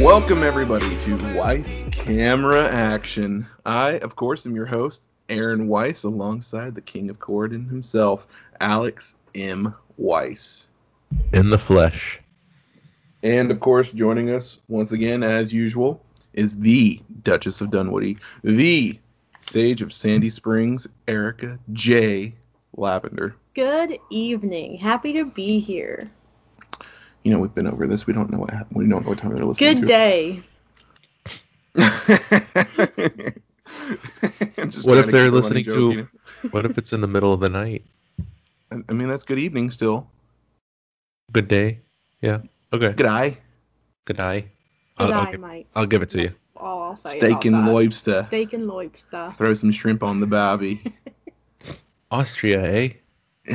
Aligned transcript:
Welcome, 0.00 0.42
everybody, 0.42 0.96
to 1.00 1.36
Weiss 1.36 1.84
Camera 1.90 2.68
Action. 2.70 3.46
I, 3.66 3.98
of 3.98 4.16
course, 4.16 4.46
am 4.46 4.54
your 4.54 4.64
host, 4.64 5.02
Aaron 5.28 5.68
Weiss, 5.68 6.04
alongside 6.04 6.74
the 6.74 6.80
King 6.80 7.10
of 7.10 7.18
Corden 7.18 7.68
himself, 7.68 8.26
Alex 8.60 9.14
M. 9.34 9.74
Weiss. 9.98 10.68
In 11.34 11.50
the 11.50 11.58
flesh. 11.58 12.18
And, 13.22 13.50
of 13.50 13.60
course, 13.60 13.92
joining 13.92 14.30
us 14.30 14.58
once 14.68 14.92
again, 14.92 15.22
as 15.22 15.52
usual, 15.52 16.00
is 16.34 16.58
the 16.58 17.00
Duchess 17.22 17.60
of 17.60 17.70
Dunwoody, 17.70 18.18
the 18.42 18.98
Sage 19.40 19.82
of 19.82 19.92
Sandy 19.92 20.30
Springs, 20.30 20.86
Erica 21.08 21.58
J. 21.72 22.34
Lavender. 22.76 23.34
Good 23.54 23.98
evening. 24.10 24.76
Happy 24.76 25.12
to 25.14 25.24
be 25.24 25.58
here. 25.58 26.10
You 27.22 27.32
know, 27.32 27.38
we've 27.38 27.54
been 27.54 27.66
over 27.66 27.86
this. 27.86 28.06
We 28.06 28.12
don't 28.12 28.30
know 28.30 28.38
what 28.38 28.50
happened. 28.50 28.76
We 28.76 28.88
don't 28.88 29.02
know 29.04 29.10
what 29.10 29.18
time 29.18 29.34
they're 29.36 29.46
listening 29.46 29.74
Good 29.76 29.80
to. 29.80 29.86
day. 29.86 30.42
What 34.84 34.98
if 34.98 35.06
they're 35.06 35.30
listening 35.30 35.64
running 35.64 35.64
joke, 35.64 35.74
you 35.74 35.90
to? 35.92 35.96
know? 35.96 36.08
What 36.50 36.64
if 36.66 36.76
it's 36.78 36.92
in 36.92 37.00
the 37.00 37.06
middle 37.06 37.32
of 37.32 37.40
the 37.40 37.48
night? 37.48 37.84
I- 38.70 38.82
I 38.88 38.92
mean, 38.92 39.08
that's 39.08 39.24
good 39.24 39.38
evening 39.38 39.70
still. 39.70 40.08
Good 41.32 41.48
day. 41.48 41.80
Yeah. 42.20 42.40
Okay. 42.72 42.92
Good 42.92 43.06
eye. 43.06 43.38
Good 44.04 44.20
eye. 44.20 44.44
Good 44.96 45.10
I'll, 45.10 45.20
I'll, 45.20 45.30
give, 45.32 45.40
Mike. 45.40 45.66
I'll 45.74 45.86
give 45.86 46.02
it 46.02 46.10
to 46.10 46.18
you. 46.18 46.28
That's 46.28 46.38
all 46.56 46.82
I'll 46.82 46.96
say 46.96 47.18
Steak 47.18 47.44
and 47.46 47.54
that. 47.54 47.72
lobster. 47.72 48.24
Steak 48.28 48.52
and 48.52 48.66
lobster. 48.68 49.34
Throw 49.36 49.54
some 49.54 49.72
shrimp 49.72 50.02
on 50.02 50.20
the 50.20 50.26
barbie. 50.26 50.82
Austria, 52.10 52.62
eh? 52.62 52.90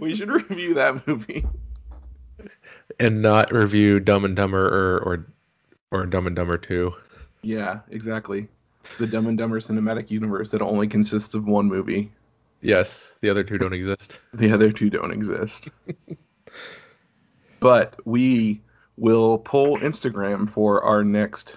we 0.00 0.14
should 0.14 0.30
review 0.30 0.74
that 0.74 1.06
movie. 1.06 1.46
And 2.98 3.20
not 3.20 3.52
review 3.52 4.00
Dumb 4.00 4.24
and 4.24 4.34
Dumber 4.34 4.66
or 4.66 4.98
or 5.00 5.26
or 5.90 6.06
Dumb 6.06 6.26
and 6.26 6.34
Dumber 6.34 6.56
Two. 6.56 6.94
Yeah, 7.42 7.80
exactly. 7.90 8.48
The 8.98 9.06
Dumb 9.06 9.26
and 9.26 9.36
Dumber 9.36 9.60
cinematic 9.60 10.10
universe 10.10 10.50
that 10.52 10.62
only 10.62 10.88
consists 10.88 11.34
of 11.34 11.46
one 11.46 11.66
movie. 11.66 12.10
Yes, 12.62 13.12
the 13.20 13.28
other 13.30 13.44
two 13.44 13.58
don't 13.58 13.74
exist. 13.74 14.18
The 14.32 14.50
other 14.52 14.72
two 14.72 14.90
don't 14.90 15.12
exist. 15.12 15.68
but 17.60 17.94
we 18.04 18.60
will 18.96 19.38
pull 19.38 19.78
Instagram 19.78 20.48
for 20.48 20.82
our 20.82 21.04
next 21.04 21.56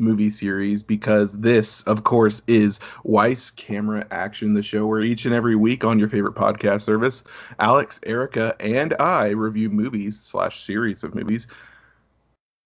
movie 0.00 0.30
series 0.30 0.82
because 0.82 1.32
this, 1.38 1.82
of 1.82 2.04
course, 2.04 2.42
is 2.46 2.80
Weiss 3.04 3.50
Camera 3.50 4.06
Action, 4.10 4.54
the 4.54 4.62
show 4.62 4.86
where 4.86 5.00
each 5.00 5.26
and 5.26 5.34
every 5.34 5.54
week 5.54 5.84
on 5.84 5.98
your 5.98 6.08
favorite 6.08 6.34
podcast 6.34 6.82
service, 6.82 7.22
Alex, 7.58 8.00
Erica, 8.04 8.56
and 8.60 8.94
I 8.98 9.28
review 9.28 9.70
movies 9.70 10.18
slash 10.18 10.62
series 10.64 11.04
of 11.04 11.14
movies. 11.14 11.46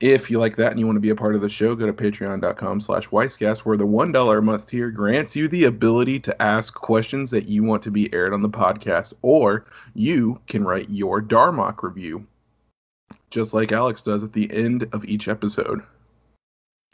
If 0.00 0.30
you 0.30 0.38
like 0.38 0.56
that 0.56 0.70
and 0.70 0.80
you 0.80 0.86
want 0.86 0.96
to 0.96 1.00
be 1.00 1.10
a 1.10 1.16
part 1.16 1.34
of 1.34 1.40
the 1.40 1.48
show, 1.48 1.74
go 1.74 1.86
to 1.86 1.92
patreon.com 1.92 2.80
slash 2.80 3.08
weisscast, 3.08 3.58
where 3.60 3.76
the 3.76 3.86
$1 3.86 4.38
a 4.38 4.42
month 4.42 4.66
tier 4.66 4.90
grants 4.90 5.36
you 5.36 5.48
the 5.48 5.64
ability 5.64 6.20
to 6.20 6.42
ask 6.42 6.74
questions 6.74 7.30
that 7.30 7.48
you 7.48 7.62
want 7.62 7.82
to 7.84 7.90
be 7.90 8.12
aired 8.12 8.34
on 8.34 8.42
the 8.42 8.48
podcast, 8.48 9.14
or 9.22 9.66
you 9.94 10.40
can 10.46 10.64
write 10.64 10.90
your 10.90 11.22
Darmok 11.22 11.82
review, 11.82 12.26
just 13.34 13.52
like 13.52 13.72
Alex 13.72 14.00
does 14.02 14.22
at 14.22 14.32
the 14.32 14.50
end 14.52 14.88
of 14.92 15.04
each 15.04 15.26
episode. 15.26 15.82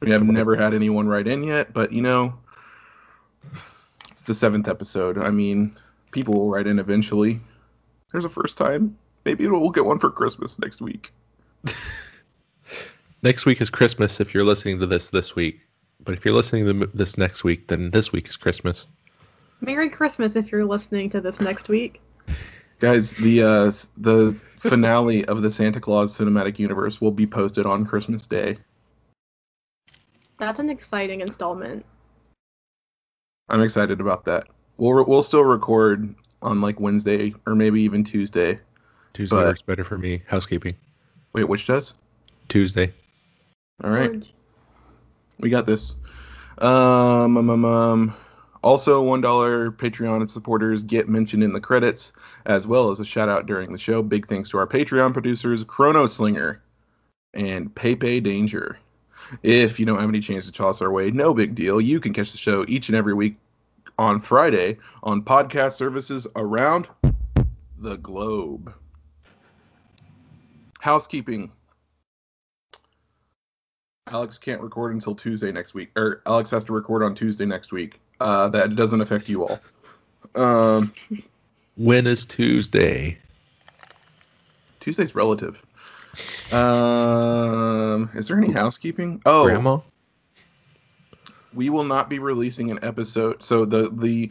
We 0.00 0.10
have 0.10 0.24
never 0.24 0.56
had 0.56 0.72
anyone 0.72 1.06
write 1.06 1.28
in 1.28 1.44
yet, 1.44 1.74
but 1.74 1.92
you 1.92 2.00
know, 2.00 2.32
it's 4.10 4.22
the 4.22 4.34
seventh 4.34 4.66
episode. 4.66 5.18
I 5.18 5.30
mean, 5.30 5.76
people 6.12 6.32
will 6.32 6.48
write 6.48 6.66
in 6.66 6.78
eventually. 6.78 7.40
There's 8.10 8.24
a 8.24 8.30
first 8.30 8.56
time. 8.56 8.96
Maybe 9.26 9.46
we'll 9.46 9.68
get 9.68 9.84
one 9.84 9.98
for 9.98 10.10
Christmas 10.10 10.58
next 10.58 10.80
week. 10.80 11.12
Next 13.22 13.44
week 13.44 13.60
is 13.60 13.68
Christmas 13.68 14.18
if 14.18 14.32
you're 14.32 14.44
listening 14.44 14.80
to 14.80 14.86
this 14.86 15.10
this 15.10 15.36
week. 15.36 15.60
But 16.02 16.14
if 16.14 16.24
you're 16.24 16.32
listening 16.32 16.64
to 16.64 16.90
this 16.94 17.18
next 17.18 17.44
week, 17.44 17.68
then 17.68 17.90
this 17.90 18.12
week 18.12 18.30
is 18.30 18.38
Christmas. 18.38 18.86
Merry 19.60 19.90
Christmas 19.90 20.36
if 20.36 20.50
you're 20.50 20.64
listening 20.64 21.10
to 21.10 21.20
this 21.20 21.38
next 21.38 21.68
week. 21.68 22.00
Guys, 22.80 23.12
the 23.14 23.42
uh, 23.42 23.72
the 23.98 24.36
finale 24.58 25.24
of 25.26 25.42
the 25.42 25.50
Santa 25.50 25.80
Clause 25.80 26.16
cinematic 26.16 26.58
universe 26.58 27.00
will 27.00 27.12
be 27.12 27.26
posted 27.26 27.66
on 27.66 27.84
Christmas 27.84 28.26
Day. 28.26 28.56
That's 30.38 30.58
an 30.58 30.70
exciting 30.70 31.20
installment. 31.20 31.84
I'm 33.50 33.62
excited 33.62 34.00
about 34.00 34.24
that. 34.24 34.46
We'll 34.78 34.94
re- 34.94 35.04
we'll 35.06 35.22
still 35.22 35.44
record 35.44 36.14
on 36.40 36.62
like 36.62 36.80
Wednesday 36.80 37.34
or 37.46 37.54
maybe 37.54 37.82
even 37.82 38.02
Tuesday. 38.02 38.58
Tuesday 39.12 39.36
But- 39.36 39.46
works 39.46 39.62
better 39.62 39.84
for 39.84 39.98
me. 39.98 40.22
Housekeeping. 40.26 40.74
Wait, 41.34 41.48
which 41.48 41.66
does? 41.66 41.92
Tuesday. 42.48 42.92
All 43.84 43.90
right. 43.90 44.10
George. 44.12 44.32
We 45.38 45.50
got 45.50 45.66
this. 45.66 45.94
Um, 46.58 47.36
um, 47.36 47.50
um, 47.50 47.64
um, 47.64 48.14
also, 48.62 49.02
one 49.02 49.20
dollar 49.20 49.70
Patreon 49.70 50.30
supporters 50.30 50.82
get 50.82 51.08
mentioned 51.08 51.42
in 51.42 51.52
the 51.52 51.60
credits, 51.60 52.12
as 52.46 52.66
well 52.66 52.90
as 52.90 53.00
a 53.00 53.04
shout 53.04 53.28
out 53.28 53.46
during 53.46 53.72
the 53.72 53.78
show. 53.78 54.02
Big 54.02 54.28
thanks 54.28 54.50
to 54.50 54.58
our 54.58 54.66
Patreon 54.66 55.12
producers, 55.12 55.64
Chrono 55.64 56.06
Slinger 56.06 56.62
and 57.34 57.74
Pepe 57.74 58.20
Danger. 58.20 58.78
If 59.42 59.78
you 59.78 59.86
don't 59.86 60.00
have 60.00 60.08
any 60.08 60.20
chance 60.20 60.44
to 60.46 60.52
toss 60.52 60.82
our 60.82 60.90
way, 60.90 61.10
no 61.10 61.32
big 61.32 61.54
deal. 61.54 61.80
You 61.80 62.00
can 62.00 62.12
catch 62.12 62.32
the 62.32 62.38
show 62.38 62.64
each 62.68 62.88
and 62.88 62.96
every 62.96 63.14
week 63.14 63.36
on 63.98 64.20
Friday 64.20 64.78
on 65.02 65.22
podcast 65.22 65.72
services 65.72 66.26
around 66.36 66.88
the 67.78 67.96
globe. 67.98 68.74
Housekeeping. 70.80 71.52
Alex 74.08 74.38
can't 74.38 74.60
record 74.60 74.92
until 74.92 75.14
Tuesday 75.14 75.52
next 75.52 75.72
week, 75.72 75.90
or 75.96 76.22
Alex 76.26 76.50
has 76.50 76.64
to 76.64 76.72
record 76.72 77.02
on 77.02 77.14
Tuesday 77.14 77.46
next 77.46 77.72
week. 77.72 78.00
Uh, 78.20 78.48
that 78.50 78.76
doesn't 78.76 79.00
affect 79.00 79.28
you 79.28 79.46
all. 79.46 79.60
Um, 80.34 80.92
When 81.76 82.06
is 82.06 82.26
Tuesday? 82.26 83.18
Tuesday's 84.80 85.14
relative. 85.14 85.62
Um, 86.52 88.10
is 88.14 88.28
there 88.28 88.36
any 88.36 88.52
housekeeping? 88.52 89.22
Oh, 89.24 89.44
Grandma? 89.44 89.78
we 91.54 91.70
will 91.70 91.84
not 91.84 92.08
be 92.08 92.18
releasing 92.18 92.70
an 92.70 92.78
episode. 92.82 93.42
So 93.42 93.64
the 93.64 93.90
the 93.90 94.30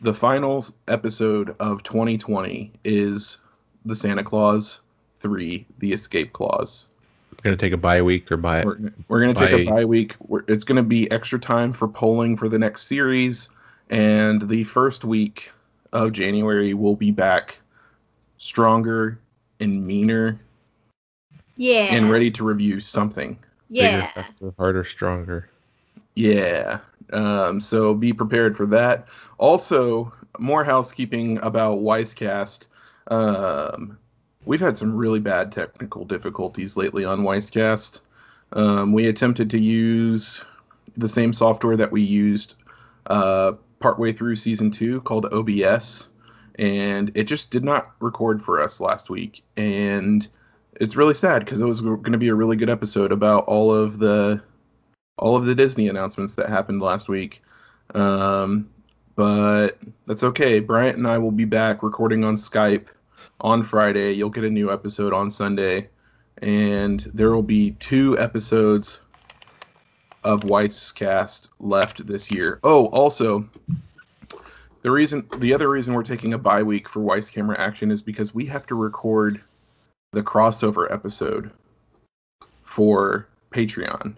the 0.00 0.14
final 0.14 0.64
episode 0.88 1.54
of 1.60 1.82
2020 1.84 2.72
is 2.84 3.38
the 3.84 3.94
Santa 3.94 4.24
Clause 4.24 4.80
3, 5.16 5.64
the 5.78 5.92
Escape 5.92 6.32
Clause. 6.32 6.86
Gonna 7.42 7.56
take 7.56 7.72
a 7.72 7.76
bye 7.76 8.00
week 8.02 8.30
or 8.30 8.36
bye 8.36 8.64
We're, 8.64 8.78
we're 9.08 9.20
going 9.20 9.34
to 9.34 9.40
take 9.40 9.52
a 9.52 9.64
Bye. 9.64 9.70
bye 9.80 9.84
week. 9.84 10.14
We're, 10.20 10.44
it's 10.46 10.62
going 10.64 10.76
to 10.76 10.82
be 10.82 11.10
extra 11.10 11.40
time 11.40 11.72
for 11.72 11.88
polling 11.88 12.36
for 12.36 12.48
the 12.48 12.58
next 12.58 12.86
series. 12.86 13.48
And 13.90 14.48
the 14.48 14.62
first 14.64 15.04
week 15.04 15.50
of 15.92 16.12
January, 16.12 16.72
we'll 16.72 16.94
be 16.96 17.10
back 17.10 17.58
stronger 18.38 19.18
and 19.60 19.84
meaner 19.86 20.40
Yeah. 21.56 21.94
and 21.94 22.10
ready 22.10 22.30
to 22.30 22.44
review 22.44 22.80
something. 22.80 23.38
Yeah. 23.68 24.00
bigger, 24.00 24.12
faster, 24.14 24.54
harder, 24.58 24.84
stronger. 24.84 25.48
Yeah. 26.14 26.78
Um, 27.12 27.60
so 27.60 27.92
be 27.94 28.12
prepared 28.12 28.56
for 28.56 28.66
that. 28.66 29.08
Also, 29.38 30.12
more 30.38 30.64
housekeeping 30.64 31.38
about 31.38 31.78
Weisscast. 31.78 32.60
Um, 33.08 33.98
we've 34.44 34.60
had 34.60 34.76
some 34.76 34.96
really 34.96 35.20
bad 35.20 35.52
technical 35.52 36.04
difficulties 36.04 36.76
lately 36.76 37.04
on 37.04 37.20
Weisscast. 37.20 38.00
Um, 38.52 38.92
we 38.92 39.08
attempted 39.08 39.50
to 39.50 39.58
use 39.58 40.42
the 40.96 41.08
same 41.08 41.32
software 41.32 41.76
that 41.76 41.92
we 41.92 42.02
used 42.02 42.54
uh, 43.06 43.52
partway 43.80 44.12
through 44.12 44.36
season 44.36 44.70
two 44.70 45.00
called 45.02 45.26
OBS, 45.32 46.08
and 46.58 47.10
it 47.14 47.24
just 47.24 47.50
did 47.50 47.64
not 47.64 47.92
record 48.00 48.42
for 48.42 48.60
us 48.60 48.80
last 48.80 49.10
week. 49.10 49.42
And 49.56 50.26
it's 50.80 50.96
really 50.96 51.14
sad 51.14 51.44
because 51.44 51.60
it 51.60 51.66
was 51.66 51.80
going 51.80 52.12
to 52.12 52.18
be 52.18 52.28
a 52.28 52.34
really 52.34 52.56
good 52.56 52.70
episode 52.70 53.12
about 53.12 53.44
all 53.44 53.72
of 53.72 53.98
the 53.98 54.42
all 55.18 55.36
of 55.36 55.44
the 55.44 55.54
Disney 55.54 55.88
announcements 55.88 56.34
that 56.34 56.48
happened 56.48 56.80
last 56.80 57.08
week. 57.08 57.42
Um, 57.94 58.68
but 59.14 59.78
that's 60.06 60.22
okay. 60.22 60.58
Bryant 60.58 60.96
and 60.96 61.06
I 61.06 61.18
will 61.18 61.30
be 61.30 61.44
back 61.44 61.82
recording 61.82 62.24
on 62.24 62.36
Skype 62.36 62.86
on 63.42 63.62
Friday. 63.62 64.12
You'll 64.12 64.30
get 64.30 64.44
a 64.44 64.50
new 64.50 64.72
episode 64.72 65.12
on 65.12 65.30
Sunday, 65.30 65.90
and 66.40 67.00
there 67.12 67.32
will 67.32 67.42
be 67.42 67.72
two 67.72 68.18
episodes 68.18 69.00
of 70.24 70.42
Weisscast 70.42 71.48
left 71.58 72.06
this 72.06 72.30
year. 72.30 72.60
Oh, 72.62 72.86
also, 72.86 73.48
the 74.82 74.90
reason, 74.90 75.26
the 75.38 75.52
other 75.52 75.68
reason 75.68 75.92
we're 75.92 76.04
taking 76.04 76.32
a 76.32 76.38
bye 76.38 76.62
week 76.62 76.88
for 76.88 77.00
Weiss 77.00 77.28
Camera 77.28 77.58
Action 77.58 77.90
is 77.90 78.00
because 78.00 78.34
we 78.34 78.46
have 78.46 78.66
to 78.68 78.74
record 78.76 79.42
the 80.12 80.22
crossover 80.22 80.90
episode 80.90 81.50
for 82.62 83.26
Patreon, 83.50 84.14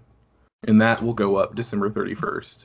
and 0.69 0.81
that 0.81 1.03
will 1.03 1.15
go 1.15 1.37
up 1.37 1.55
December 1.55 1.91
31st. 1.91 2.65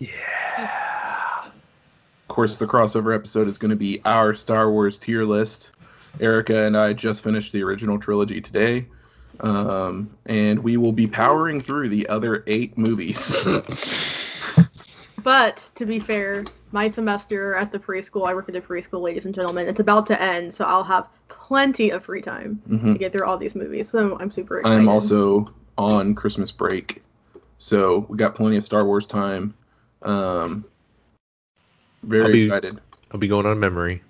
Yeah. 0.00 0.33
Of 2.34 2.36
course, 2.36 2.56
the 2.56 2.66
crossover 2.66 3.14
episode 3.14 3.46
is 3.46 3.58
going 3.58 3.70
to 3.70 3.76
be 3.76 4.02
our 4.04 4.34
Star 4.34 4.68
Wars 4.68 4.98
tier 4.98 5.22
list. 5.22 5.70
Erica 6.18 6.64
and 6.64 6.76
I 6.76 6.92
just 6.92 7.22
finished 7.22 7.52
the 7.52 7.62
original 7.62 7.96
trilogy 7.96 8.40
today, 8.40 8.86
um, 9.38 10.10
and 10.26 10.58
we 10.58 10.76
will 10.76 10.90
be 10.90 11.06
powering 11.06 11.60
through 11.60 11.90
the 11.90 12.08
other 12.08 12.42
eight 12.48 12.76
movies. 12.76 13.46
But 15.22 15.62
to 15.76 15.86
be 15.86 16.00
fair, 16.00 16.44
my 16.72 16.88
semester 16.88 17.54
at 17.54 17.70
the 17.70 17.78
preschool, 17.78 18.26
I 18.28 18.34
work 18.34 18.48
at 18.48 18.56
a 18.56 18.60
preschool, 18.60 19.00
ladies 19.00 19.26
and 19.26 19.34
gentlemen, 19.34 19.68
it's 19.68 19.78
about 19.80 20.04
to 20.08 20.20
end, 20.20 20.52
so 20.52 20.64
I'll 20.64 20.82
have 20.82 21.06
plenty 21.28 21.90
of 21.90 22.02
free 22.04 22.20
time 22.20 22.60
Mhm. 22.68 22.92
to 22.94 22.98
get 22.98 23.12
through 23.12 23.26
all 23.26 23.38
these 23.38 23.54
movies. 23.54 23.88
So 23.88 24.18
I'm 24.20 24.32
super 24.32 24.58
excited. 24.58 24.76
I'm 24.76 24.88
also 24.88 25.48
on 25.78 26.16
Christmas 26.16 26.50
break, 26.50 27.00
so 27.58 28.04
we 28.08 28.18
got 28.18 28.34
plenty 28.34 28.56
of 28.56 28.64
Star 28.66 28.84
Wars 28.84 29.06
time. 29.06 29.54
Um, 30.02 30.64
very 32.06 32.24
I'll 32.24 32.32
be- 32.32 32.44
excited. 32.44 32.80
I'll 33.12 33.20
be 33.20 33.28
going 33.28 33.46
on 33.46 33.58
memory. 33.60 34.02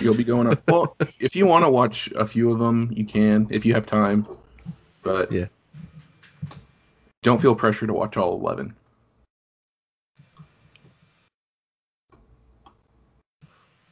You'll 0.00 0.14
be 0.16 0.24
going 0.24 0.46
on. 0.48 0.58
Well, 0.68 0.96
if 1.20 1.36
you 1.36 1.46
want 1.46 1.64
to 1.64 1.70
watch 1.70 2.10
a 2.16 2.26
few 2.26 2.50
of 2.50 2.58
them, 2.58 2.90
you 2.94 3.04
can 3.04 3.46
if 3.50 3.64
you 3.64 3.74
have 3.74 3.86
time. 3.86 4.26
But 5.02 5.30
Yeah. 5.32 5.46
don't 7.22 7.40
feel 7.40 7.54
pressure 7.54 7.86
to 7.86 7.92
watch 7.92 8.16
all 8.16 8.34
11. 8.34 8.74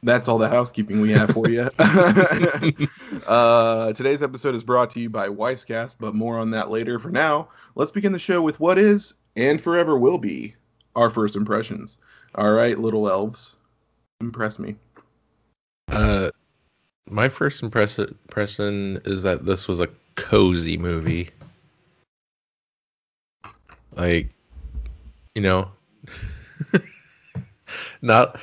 That's 0.05 0.27
all 0.27 0.37
the 0.37 0.49
housekeeping 0.49 0.99
we 0.99 1.11
have 1.11 1.31
for 1.31 1.49
you. 1.49 1.61
uh, 3.27 3.93
today's 3.93 4.21
episode 4.21 4.53
is 4.53 4.63
brought 4.63 4.89
to 4.91 4.99
you 4.99 5.09
by 5.09 5.29
Weisscast, 5.29 5.95
but 5.99 6.13
more 6.13 6.37
on 6.39 6.51
that 6.51 6.69
later. 6.69 6.99
For 6.99 7.09
now, 7.09 7.47
let's 7.75 7.91
begin 7.91 8.11
the 8.11 8.19
show 8.19 8.41
with 8.41 8.59
what 8.59 8.77
is 8.77 9.13
and 9.37 9.61
forever 9.61 9.97
will 9.97 10.17
be 10.17 10.55
our 10.95 11.09
first 11.09 11.37
impressions. 11.37 11.99
All 12.35 12.51
right, 12.51 12.77
little 12.77 13.07
elves, 13.07 13.55
impress 14.19 14.57
me. 14.57 14.75
Uh, 15.89 16.31
my 17.07 17.29
first 17.29 17.61
impress- 17.61 17.99
impression 17.99 18.99
is 19.05 19.21
that 19.23 19.45
this 19.45 19.67
was 19.67 19.79
a 19.79 19.89
cozy 20.15 20.77
movie. 20.77 21.29
Like, 23.91 24.29
you 25.35 25.41
know, 25.41 25.69
not. 28.01 28.39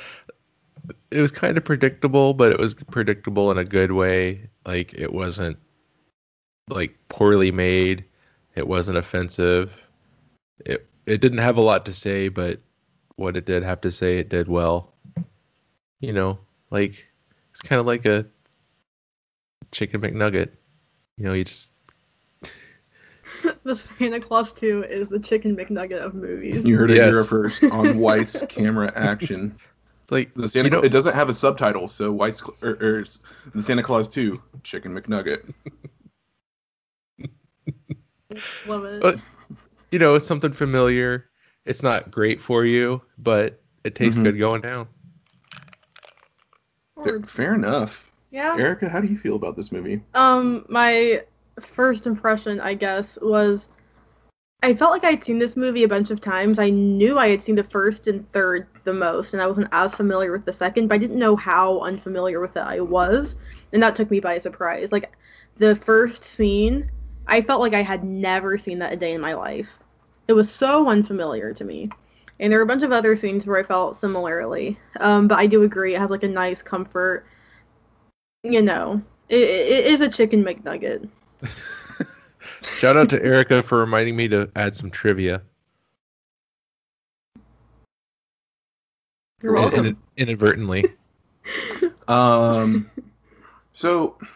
It 1.11 1.21
was 1.21 1.31
kind 1.31 1.57
of 1.57 1.65
predictable, 1.65 2.33
but 2.33 2.53
it 2.53 2.59
was 2.59 2.73
predictable 2.73 3.51
in 3.51 3.57
a 3.57 3.65
good 3.65 3.91
way. 3.91 4.49
Like, 4.65 4.93
it 4.93 5.11
wasn't 5.11 5.57
like 6.69 6.97
poorly 7.09 7.51
made. 7.51 8.05
It 8.55 8.67
wasn't 8.67 8.97
offensive. 8.97 9.73
It 10.65 10.87
it 11.05 11.19
didn't 11.19 11.39
have 11.39 11.57
a 11.57 11.61
lot 11.61 11.85
to 11.85 11.93
say, 11.93 12.29
but 12.29 12.59
what 13.21 13.37
it 13.37 13.45
did 13.45 13.63
have 13.63 13.81
to 13.81 13.91
say, 13.91 14.17
it 14.17 14.29
did 14.29 14.47
well. 14.47 14.93
You 15.99 16.13
know, 16.13 16.39
like 16.69 16.95
it's 17.51 17.61
kind 17.61 17.79
of 17.79 17.85
like 17.85 18.05
a 18.05 18.25
chicken 19.71 20.01
McNugget. 20.01 20.49
You 21.17 21.25
know, 21.25 21.33
you 21.33 21.43
just 21.43 21.71
the 23.63 23.75
Santa 23.75 24.19
Clause 24.19 24.53
2 24.53 24.85
is 24.89 25.09
the 25.09 25.19
chicken 25.19 25.55
McNugget 25.55 25.99
of 25.99 26.13
movies. 26.13 26.65
You 26.65 26.77
heard 26.77 26.91
it 26.91 26.97
here 26.97 27.23
first 27.23 27.63
on 27.63 27.99
Weiss 27.99 28.43
Camera 28.49 28.91
Action. 28.95 29.55
it's 30.03 30.11
like 30.11 30.33
The 30.33 30.47
Santa 30.47 30.67
you 30.67 30.71
know, 30.71 30.79
it 30.79 30.89
doesn't 30.89 31.13
have 31.13 31.29
a 31.29 31.33
subtitle, 31.33 31.87
so 31.87 32.11
Weiss 32.11 32.41
or, 32.41 32.53
er, 32.63 32.77
or 32.81 32.99
er, 32.99 33.05
the 33.53 33.63
Santa 33.63 33.83
Clause 33.83 34.07
2 34.07 34.41
Chicken 34.63 34.93
McNugget. 34.93 35.53
Love 38.65 38.85
it. 38.85 39.01
But- 39.01 39.19
you 39.91 39.99
know, 39.99 40.15
it's 40.15 40.25
something 40.25 40.53
familiar. 40.53 41.25
It's 41.65 41.83
not 41.83 42.11
great 42.11 42.41
for 42.41 42.65
you, 42.65 43.01
but 43.17 43.61
it 43.83 43.95
tastes 43.95 44.19
Mhm. 44.19 44.23
good 44.23 44.39
going 44.39 44.61
down. 44.61 44.87
Fair, 47.03 47.21
fair 47.21 47.55
enough. 47.55 48.11
yeah. 48.31 48.55
Erica, 48.57 48.89
how 48.89 49.01
do 49.01 49.07
you 49.07 49.17
feel 49.17 49.35
about 49.35 49.55
this 49.55 49.71
movie? 49.71 50.01
Um, 50.13 50.65
my 50.69 51.23
first 51.59 52.07
impression, 52.07 52.59
I 52.59 52.73
guess, 52.73 53.17
was 53.21 53.67
I 54.63 54.75
felt 54.75 54.91
like 54.91 55.03
I 55.03 55.11
had 55.11 55.23
seen 55.23 55.39
this 55.39 55.57
movie 55.57 55.83
a 55.83 55.87
bunch 55.87 56.11
of 56.11 56.21
times. 56.21 56.59
I 56.59 56.69
knew 56.69 57.17
I 57.17 57.29
had 57.29 57.41
seen 57.41 57.55
the 57.55 57.63
first 57.63 58.07
and 58.07 58.31
third 58.31 58.67
the 58.83 58.93
most, 58.93 59.33
and 59.33 59.41
I 59.41 59.47
wasn't 59.47 59.69
as 59.71 59.95
familiar 59.95 60.31
with 60.31 60.45
the 60.45 60.53
second, 60.53 60.87
but 60.87 60.95
I 60.95 60.97
didn't 60.99 61.17
know 61.17 61.35
how 61.35 61.79
unfamiliar 61.79 62.39
with 62.39 62.55
it 62.55 62.61
I 62.61 62.79
was, 62.79 63.35
and 63.73 63.81
that 63.81 63.95
took 63.95 64.11
me 64.11 64.19
by 64.19 64.37
surprise. 64.37 64.91
Like 64.91 65.17
the 65.57 65.75
first 65.75 66.23
scene, 66.23 66.91
I 67.27 67.41
felt 67.41 67.59
like 67.59 67.73
I 67.73 67.81
had 67.81 68.03
never 68.03 68.57
seen 68.57 68.79
that 68.79 68.93
a 68.93 68.97
day 68.97 69.13
in 69.13 69.21
my 69.21 69.33
life. 69.33 69.79
It 70.27 70.33
was 70.33 70.51
so 70.51 70.89
unfamiliar 70.89 71.53
to 71.53 71.63
me. 71.63 71.89
And 72.39 72.51
there 72.51 72.59
were 72.59 72.63
a 72.63 72.67
bunch 72.67 72.83
of 72.83 72.91
other 72.91 73.15
scenes 73.15 73.45
where 73.45 73.59
I 73.59 73.63
felt 73.63 73.97
similarly. 73.97 74.79
Um, 74.99 75.27
but 75.27 75.37
I 75.37 75.45
do 75.45 75.63
agree, 75.63 75.95
it 75.95 75.99
has 75.99 76.09
like 76.09 76.23
a 76.23 76.27
nice 76.27 76.63
comfort. 76.63 77.25
You 78.43 78.61
know, 78.61 79.01
it, 79.29 79.41
it 79.41 79.85
is 79.85 80.01
a 80.01 80.09
chicken 80.09 80.43
McNugget. 80.43 81.07
Shout 82.77 82.97
out 82.97 83.09
to 83.11 83.23
Erica 83.23 83.61
for 83.61 83.77
reminding 83.77 84.15
me 84.15 84.27
to 84.29 84.49
add 84.55 84.75
some 84.75 84.89
trivia. 84.89 85.43
You're 89.41 89.53
You're 89.53 89.61
welcome. 89.61 89.85
In- 89.85 89.97
inadvertently. 90.17 90.85
Um, 92.07 92.89
so 93.73 94.17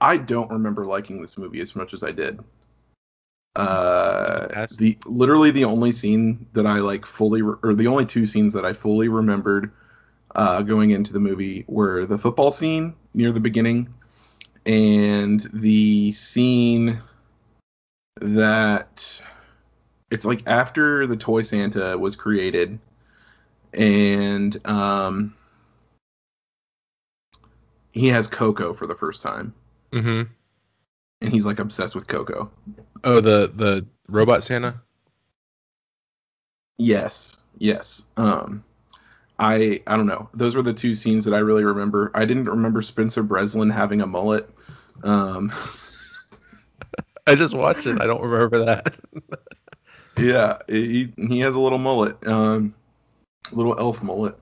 I 0.00 0.16
don't 0.16 0.50
remember 0.50 0.84
liking 0.84 1.20
this 1.20 1.38
movie 1.38 1.60
as 1.60 1.76
much 1.76 1.94
as 1.94 2.02
I 2.02 2.10
did. 2.10 2.40
Uh, 3.56 4.46
That's- 4.48 4.76
the 4.76 4.96
literally 5.06 5.50
the 5.50 5.64
only 5.64 5.92
scene 5.92 6.46
that 6.52 6.66
I 6.66 6.78
like 6.78 7.04
fully, 7.04 7.42
re- 7.42 7.56
or 7.62 7.74
the 7.74 7.86
only 7.88 8.06
two 8.06 8.26
scenes 8.26 8.54
that 8.54 8.64
I 8.64 8.72
fully 8.72 9.08
remembered 9.08 9.72
uh, 10.36 10.62
going 10.62 10.90
into 10.90 11.12
the 11.12 11.18
movie 11.18 11.64
were 11.66 12.06
the 12.06 12.16
football 12.16 12.52
scene 12.52 12.94
near 13.14 13.32
the 13.32 13.40
beginning 13.40 13.92
and 14.66 15.40
the 15.52 16.12
scene 16.12 17.00
that 18.20 19.20
it's 20.10 20.24
like 20.24 20.42
after 20.46 21.06
the 21.06 21.16
toy 21.16 21.42
Santa 21.42 21.96
was 21.98 22.14
created 22.14 22.78
and 23.72 24.64
um 24.66 25.34
he 27.92 28.08
has 28.08 28.28
Coco 28.28 28.72
for 28.72 28.86
the 28.86 28.94
first 28.94 29.22
time. 29.22 29.52
Hmm 29.92 30.22
and 31.20 31.32
he's 31.32 31.46
like 31.46 31.58
obsessed 31.58 31.94
with 31.94 32.06
Coco. 32.06 32.50
Oh, 33.04 33.20
the 33.20 33.52
the 33.54 33.86
robot 34.08 34.42
Santa. 34.42 34.80
Yes, 36.78 37.36
yes. 37.58 38.02
Um, 38.16 38.64
I 39.38 39.82
I 39.86 39.96
don't 39.96 40.06
know. 40.06 40.28
Those 40.34 40.54
were 40.54 40.62
the 40.62 40.72
two 40.72 40.94
scenes 40.94 41.24
that 41.24 41.34
I 41.34 41.38
really 41.38 41.64
remember. 41.64 42.10
I 42.14 42.24
didn't 42.24 42.46
remember 42.46 42.82
Spencer 42.82 43.22
Breslin 43.22 43.70
having 43.70 44.00
a 44.00 44.06
mullet. 44.06 44.48
Um, 45.02 45.52
I 47.26 47.34
just 47.34 47.54
watched 47.54 47.86
it. 47.86 48.00
I 48.00 48.06
don't 48.06 48.22
remember 48.22 48.64
that. 48.64 48.94
yeah, 50.18 50.58
he 50.68 51.12
he 51.16 51.40
has 51.40 51.54
a 51.54 51.60
little 51.60 51.78
mullet. 51.78 52.16
Um, 52.26 52.74
little 53.52 53.78
elf 53.78 54.02
mullet. 54.02 54.38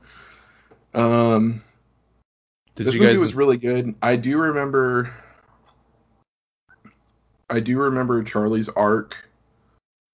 Um, 0.95 1.63
Did 2.77 2.87
this 2.87 2.95
you 2.95 3.01
movie 3.01 3.15
guys? 3.15 3.21
was 3.21 3.35
really 3.35 3.57
good. 3.57 3.95
I 4.03 4.17
do 4.17 4.39
remember. 4.39 5.13
I 7.51 7.61
do 7.61 7.79
remember 7.79 8.23
Charlie's 8.23 8.69
arc, 8.69 9.17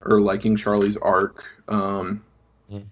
or 0.05 0.21
liking 0.21 0.57
Charlie's 0.57 0.97
arc. 0.97 1.43
Um, 1.69 2.23
Mm. 2.71 2.87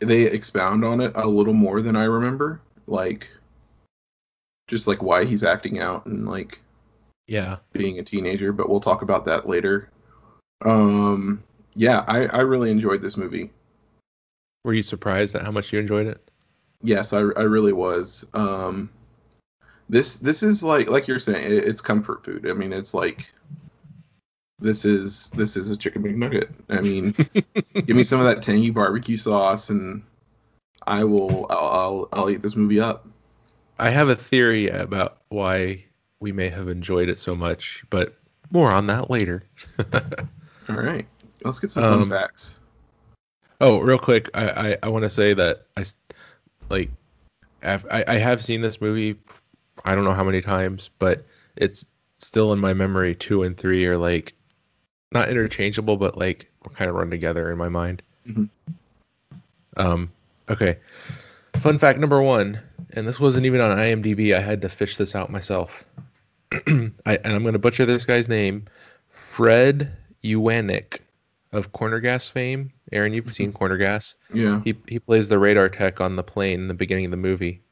They 0.00 0.22
expound 0.22 0.84
on 0.84 1.00
it 1.00 1.12
a 1.14 1.26
little 1.26 1.54
more 1.54 1.82
than 1.82 1.96
I 1.96 2.04
remember, 2.04 2.60
like 2.86 3.26
just 4.68 4.86
like 4.86 5.02
why 5.02 5.24
he's 5.24 5.42
acting 5.42 5.80
out 5.80 6.06
and 6.06 6.28
like 6.28 6.60
yeah. 7.26 7.56
being 7.72 7.98
a 7.98 8.04
teenager. 8.04 8.52
But 8.52 8.68
we'll 8.68 8.80
talk 8.80 9.02
about 9.02 9.24
that 9.24 9.48
later. 9.48 9.90
Um, 10.64 11.42
yeah, 11.74 12.04
I 12.06 12.26
I 12.26 12.40
really 12.40 12.70
enjoyed 12.70 13.02
this 13.02 13.16
movie. 13.16 13.50
Were 14.64 14.74
you 14.74 14.82
surprised 14.82 15.34
at 15.34 15.42
how 15.42 15.50
much 15.50 15.72
you 15.72 15.78
enjoyed 15.78 16.06
it? 16.06 16.30
Yes, 16.82 17.12
I, 17.12 17.18
I 17.18 17.42
really 17.42 17.72
was. 17.72 18.24
Um, 18.34 18.90
this 19.88 20.16
this 20.18 20.42
is 20.42 20.62
like 20.62 20.88
like 20.88 21.08
you're 21.08 21.20
saying, 21.20 21.44
it, 21.50 21.64
it's 21.64 21.80
comfort 21.80 22.24
food. 22.24 22.48
I 22.48 22.52
mean, 22.52 22.72
it's 22.72 22.94
like 22.94 23.26
this 24.60 24.84
is 24.84 25.30
this 25.30 25.56
is 25.56 25.70
a 25.70 25.76
chicken 25.76 26.02
McNugget. 26.02 26.48
I 26.68 26.80
mean, 26.80 27.12
give 27.86 27.96
me 27.96 28.04
some 28.04 28.20
of 28.20 28.26
that 28.26 28.42
tangy 28.42 28.70
barbecue 28.70 29.16
sauce, 29.16 29.70
and 29.70 30.02
I 30.86 31.04
will 31.04 31.46
I'll 31.50 31.68
I'll, 31.68 32.08
I'll 32.12 32.30
eat 32.30 32.42
this 32.42 32.56
movie 32.56 32.80
up. 32.80 33.06
I 33.78 33.90
have 33.90 34.08
a 34.08 34.16
theory 34.16 34.68
about 34.68 35.18
why 35.28 35.84
we 36.20 36.32
may 36.32 36.48
have 36.48 36.68
enjoyed 36.68 37.08
it 37.08 37.18
so 37.20 37.36
much, 37.36 37.84
but 37.90 38.14
more 38.50 38.70
on 38.72 38.88
that 38.88 39.08
later. 39.10 39.44
All 40.68 40.74
right, 40.76 41.06
let's 41.44 41.60
get 41.60 41.70
some 41.70 41.84
fun 41.84 42.02
Um, 42.02 42.10
facts. 42.10 42.56
oh, 43.60 43.78
real 43.78 43.98
quick, 43.98 44.28
I 44.34 44.70
I, 44.72 44.76
I 44.82 44.88
want 44.88 45.04
to 45.04 45.10
say 45.10 45.32
that 45.34 45.66
I 45.76 45.84
like 46.68 46.90
I 47.62 48.04
I 48.08 48.14
have 48.14 48.44
seen 48.44 48.60
this 48.60 48.80
movie 48.80 49.16
I 49.84 49.94
don't 49.94 50.04
know 50.04 50.12
how 50.14 50.24
many 50.24 50.40
times, 50.40 50.90
but 50.98 51.24
it's 51.56 51.86
still 52.18 52.52
in 52.52 52.58
my 52.58 52.74
memory. 52.74 53.14
Two 53.14 53.42
and 53.42 53.56
three 53.56 53.86
are 53.86 53.96
like 53.96 54.34
not 55.12 55.28
interchangeable, 55.28 55.96
but 55.96 56.16
like 56.16 56.50
kind 56.74 56.90
of 56.90 56.96
run 56.96 57.10
together 57.10 57.50
in 57.50 57.58
my 57.58 57.68
mind. 57.68 58.02
Mhm. 58.28 58.48
Um, 59.76 60.12
okay. 60.50 60.78
Fun 61.60 61.78
fact 61.78 61.98
number 61.98 62.20
one, 62.20 62.60
and 62.92 63.06
this 63.06 63.18
wasn't 63.18 63.46
even 63.46 63.60
on 63.60 63.70
IMDb. 63.70 64.34
I 64.34 64.40
had 64.40 64.62
to 64.62 64.68
fish 64.68 64.96
this 64.96 65.14
out 65.14 65.30
myself. 65.30 65.84
I, 66.52 66.60
and 67.06 67.34
I'm 67.34 67.42
going 67.42 67.54
to 67.54 67.58
butcher 67.58 67.84
this 67.86 68.04
guy's 68.04 68.28
name. 68.28 68.66
Fred 69.10 69.96
Ewanuick 70.24 71.00
of 71.52 71.72
Corner 71.72 72.00
Gas 72.00 72.28
fame. 72.28 72.72
Aaron, 72.92 73.12
you've 73.12 73.32
seen 73.32 73.52
Corner 73.52 73.76
Gas. 73.76 74.14
Yeah. 74.32 74.60
He 74.64 74.74
he 74.86 74.98
plays 74.98 75.28
the 75.28 75.38
radar 75.38 75.68
tech 75.68 76.00
on 76.00 76.16
the 76.16 76.22
plane 76.22 76.60
in 76.60 76.68
the 76.68 76.74
beginning 76.74 77.06
of 77.06 77.10
the 77.10 77.16
movie. 77.16 77.62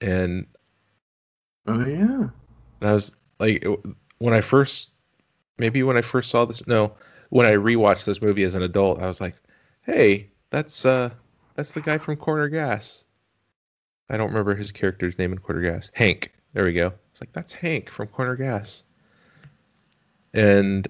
And 0.00 0.46
Oh 1.66 1.84
yeah. 1.84 2.28
and 2.80 2.90
I 2.90 2.92
was 2.92 3.12
like, 3.38 3.66
when 4.18 4.34
I 4.34 4.40
first, 4.40 4.90
maybe 5.58 5.82
when 5.82 5.96
I 5.96 6.02
first 6.02 6.30
saw 6.30 6.44
this, 6.44 6.66
no, 6.66 6.92
when 7.30 7.46
I 7.46 7.52
rewatched 7.52 8.04
this 8.04 8.22
movie 8.22 8.44
as 8.44 8.54
an 8.54 8.62
adult, 8.62 9.02
I 9.02 9.06
was 9.06 9.20
like, 9.20 9.34
hey, 9.82 10.30
that's 10.50 10.84
uh, 10.84 11.10
that's 11.54 11.72
the 11.72 11.80
guy 11.80 11.98
from 11.98 12.16
Corner 12.16 12.48
Gas. 12.48 13.04
I 14.08 14.16
don't 14.16 14.28
remember 14.28 14.54
his 14.54 14.70
character's 14.70 15.18
name 15.18 15.32
in 15.32 15.38
Corner 15.38 15.62
Gas. 15.62 15.90
Hank. 15.92 16.32
There 16.52 16.64
we 16.64 16.72
go. 16.72 16.92
It's 17.10 17.20
like 17.20 17.32
that's 17.32 17.52
Hank 17.52 17.90
from 17.90 18.06
Corner 18.08 18.36
Gas. 18.36 18.84
And 20.32 20.86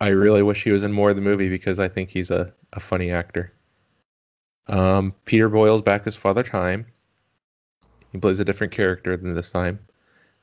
I 0.00 0.08
really 0.08 0.42
wish 0.42 0.64
he 0.64 0.72
was 0.72 0.82
in 0.82 0.92
more 0.92 1.10
of 1.10 1.16
the 1.16 1.22
movie 1.22 1.48
because 1.48 1.78
I 1.78 1.88
think 1.88 2.08
he's 2.08 2.30
a, 2.30 2.52
a 2.72 2.80
funny 2.80 3.10
actor. 3.10 3.52
Um, 4.66 5.14
Peter 5.24 5.48
Boyle's 5.48 5.82
back 5.82 6.06
as 6.06 6.16
Father 6.16 6.42
Time. 6.42 6.86
He 8.12 8.18
plays 8.18 8.40
a 8.40 8.44
different 8.44 8.72
character 8.72 9.16
than 9.16 9.34
this 9.34 9.50
time. 9.50 9.78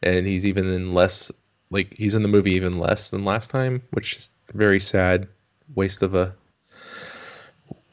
And 0.03 0.27
he's 0.27 0.45
even 0.45 0.67
in 0.71 0.93
less 0.93 1.31
like 1.69 1.93
he's 1.97 2.15
in 2.15 2.21
the 2.21 2.29
movie 2.29 2.53
even 2.53 2.79
less 2.79 3.09
than 3.09 3.25
last 3.25 3.49
time 3.49 3.81
which 3.91 4.15
is 4.15 4.29
very 4.53 4.79
sad. 4.79 5.27
Waste 5.75 6.01
of 6.01 6.15
a 6.15 6.33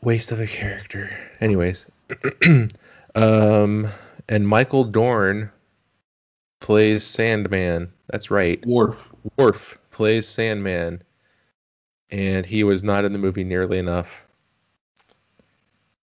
waste 0.02 0.32
of 0.32 0.40
a 0.40 0.46
character. 0.46 1.10
Anyways. 1.40 1.86
Um 3.16 3.92
and 4.28 4.48
michael 4.48 4.82
dorn 4.82 5.48
plays 6.58 7.04
sandman. 7.04 7.92
That's 8.08 8.28
right. 8.28 8.64
Worf. 8.66 9.12
Worf 9.36 9.78
plays 9.92 10.26
sandman. 10.26 11.00
And 12.10 12.44
he 12.44 12.64
was 12.64 12.82
not 12.82 13.04
in 13.04 13.12
the 13.12 13.20
movie 13.20 13.44
nearly 13.44 13.78
enough. 13.78 14.26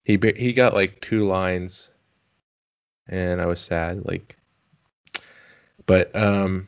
He 0.05 0.17
he 0.37 0.53
got 0.53 0.73
like 0.73 1.01
two 1.01 1.27
lines 1.27 1.89
and 3.07 3.41
i 3.41 3.45
was 3.45 3.59
sad 3.59 4.05
like 4.05 4.37
but 5.85 6.15
um, 6.15 6.67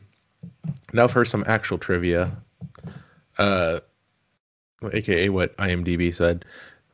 now 0.92 1.08
for 1.08 1.24
some 1.24 1.44
actual 1.46 1.78
trivia. 1.78 2.36
Uh, 3.38 3.80
aka 4.92 5.28
what 5.28 5.56
IMDb 5.56 6.14
said. 6.14 6.44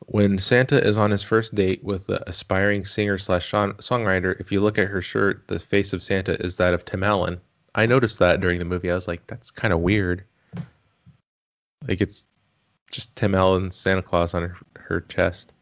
When 0.07 0.39
Santa 0.39 0.85
is 0.85 0.97
on 0.97 1.11
his 1.11 1.23
first 1.23 1.55
date 1.55 1.83
with 1.83 2.07
the 2.07 2.27
aspiring 2.27 2.85
singer 2.85 3.17
slash 3.17 3.51
songwriter, 3.51 4.39
if 4.39 4.51
you 4.51 4.59
look 4.59 4.77
at 4.77 4.87
her 4.87 5.01
shirt, 5.01 5.47
the 5.47 5.59
face 5.59 5.93
of 5.93 6.03
Santa 6.03 6.41
is 6.43 6.57
that 6.57 6.73
of 6.73 6.85
Tim 6.85 7.03
Allen. 7.03 7.39
I 7.75 7.85
noticed 7.85 8.19
that 8.19 8.41
during 8.41 8.59
the 8.59 8.65
movie. 8.65 8.91
I 8.91 8.95
was 8.95 9.07
like, 9.07 9.25
that's 9.27 9.51
kind 9.51 9.73
of 9.73 9.79
weird. 9.79 10.23
Like 11.87 12.01
it's 12.01 12.23
just 12.91 13.15
Tim 13.15 13.35
Allen's 13.35 13.75
Santa 13.75 14.01
Claus 14.01 14.33
on 14.33 14.43
her, 14.43 14.57
her 14.75 15.01
chest. 15.01 15.53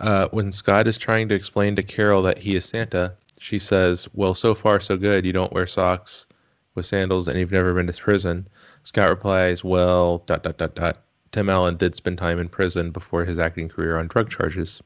Uh, 0.00 0.28
when 0.30 0.50
Scott 0.50 0.86
is 0.88 0.98
trying 0.98 1.28
to 1.28 1.34
explain 1.34 1.76
to 1.76 1.82
Carol 1.82 2.22
that 2.22 2.38
he 2.38 2.56
is 2.56 2.64
Santa, 2.64 3.12
she 3.38 3.58
says, 3.58 4.08
Well, 4.14 4.34
so 4.34 4.54
far, 4.54 4.80
so 4.80 4.96
good. 4.96 5.24
You 5.24 5.32
don't 5.32 5.52
wear 5.52 5.66
socks 5.66 6.26
with 6.74 6.86
sandals 6.86 7.28
and 7.28 7.38
you've 7.38 7.52
never 7.52 7.74
been 7.74 7.86
to 7.86 7.92
prison. 7.92 8.48
Scott 8.82 9.08
replies, 9.08 9.62
Well, 9.62 10.18
dot, 10.26 10.42
dot, 10.42 10.58
dot, 10.58 10.74
dot. 10.74 11.02
Tim 11.32 11.48
Allen 11.48 11.76
did 11.76 11.94
spend 11.94 12.18
time 12.18 12.38
in 12.38 12.48
prison 12.48 12.90
before 12.90 13.24
his 13.24 13.38
acting 13.38 13.68
career 13.68 13.98
on 13.98 14.08
drug 14.08 14.30
charges. 14.30 14.82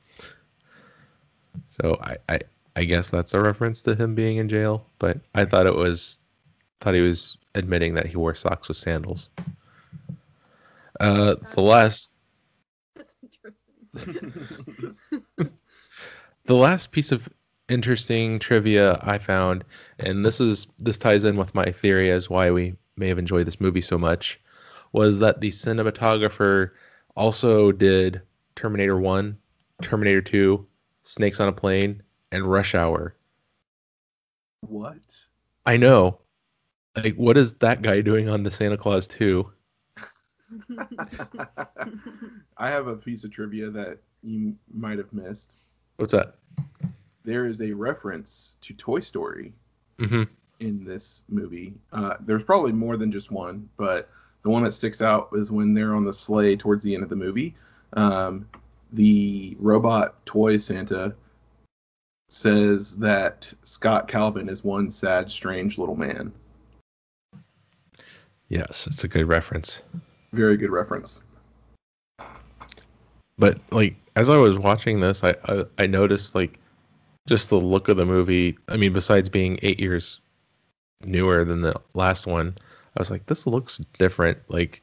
So 1.68 1.96
I, 2.02 2.16
I, 2.28 2.40
I 2.76 2.84
guess 2.84 3.10
that's 3.10 3.34
a 3.34 3.40
reference 3.40 3.82
to 3.82 3.94
him 3.94 4.14
being 4.14 4.38
in 4.38 4.48
jail, 4.48 4.86
but 4.98 5.18
I 5.34 5.44
thought 5.44 5.66
it 5.66 5.74
was, 5.74 6.18
thought 6.80 6.94
he 6.94 7.00
was 7.00 7.36
admitting 7.54 7.94
that 7.94 8.06
he 8.06 8.16
wore 8.16 8.34
socks 8.34 8.68
with 8.68 8.76
sandals. 8.76 9.30
Uh, 11.00 11.36
the 11.54 11.60
last. 11.60 12.10
the 15.36 16.54
last 16.54 16.90
piece 16.92 17.12
of 17.12 17.28
interesting 17.68 18.38
trivia 18.38 18.98
I 19.02 19.18
found, 19.18 19.64
and 19.98 20.24
this 20.24 20.40
is 20.40 20.66
this 20.78 20.98
ties 20.98 21.24
in 21.24 21.36
with 21.36 21.54
my 21.54 21.70
theory 21.70 22.10
as 22.10 22.28
why 22.28 22.50
we 22.50 22.74
may 22.96 23.08
have 23.08 23.18
enjoyed 23.18 23.46
this 23.46 23.60
movie 23.60 23.82
so 23.82 23.98
much, 23.98 24.40
was 24.92 25.18
that 25.20 25.40
the 25.40 25.50
cinematographer 25.50 26.70
also 27.16 27.72
did 27.72 28.22
Terminator 28.56 28.98
1, 28.98 29.36
Terminator 29.82 30.22
2, 30.22 30.66
Snakes 31.02 31.40
on 31.40 31.48
a 31.48 31.52
Plane, 31.52 32.02
and 32.32 32.50
Rush 32.50 32.74
Hour. 32.74 33.14
What? 34.60 34.98
I 35.66 35.76
know. 35.76 36.18
Like, 36.96 37.16
what 37.16 37.36
is 37.36 37.54
that 37.54 37.82
guy 37.82 38.00
doing 38.00 38.28
on 38.28 38.42
the 38.42 38.50
Santa 38.50 38.76
Clause 38.76 39.06
2? 39.08 39.50
I 42.58 42.68
have 42.70 42.86
a 42.86 42.96
piece 42.96 43.24
of 43.24 43.30
trivia 43.30 43.70
that 43.70 43.98
you 44.22 44.54
might 44.72 44.98
have 44.98 45.12
missed. 45.12 45.54
What's 45.96 46.12
that? 46.12 46.34
There 47.24 47.46
is 47.46 47.60
a 47.60 47.72
reference 47.72 48.56
to 48.62 48.74
Toy 48.74 49.00
Story 49.00 49.52
Mm-hmm. 50.00 50.24
in 50.58 50.84
this 50.84 51.22
movie. 51.28 51.72
Uh, 51.92 52.16
there's 52.20 52.42
probably 52.42 52.72
more 52.72 52.96
than 52.96 53.12
just 53.12 53.30
one, 53.30 53.68
but 53.76 54.10
the 54.42 54.50
one 54.50 54.64
that 54.64 54.72
sticks 54.72 55.00
out 55.00 55.28
is 55.34 55.52
when 55.52 55.72
they're 55.72 55.94
on 55.94 56.04
the 56.04 56.12
sleigh 56.12 56.56
towards 56.56 56.82
the 56.82 56.92
end 56.94 57.04
of 57.04 57.08
the 57.10 57.16
movie. 57.16 57.54
Um, 57.92 58.48
the 58.92 59.56
robot 59.60 60.26
toy 60.26 60.56
Santa 60.56 61.14
says 62.28 62.96
that 62.96 63.52
Scott 63.62 64.08
Calvin 64.08 64.48
is 64.48 64.64
one 64.64 64.90
sad, 64.90 65.30
strange 65.30 65.78
little 65.78 65.96
man. 65.96 66.32
Yes, 68.48 68.88
it's 68.88 69.04
a 69.04 69.08
good 69.08 69.26
reference. 69.28 69.80
Very 70.34 70.56
good 70.56 70.70
reference. 70.70 71.20
but 73.38 73.58
like 73.70 73.96
as 74.16 74.28
I 74.28 74.36
was 74.36 74.58
watching 74.58 75.00
this, 75.00 75.22
I, 75.22 75.34
I 75.46 75.64
I 75.78 75.86
noticed 75.86 76.34
like 76.34 76.58
just 77.26 77.50
the 77.50 77.56
look 77.56 77.88
of 77.88 77.96
the 77.96 78.06
movie. 78.06 78.58
I 78.68 78.76
mean, 78.76 78.92
besides 78.92 79.28
being 79.28 79.58
eight 79.62 79.80
years 79.80 80.20
newer 81.04 81.44
than 81.44 81.62
the 81.62 81.80
last 81.94 82.26
one, 82.26 82.56
I 82.96 83.00
was 83.00 83.10
like, 83.10 83.26
this 83.26 83.46
looks 83.46 83.78
different. 83.98 84.38
Like 84.48 84.82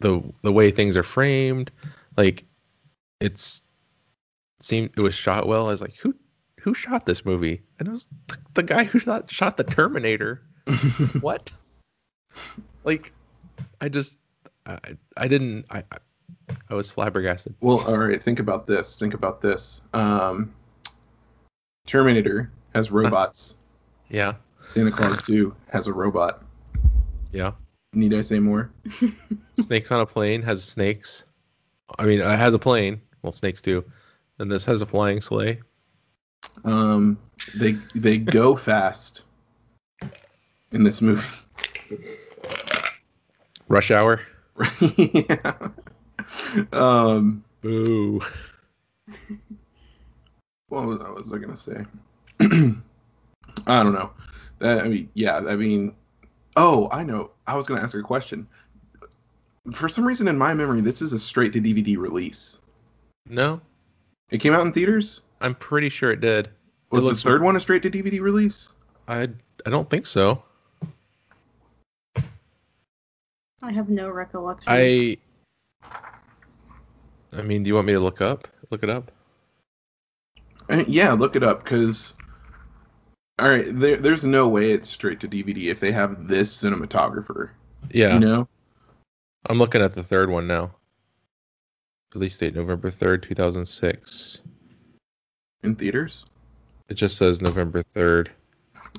the 0.00 0.22
the 0.42 0.52
way 0.52 0.70
things 0.70 0.96
are 0.96 1.02
framed, 1.02 1.70
like 2.16 2.44
it's 3.20 3.62
seemed 4.60 4.90
it 4.96 5.00
was 5.00 5.14
shot 5.14 5.46
well. 5.46 5.68
I 5.68 5.70
was 5.70 5.80
like, 5.80 5.96
who 5.96 6.14
who 6.60 6.74
shot 6.74 7.06
this 7.06 7.24
movie? 7.24 7.62
And 7.78 7.88
it 7.88 7.90
was 7.90 8.06
the, 8.28 8.36
the 8.54 8.62
guy 8.62 8.84
who 8.84 8.98
shot 8.98 9.30
shot 9.30 9.56
the 9.56 9.64
Terminator. 9.64 10.42
what? 11.20 11.52
Like, 12.84 13.12
I 13.80 13.88
just 13.88 14.18
I 14.66 14.78
I 15.16 15.28
didn't 15.28 15.66
I 15.70 15.84
I, 16.70 16.74
was 16.74 16.90
flabbergasted. 16.90 17.54
Well, 17.60 17.80
all 17.86 17.98
right. 17.98 18.22
Think 18.22 18.38
about 18.40 18.66
this. 18.66 18.98
Think 18.98 19.14
about 19.14 19.40
this. 19.40 19.80
Um, 19.92 20.52
Terminator 21.86 22.50
has 22.74 22.90
robots. 22.90 23.56
Yeah, 24.08 24.34
Santa 24.66 24.90
Clause 24.90 25.24
2 25.26 25.54
has 25.70 25.86
a 25.86 25.92
robot. 25.92 26.42
yeah. 27.32 27.52
Need 27.94 28.12
I 28.12 28.22
say 28.22 28.40
more? 28.40 28.72
Snakes 29.60 29.92
on 29.92 30.00
a 30.00 30.06
plane 30.06 30.42
has 30.42 30.64
snakes. 30.64 31.24
I 31.98 32.06
mean, 32.06 32.20
it 32.20 32.24
has 32.24 32.52
a 32.52 32.58
plane. 32.58 33.00
Well, 33.22 33.30
snakes 33.30 33.62
do. 33.62 33.84
And 34.40 34.50
this 34.50 34.64
has 34.64 34.82
a 34.82 34.86
flying 34.86 35.20
sleigh. 35.20 35.60
Um, 36.64 37.18
they 37.56 37.76
they 37.94 38.18
go 38.18 38.56
fast 38.56 39.22
in 40.72 40.82
this 40.82 41.00
movie. 41.00 41.26
Rush 43.68 43.90
hour. 43.90 44.20
yeah. 44.96 45.52
Um, 46.72 47.44
Boo. 47.60 48.20
what 50.68 50.86
was, 50.86 50.98
what 50.98 51.14
was 51.14 51.32
I 51.32 51.38
gonna 51.38 51.56
say? 51.56 51.84
I 52.40 53.82
don't 53.82 53.94
know. 53.94 54.10
That, 54.58 54.80
I 54.80 54.88
mean, 54.88 55.08
yeah. 55.14 55.36
I 55.36 55.56
mean, 55.56 55.94
oh, 56.56 56.88
I 56.92 57.02
know. 57.02 57.30
I 57.46 57.56
was 57.56 57.66
gonna 57.66 57.80
ask 57.80 57.96
a 57.96 58.02
question. 58.02 58.46
For 59.72 59.88
some 59.88 60.06
reason, 60.06 60.28
in 60.28 60.36
my 60.36 60.52
memory, 60.52 60.82
this 60.82 61.00
is 61.00 61.12
a 61.14 61.18
straight 61.18 61.52
to 61.54 61.60
DVD 61.60 61.96
release. 61.96 62.60
No, 63.26 63.62
It 64.30 64.38
came 64.38 64.52
out 64.52 64.66
in 64.66 64.72
theaters. 64.72 65.22
I'm 65.40 65.54
pretty 65.54 65.88
sure 65.88 66.10
it 66.10 66.20
did. 66.20 66.50
Was 66.90 67.02
it 67.02 67.06
the 67.06 67.10
looks 67.10 67.22
third 67.22 67.42
one 67.42 67.56
a 67.56 67.60
straight 67.60 67.82
to 67.82 67.90
DVD 67.90 68.20
release? 68.20 68.68
I 69.08 69.28
I 69.66 69.70
don't 69.70 69.88
think 69.88 70.06
so. 70.06 70.42
I 73.64 73.72
have 73.72 73.88
no 73.88 74.10
recollection. 74.10 74.70
I. 74.70 75.16
I 77.32 77.42
mean, 77.42 77.62
do 77.62 77.68
you 77.68 77.74
want 77.74 77.86
me 77.86 77.94
to 77.94 78.00
look 78.00 78.20
up? 78.20 78.46
Look 78.70 78.82
it 78.82 78.90
up. 78.90 79.10
Uh, 80.68 80.84
yeah, 80.86 81.12
look 81.12 81.34
it 81.34 81.42
up 81.42 81.64
because 81.64 82.12
All 83.38 83.48
right, 83.48 83.64
there, 83.68 83.96
there's 83.96 84.24
no 84.24 84.48
way 84.48 84.70
it's 84.72 84.88
straight 84.88 85.18
to 85.20 85.28
DVD 85.28 85.70
if 85.70 85.80
they 85.80 85.92
have 85.92 86.28
this 86.28 86.54
cinematographer. 86.62 87.50
Yeah, 87.90 88.14
You 88.14 88.20
know? 88.20 88.48
I'm 89.46 89.58
looking 89.58 89.82
at 89.82 89.94
the 89.94 90.02
third 90.04 90.30
one 90.30 90.46
now. 90.46 90.70
Release 92.14 92.38
date 92.38 92.54
November 92.54 92.90
3rd, 92.90 93.26
2006. 93.26 94.40
In 95.64 95.74
theaters. 95.74 96.24
It 96.88 96.94
just 96.94 97.16
says 97.16 97.40
November 97.40 97.82
3rd. 97.82 98.28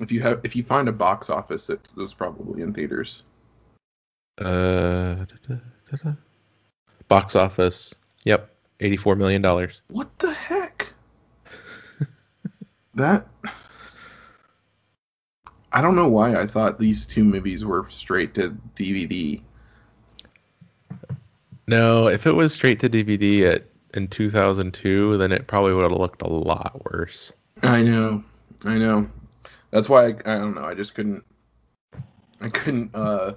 If 0.02 0.12
you 0.12 0.22
have, 0.22 0.42
if 0.44 0.56
you 0.56 0.64
find 0.64 0.90
a 0.90 0.92
box 0.92 1.30
office, 1.30 1.70
it 1.70 1.80
was 1.96 2.14
probably 2.14 2.62
in 2.62 2.74
theaters. 2.74 3.24
Uh, 4.38 5.16
da, 5.16 5.26
da, 5.48 5.56
da, 6.04 6.12
box 7.08 7.36
office. 7.36 7.94
Yep, 8.26 8.50
84 8.80 9.16
million 9.16 9.42
dollars. 9.42 9.82
What 9.88 10.18
the 10.20 10.34
heck? 10.34 10.88
that. 12.96 13.28
I 15.72 15.82
don't 15.82 15.96
know 15.96 16.08
why 16.08 16.36
I 16.36 16.48
thought 16.48 16.80
these 16.80 17.06
two 17.06 17.24
movies 17.24 17.66
were 17.66 17.86
straight 17.90 18.34
to 18.36 18.58
DVD. 18.76 19.42
No, 21.68 22.08
if 22.08 22.26
it 22.26 22.32
was 22.32 22.54
straight 22.54 22.80
to 22.80 22.90
DVD 22.90 23.54
at 23.54 23.66
in 23.94 24.08
2002, 24.08 25.18
then 25.18 25.32
it 25.32 25.48
probably 25.48 25.74
would 25.74 25.84
have 25.84 25.92
looked 25.92 26.22
a 26.22 26.28
lot 26.28 26.82
worse. 26.92 27.32
I 27.64 27.82
know, 27.82 28.24
I 28.66 28.78
know. 28.78 29.10
That's 29.72 29.90
why 29.90 30.08
I, 30.08 30.10
I 30.26 30.36
don't 30.36 30.56
know. 30.56 30.64
I 30.64 30.74
just 30.74 30.94
couldn't. 30.94 31.24
I 32.42 32.50
couldn't 32.50 32.94
uh 32.94 33.34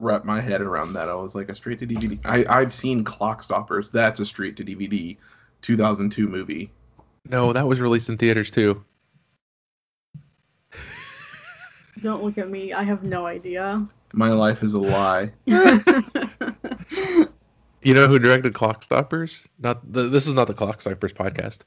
wrap 0.00 0.24
my 0.24 0.40
head 0.40 0.60
around 0.60 0.94
that. 0.94 1.08
I 1.08 1.14
was 1.14 1.34
like 1.34 1.48
a 1.48 1.54
straight 1.54 1.78
to 1.80 1.86
DVD. 1.86 2.18
I 2.24 2.44
I've 2.48 2.72
seen 2.72 3.04
Clock 3.04 3.42
Stoppers. 3.42 3.90
That's 3.90 4.20
a 4.20 4.24
straight 4.24 4.56
to 4.58 4.64
DVD, 4.64 5.16
2002 5.62 6.28
movie. 6.28 6.70
No, 7.28 7.52
that 7.52 7.66
was 7.66 7.80
released 7.80 8.08
in 8.08 8.16
theaters 8.16 8.50
too. 8.50 8.84
Don't 12.02 12.22
look 12.22 12.38
at 12.38 12.48
me. 12.48 12.72
I 12.72 12.84
have 12.84 13.02
no 13.02 13.26
idea. 13.26 13.86
My 14.12 14.32
life 14.32 14.62
is 14.62 14.74
a 14.74 14.80
lie. 14.80 15.32
You 17.82 17.94
know 17.94 18.08
who 18.08 18.18
directed 18.18 18.54
Clock 18.54 18.82
Stoppers? 18.82 19.46
Not 19.58 19.92
the, 19.92 20.02
this 20.02 20.26
is 20.26 20.34
not 20.34 20.46
the 20.46 20.54
Clock 20.54 20.80
Stoppers 20.80 21.12
podcast. 21.12 21.60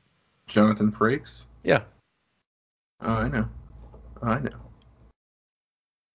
Jonathan 0.47 0.91
Frakes. 0.91 1.45
Yeah. 1.63 1.83
Oh, 3.01 3.13
I 3.13 3.27
know. 3.29 3.47
Oh, 4.21 4.27
I 4.27 4.39
know. 4.39 4.70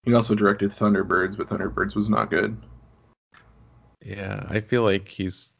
He 0.06 0.14
also 0.14 0.36
directed 0.36 0.70
Thunderbirds, 0.70 1.36
but 1.36 1.48
Thunderbirds 1.48 1.96
was 1.96 2.08
not 2.08 2.30
good. 2.30 2.56
Yeah, 4.00 4.46
I 4.48 4.60
feel 4.60 4.84
like 4.84 5.08
he's 5.08 5.52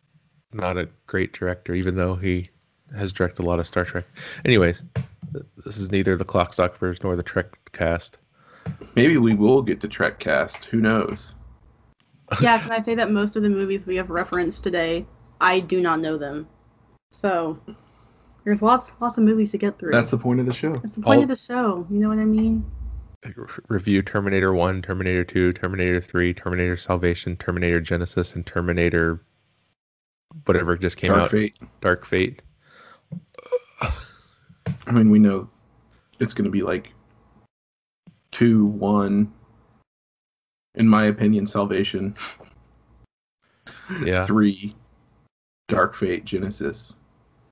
not 0.52 0.78
a 0.78 0.88
great 1.08 1.32
director, 1.32 1.74
even 1.74 1.96
though 1.96 2.14
he 2.14 2.48
has 2.96 3.12
directed 3.12 3.42
a 3.42 3.46
lot 3.46 3.58
of 3.58 3.66
Star 3.66 3.84
Trek. 3.84 4.04
Anyways, 4.44 4.84
this 5.64 5.76
is 5.76 5.90
neither 5.90 6.16
the 6.16 6.24
Clock 6.24 6.52
Stoppers 6.52 7.02
nor 7.02 7.16
the 7.16 7.24
Trek 7.24 7.58
cast. 7.72 8.18
Maybe 8.94 9.18
we 9.18 9.34
will 9.34 9.62
get 9.62 9.80
the 9.80 9.88
Trek 9.88 10.20
cast. 10.20 10.66
Who 10.66 10.80
knows? 10.80 11.34
yeah, 12.40 12.60
can 12.60 12.70
I 12.70 12.80
say 12.80 12.94
that 12.94 13.10
most 13.10 13.34
of 13.34 13.42
the 13.42 13.48
movies 13.48 13.84
we 13.84 13.96
have 13.96 14.10
referenced 14.10 14.62
today, 14.62 15.04
I 15.40 15.58
do 15.58 15.80
not 15.80 15.98
know 15.98 16.16
them. 16.18 16.48
So 17.10 17.58
there's 18.44 18.62
lots 18.62 18.92
lots 19.00 19.18
of 19.18 19.24
movies 19.24 19.50
to 19.52 19.58
get 19.58 19.76
through. 19.76 19.90
That's 19.90 20.10
the 20.10 20.18
point 20.18 20.38
of 20.38 20.46
the 20.46 20.54
show. 20.54 20.74
That's 20.74 20.92
the 20.92 21.00
point 21.00 21.16
All- 21.16 21.22
of 21.22 21.28
the 21.28 21.36
show. 21.36 21.84
You 21.90 21.98
know 21.98 22.08
what 22.08 22.18
I 22.18 22.24
mean? 22.24 22.64
Review 23.68 24.02
Terminator 24.02 24.52
1, 24.54 24.82
Terminator 24.82 25.24
2, 25.24 25.52
Terminator 25.52 26.00
3, 26.00 26.34
Terminator 26.34 26.76
Salvation, 26.76 27.36
Terminator 27.36 27.80
Genisys, 27.80 28.34
and 28.34 28.46
Terminator 28.46 29.20
whatever 30.44 30.76
just 30.76 30.96
came 30.96 31.10
Dark 31.10 31.22
out. 31.22 31.30
Fate. 31.30 31.56
Dark 31.80 32.06
Fate. 32.06 32.42
I 33.80 34.92
mean, 34.92 35.10
we 35.10 35.18
know 35.18 35.48
it's 36.20 36.32
going 36.32 36.44
to 36.44 36.50
be 36.50 36.62
like 36.62 36.92
two, 38.30 38.66
one. 38.66 39.32
In 40.74 40.88
my 40.88 41.06
opinion, 41.06 41.46
Salvation. 41.46 42.14
Yeah. 44.04 44.26
Three, 44.26 44.74
Dark 45.68 45.94
Fate, 45.94 46.24
Genisys. 46.24 46.94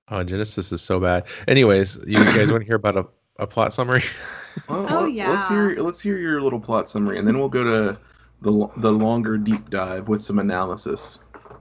Oh, 0.09 0.25
Genisys 0.25 0.73
is 0.73 0.83
so 0.83 1.01
bad. 1.01 1.25
Anyways, 1.49 1.99
you 2.07 2.19
guys 2.19 2.51
want 2.51 2.63
to 2.63 2.67
hear 2.67 2.77
about 2.77 2.97
a, 2.97 3.07
a 3.39 3.47
plot 3.47 3.73
summary? 3.73 4.05
Oh, 4.69 4.75
oh, 4.77 4.85
well, 4.85 5.03
Oh, 5.05 5.07
let- 5.09 5.29
Let's 5.31 5.49
hear 5.49 5.77
let's 5.77 6.01
hear 6.01 6.19
your 6.19 6.41
little 6.41 6.61
plot 6.61 6.89
summary, 6.89 7.19
and 7.19 7.27
then 7.27 7.39
we'll 7.39 7.49
go 7.49 7.65
to 7.65 7.99
the 8.43 8.69
the 8.77 8.93
longer 8.93 9.37
deep 9.39 9.71
dive 9.71 10.09
with 10.09 10.23
some 10.23 10.39
analysis. 10.39 11.19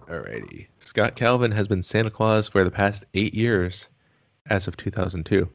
Alrighty. 0.08 0.68
Scott 0.80 1.16
Calvin 1.16 1.52
has 1.52 1.68
been 1.68 1.82
Santa 1.84 2.12
Claus 2.12 2.48
for 2.48 2.64
the 2.64 2.72
past 2.72 3.06
eight 3.14 3.34
years, 3.34 3.88
as 4.50 4.68
of 4.68 4.76
2002, 4.78 5.48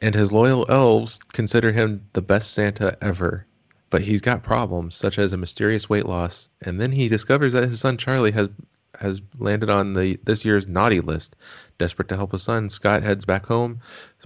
and 0.00 0.14
his 0.14 0.32
loyal 0.32 0.64
elves 0.68 1.18
consider 1.32 1.72
him 1.72 2.04
the 2.12 2.22
best 2.22 2.52
Santa 2.52 2.96
ever. 3.02 3.46
But 3.90 4.02
he's 4.02 4.20
got 4.20 4.44
problems, 4.44 4.94
such 4.94 5.18
as 5.18 5.32
a 5.32 5.36
mysterious 5.36 5.88
weight 5.88 6.06
loss, 6.06 6.48
and 6.62 6.80
then 6.80 6.92
he 6.92 7.08
discovers 7.08 7.52
that 7.54 7.68
his 7.68 7.80
son 7.80 7.96
Charlie 7.98 8.30
has 8.30 8.48
has 8.98 9.20
landed 9.38 9.70
on 9.70 9.94
the 9.94 10.18
this 10.24 10.44
year's 10.44 10.66
naughty 10.66 11.00
list. 11.00 11.36
Desperate 11.78 12.08
to 12.08 12.16
help 12.16 12.32
his 12.32 12.42
son, 12.42 12.68
Scott 12.68 13.02
heads 13.02 13.24
back 13.24 13.46
home, 13.46 13.80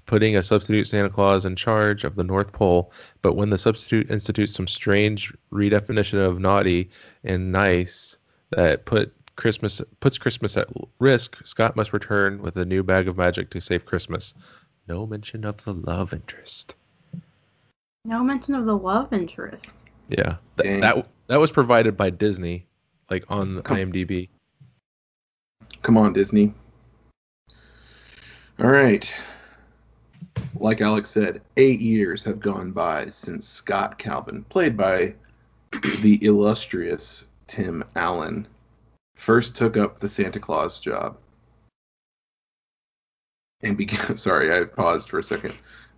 putting 0.07 0.37
a 0.37 0.43
substitute 0.43 0.89
Santa 0.89 1.11
Claus 1.11 1.45
in 1.45 1.55
charge 1.57 2.05
of 2.05 2.17
the 2.17 2.25
North 2.25 2.53
Pole. 2.53 2.93
But 3.23 3.35
when 3.35 3.51
the 3.51 3.59
substitute 3.59 4.11
institutes 4.11 4.55
some 4.55 4.67
strange 4.67 5.33
redefinition 5.53 6.25
of 6.25 6.41
naughty 6.41 6.91
and 7.23 7.53
nice 7.53 8.17
that 8.51 8.85
put 8.85 9.13
Christmas 9.37 9.81
puts 10.01 10.19
Christmas 10.19 10.57
at 10.57 10.69
risk, 10.99 11.37
Scott 11.45 11.77
must 11.77 11.93
return 11.93 12.43
with 12.43 12.57
a 12.57 12.65
new 12.65 12.83
bag 12.83 13.09
of 13.09 13.17
magic 13.17 13.51
to 13.51 13.61
save 13.61 13.85
Christmas. 13.85 14.35
No 14.89 15.07
mention 15.07 15.45
of 15.45 15.63
the 15.65 15.75
love 15.75 16.13
interest. 16.13 16.75
No 18.05 18.23
mention 18.23 18.55
of 18.55 18.67
the 18.67 18.77
love 18.77 19.13
interest. 19.13 19.67
Yeah, 20.09 20.37
th- 20.59 20.83
that 20.83 21.07
that 21.29 21.41
was 21.41 21.51
provided 21.51 21.97
by 21.97 22.11
Disney, 22.11 22.67
like 23.11 23.25
on 23.29 23.53
the 23.53 23.63
Come- 23.63 23.79
IMDb. 23.79 24.29
Come 25.85 25.99
on, 25.99 26.15
Disney. 26.15 26.55
All 28.59 28.71
right. 28.71 29.13
Like 30.57 30.81
Alex 30.81 31.11
said, 31.11 31.43
eight 31.59 31.81
years 31.83 32.25
have 32.25 32.41
gone 32.41 32.73
by 32.73 33.11
since 33.11 33.47
Scott 33.47 33.99
Calvin, 33.99 34.45
played 34.45 34.79
by 34.79 35.15
the 36.01 36.19
illustrious 36.25 37.27
Tim 37.49 37.85
Allen, 37.97 38.47
first 39.17 39.57
took 39.57 39.77
up 39.77 40.01
the 40.01 40.09
Santa 40.09 40.41
Claus 40.41 40.81
job. 40.81 41.19
And 43.61 43.77
began. 43.77 44.17
Sorry, 44.17 44.59
I 44.59 44.65
paused 44.65 45.11
for 45.11 45.19
a 45.19 45.23
second. 45.23 45.53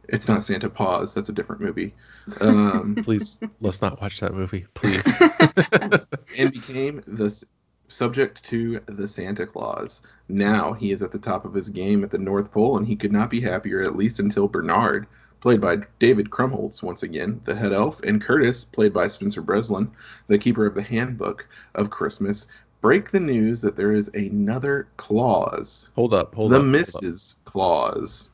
It's 0.09 0.27
not 0.27 0.43
Santa 0.43 0.69
Paws. 0.69 1.15
That's 1.15 1.29
a 1.29 1.33
different 1.33 1.63
movie. 1.63 1.95
Um, 2.41 2.97
Please 3.05 3.39
let's 3.61 3.81
not 3.83 4.01
watch 4.01 4.19
that 4.19 4.35
movie, 4.35 4.67
please. 4.75 5.03
and 6.37 6.53
became 6.53 7.05
the 7.07 7.27
s- 7.27 7.45
subject 7.89 8.43
to 8.45 8.81
the 8.87 9.07
Santa 9.07 9.47
Claus. 9.47 10.01
Now 10.29 10.73
he 10.73 10.93
is 10.93 11.03
at 11.03 11.13
the 11.13 11.19
top 11.19 11.45
of 11.45 11.55
his 11.55 11.69
game 11.69 12.03
at 12.05 12.11
the 12.11 12.19
North 12.19 12.51
Pole, 12.53 12.79
and 12.79 12.87
he 12.87 12.97
could 12.97 13.13
not 13.13 13.31
be 13.31 13.41
happier, 13.41 13.83
at 13.83 13.97
least 13.97 14.19
until 14.21 14.49
Bernard, 14.49 15.07
played 15.41 15.61
by 15.61 15.79
David 15.99 16.31
Krumholtz 16.31 16.83
once 16.83 17.03
again, 17.03 17.41
the 17.45 17.55
head 17.55 17.73
elf, 17.73 18.01
and 18.03 18.21
Curtis, 18.21 18.65
played 18.65 18.93
by 18.93 19.07
Spencer 19.07 19.43
Breslin, 19.43 19.91
the 20.27 20.39
keeper 20.39 20.67
of 20.67 20.75
the 20.75 20.83
handbook 20.83 21.47
of 21.75 21.91
Christmas, 21.91 22.49
break 22.81 23.11
the 23.11 23.21
news 23.21 23.61
that 23.61 23.77
there 23.77 23.93
is 23.93 24.11
another 24.15 24.89
clause. 24.97 25.91
hold 25.95 26.15
up, 26.15 26.35
hold 26.35 26.53
the 26.53 26.57
up. 26.57 26.63
up. 26.63 26.67
Mrs. 26.69 27.37
Claus. 27.45 28.31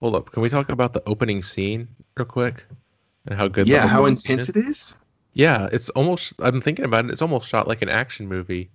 Hold 0.00 0.16
up. 0.16 0.30
Can 0.32 0.42
we 0.42 0.48
talk 0.48 0.68
about 0.70 0.92
the 0.92 1.02
opening 1.06 1.42
scene 1.42 1.88
real 2.16 2.26
quick? 2.26 2.64
And 3.26 3.38
how 3.38 3.48
good 3.48 3.66
the 3.66 3.70
Yeah, 3.72 3.86
how 3.86 4.04
intense 4.06 4.42
is? 4.42 4.48
it 4.50 4.56
is? 4.56 4.94
Yeah, 5.32 5.68
it's 5.72 5.88
almost 5.90 6.34
I'm 6.38 6.60
thinking 6.60 6.84
about 6.84 7.06
it, 7.06 7.10
it's 7.10 7.22
almost 7.22 7.48
shot 7.48 7.66
like 7.66 7.82
an 7.82 7.88
action 7.88 8.28
movie. 8.28 8.70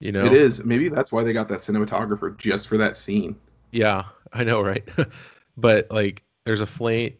You 0.00 0.12
know? 0.12 0.24
It 0.24 0.32
is. 0.32 0.64
Maybe 0.64 0.88
that's 0.88 1.12
why 1.12 1.22
they 1.22 1.32
got 1.32 1.48
that 1.48 1.60
cinematographer 1.60 2.36
just 2.36 2.68
for 2.68 2.76
that 2.78 2.96
scene. 2.96 3.36
Yeah, 3.72 4.04
I 4.32 4.44
know, 4.44 4.60
right? 4.60 4.86
but 5.56 5.90
like, 5.90 6.22
there's 6.44 6.60
a 6.60 6.66
plane, 6.66 7.16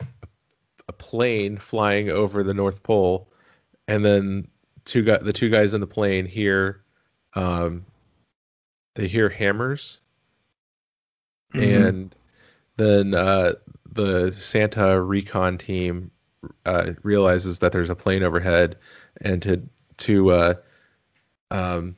a 0.89 0.93
plane 0.93 1.57
flying 1.57 2.11
over 2.11 2.43
the 2.43 2.55
North 2.55 2.83
Pole, 2.83 3.29
and 3.89 4.05
then 4.05 4.49
two 4.85 5.03
guy, 5.03 5.19
the 5.19 5.33
two 5.33 5.49
guys 5.49 5.73
in 5.75 5.81
the 5.81 5.87
plane 5.87 6.27
hear, 6.27 6.83
um, 7.35 7.87
they 8.95 9.09
hear 9.09 9.29
hammers, 9.29 10.01
Mhm. 11.55 11.89
and 11.89 12.15
then 12.77 13.15
uh, 13.15 13.55
the 13.93 14.31
Santa 14.31 15.01
recon 15.01 15.59
team 15.59 16.11
uh, 16.67 16.93
realizes 17.03 17.61
that 17.61 17.73
there's 17.73 17.91
a 17.91 17.97
plane 17.97 18.23
overhead, 18.23 18.77
and 19.21 19.41
to 19.43 19.63
to 19.97 20.31
uh, 20.31 20.55
um, 21.51 21.97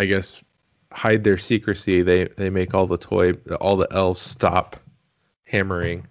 I 0.00 0.06
guess 0.06 0.42
hide 0.92 1.24
their 1.24 1.36
secrecy, 1.36 2.00
they 2.00 2.24
they 2.24 2.48
make 2.48 2.74
all 2.74 2.86
the 2.86 2.96
toy 2.96 3.34
all 3.60 3.76
the 3.76 3.86
elves 3.92 4.22
stop 4.22 4.76
hammering, 5.44 6.06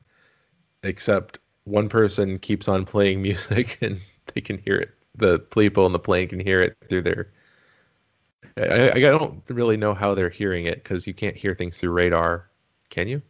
except 0.84 1.40
one 1.64 1.90
person 1.90 2.38
keeps 2.38 2.68
on 2.68 2.86
playing 2.86 3.22
music 3.24 3.80
and 3.82 4.00
they 4.34 4.42
can 4.42 4.60
hear 4.60 4.76
it. 4.76 4.92
The 5.16 5.40
people 5.40 5.88
in 5.88 5.92
the 5.92 6.00
plane 6.00 6.28
can 6.28 6.40
hear 6.40 6.62
it 6.62 6.78
through 6.88 7.02
their. 7.02 7.32
I, 8.58 8.92
I 8.92 9.00
don't 9.00 9.42
really 9.50 9.76
know 9.76 9.96
how 9.96 10.14
they're 10.14 10.30
hearing 10.30 10.66
it 10.66 10.84
because 10.84 11.08
you 11.08 11.16
can't 11.16 11.36
hear 11.36 11.56
things 11.56 11.80
through 11.80 11.92
radar, 11.92 12.48
can 12.90 13.08
you? 13.08 13.24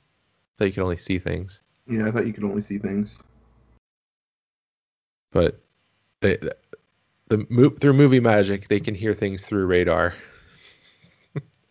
So 0.58 0.66
you 0.66 0.74
can 0.74 0.84
only 0.84 0.98
see 0.98 1.20
things. 1.20 1.62
Yeah, 1.88 2.06
I 2.06 2.12
thought 2.12 2.28
you 2.28 2.34
could 2.34 2.44
only 2.44 2.62
see 2.62 2.80
things. 2.80 3.18
But 5.32 5.62
eh, 6.22 6.36
they, 6.42 6.50
the 7.30 7.46
mo- 7.50 7.70
through 7.80 7.94
movie 7.94 8.20
magic, 8.20 8.68
they 8.68 8.82
can 8.82 8.94
hear 8.94 9.14
things 9.14 9.46
through 9.46 9.66
radar. 9.68 10.16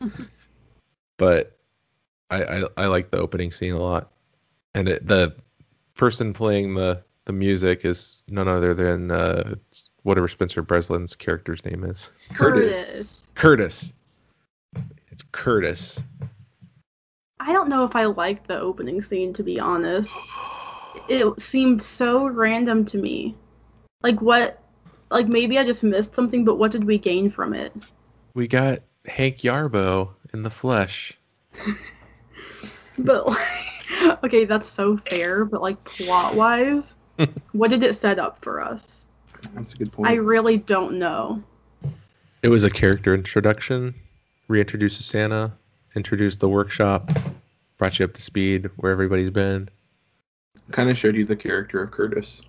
but 1.16 1.58
I, 2.30 2.42
I 2.42 2.64
I 2.76 2.86
like 2.86 3.10
the 3.10 3.18
opening 3.18 3.50
scene 3.50 3.72
a 3.72 3.78
lot, 3.78 4.12
and 4.74 4.88
it, 4.88 5.06
the 5.06 5.34
person 5.96 6.32
playing 6.32 6.74
the 6.74 7.02
the 7.24 7.32
music 7.32 7.84
is 7.84 8.22
none 8.28 8.48
other 8.48 8.74
than 8.74 9.10
uh, 9.10 9.54
whatever 10.02 10.28
Spencer 10.28 10.62
Breslin's 10.62 11.14
character's 11.14 11.64
name 11.64 11.84
is. 11.84 12.10
Curtis. 12.32 13.22
Curtis. 13.34 13.92
It's 15.10 15.22
Curtis. 15.32 16.00
I 17.40 17.52
don't 17.52 17.68
know 17.68 17.84
if 17.84 17.94
I 17.94 18.06
liked 18.06 18.48
the 18.48 18.58
opening 18.58 19.02
scene 19.02 19.32
to 19.34 19.42
be 19.42 19.60
honest. 19.60 20.14
It 21.08 21.40
seemed 21.40 21.82
so 21.82 22.26
random 22.26 22.84
to 22.86 22.98
me. 22.98 23.36
Like 24.02 24.20
what 24.20 24.62
like 25.10 25.28
maybe 25.28 25.58
I 25.58 25.64
just 25.64 25.82
missed 25.82 26.14
something, 26.14 26.44
but 26.44 26.56
what 26.56 26.70
did 26.70 26.84
we 26.84 26.98
gain 26.98 27.30
from 27.30 27.54
it? 27.54 27.74
We 28.34 28.48
got 28.48 28.80
Hank 29.08 29.38
Yarbo 29.38 30.10
in 30.32 30.42
the 30.42 30.50
flesh. 30.50 31.12
But 32.98 33.26
like, 33.26 33.38
okay, 34.24 34.44
that's 34.44 34.66
so 34.66 34.96
fair, 34.96 35.44
but 35.44 35.62
like 35.62 35.82
plot 35.84 36.34
wise, 36.34 36.94
what 37.52 37.70
did 37.70 37.82
it 37.82 37.94
set 37.94 38.18
up 38.18 38.42
for 38.42 38.60
us? 38.60 39.04
That's 39.54 39.72
a 39.72 39.76
good 39.76 39.92
point. 39.92 40.08
I 40.10 40.14
really 40.14 40.56
don't 40.56 40.98
know. 40.98 41.42
It 42.42 42.48
was 42.48 42.64
a 42.64 42.70
character 42.70 43.14
introduction, 43.14 43.94
reintroduced 44.48 45.02
Santa, 45.02 45.52
introduced 45.96 46.40
the 46.40 46.48
workshop, 46.48 47.10
brought 47.78 47.98
you 47.98 48.04
up 48.04 48.14
to 48.14 48.22
speed 48.22 48.70
where 48.76 48.92
everybody's 48.92 49.30
been. 49.30 49.68
kind 50.70 50.90
of 50.90 50.98
showed 50.98 51.16
you 51.16 51.24
the 51.24 51.36
character 51.36 51.82
of 51.82 51.90
Curtis. 51.90 52.42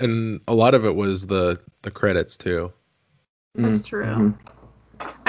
And 0.00 0.40
a 0.48 0.54
lot 0.54 0.74
of 0.74 0.84
it 0.84 0.94
was 0.94 1.26
the 1.26 1.58
the 1.82 1.90
credits 1.90 2.36
too. 2.36 2.72
That's 3.56 3.82
true. 3.82 4.04
mhm. 4.04 4.38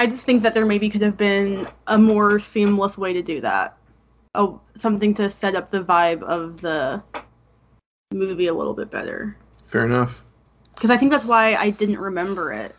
I 0.00 0.06
just 0.06 0.24
think 0.24 0.42
that 0.44 0.54
there 0.54 0.64
maybe 0.64 0.88
could 0.88 1.02
have 1.02 1.18
been 1.18 1.68
a 1.86 1.98
more 1.98 2.38
seamless 2.38 2.96
way 2.96 3.12
to 3.12 3.20
do 3.20 3.42
that. 3.42 3.76
Oh, 4.34 4.58
something 4.74 5.12
to 5.12 5.28
set 5.28 5.54
up 5.54 5.70
the 5.70 5.84
vibe 5.84 6.22
of 6.22 6.62
the 6.62 7.02
movie 8.10 8.46
a 8.46 8.54
little 8.54 8.72
bit 8.72 8.90
better. 8.90 9.36
Fair 9.66 9.84
enough. 9.84 10.24
Because 10.74 10.90
I 10.90 10.96
think 10.96 11.12
that's 11.12 11.26
why 11.26 11.54
I 11.54 11.68
didn't 11.68 11.98
remember 11.98 12.50
it. 12.50 12.74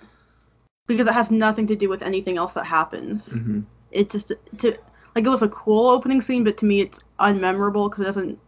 Because 0.87 1.05
it 1.05 1.13
has 1.13 1.29
nothing 1.29 1.67
to 1.67 1.75
do 1.75 1.89
with 1.89 2.01
anything 2.01 2.37
else 2.39 2.53
that 2.53 2.65
happens. 2.65 3.27
hmm 3.27 3.59
It 3.91 4.09
just 4.09 4.33
to 4.57 4.79
like 5.13 5.23
it 5.23 5.29
was 5.29 5.43
a 5.43 5.49
cool 5.49 5.89
opening 5.89 6.21
scene, 6.21 6.43
but 6.43 6.57
to 6.57 6.65
me 6.65 6.81
it's 6.81 7.01
unmemorable 7.19 7.87
because 7.87 8.01
it 8.01 8.05
doesn't. 8.05 8.39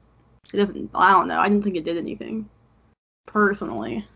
It 0.52 0.58
doesn't. 0.58 0.90
I 0.96 1.12
don't 1.12 1.28
know. 1.28 1.40
I 1.40 1.48
didn't 1.48 1.64
think 1.64 1.76
it 1.76 1.84
did 1.84 1.98
anything. 1.98 2.50
Personally. 3.28 4.08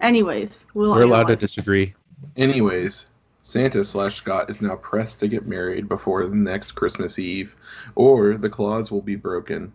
Anyways, 0.00 0.64
we'll 0.72 0.92
We're 0.92 1.02
allowed 1.02 1.28
to 1.28 1.36
disagree. 1.36 1.92
Anyways, 2.36 3.10
Santa 3.44 3.84
slash 3.84 4.16
Scott 4.16 4.48
is 4.48 4.62
now 4.62 4.74
pressed 4.74 5.20
to 5.20 5.28
get 5.28 5.46
married 5.46 5.86
before 5.86 6.26
the 6.26 6.34
next 6.34 6.72
Christmas 6.72 7.18
Eve, 7.18 7.54
or 7.94 8.38
the 8.38 8.48
clause 8.48 8.90
will 8.90 9.02
be 9.02 9.16
broken, 9.16 9.70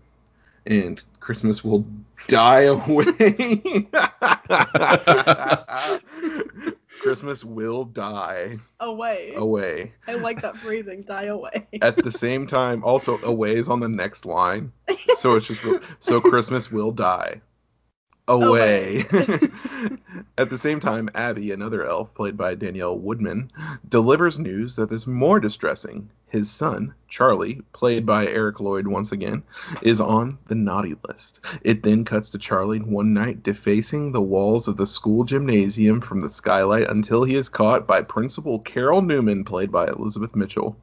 and 0.65 1.03
Christmas 1.19 1.63
will 1.63 1.85
die 2.27 2.61
away. 2.61 3.87
Christmas 6.99 7.45
will 7.45 7.85
die 7.85 8.57
away. 8.79 9.33
away. 9.35 9.93
I 10.07 10.15
like 10.15 10.41
that 10.41 10.57
phrasing. 10.57 11.03
Die 11.03 11.25
away. 11.25 11.67
At 11.79 11.95
the 11.95 12.11
same 12.11 12.47
time, 12.47 12.83
also 12.83 13.21
away 13.21 13.55
is 13.55 13.69
on 13.69 13.79
the 13.79 13.87
next 13.87 14.25
line, 14.25 14.71
so 15.15 15.35
it's 15.35 15.45
just 15.45 15.61
so 15.99 16.19
Christmas 16.19 16.71
will 16.71 16.91
die 16.91 17.39
away. 18.29 18.99
At 20.37 20.49
the 20.49 20.57
same 20.57 20.79
time, 20.79 21.09
Abby, 21.15 21.51
another 21.51 21.85
elf 21.85 22.13
played 22.13 22.37
by 22.37 22.55
Danielle 22.55 22.97
Woodman, 22.97 23.51
delivers 23.89 24.39
news 24.39 24.75
that 24.77 24.91
is 24.91 25.07
more 25.07 25.39
distressing. 25.39 26.09
His 26.29 26.49
son, 26.49 26.93
Charlie, 27.07 27.61
played 27.73 28.05
by 28.05 28.27
Eric 28.27 28.59
Lloyd 28.59 28.87
once 28.87 29.11
again, 29.11 29.41
is 29.81 29.99
on 29.99 30.37
the 30.47 30.55
naughty 30.55 30.95
list. 31.07 31.39
It 31.63 31.81
then 31.81 32.05
cuts 32.05 32.29
to 32.29 32.37
Charlie 32.37 32.79
one 32.79 33.13
night 33.13 33.41
defacing 33.41 34.11
the 34.11 34.21
walls 34.21 34.67
of 34.67 34.77
the 34.77 34.85
school 34.85 35.23
gymnasium 35.23 36.01
from 36.01 36.21
the 36.21 36.29
skylight 36.29 36.87
until 36.87 37.23
he 37.23 37.33
is 37.33 37.49
caught 37.49 37.87
by 37.87 38.03
Principal 38.03 38.59
Carol 38.59 39.01
Newman, 39.01 39.43
played 39.43 39.71
by 39.71 39.87
Elizabeth 39.87 40.35
Mitchell. 40.35 40.77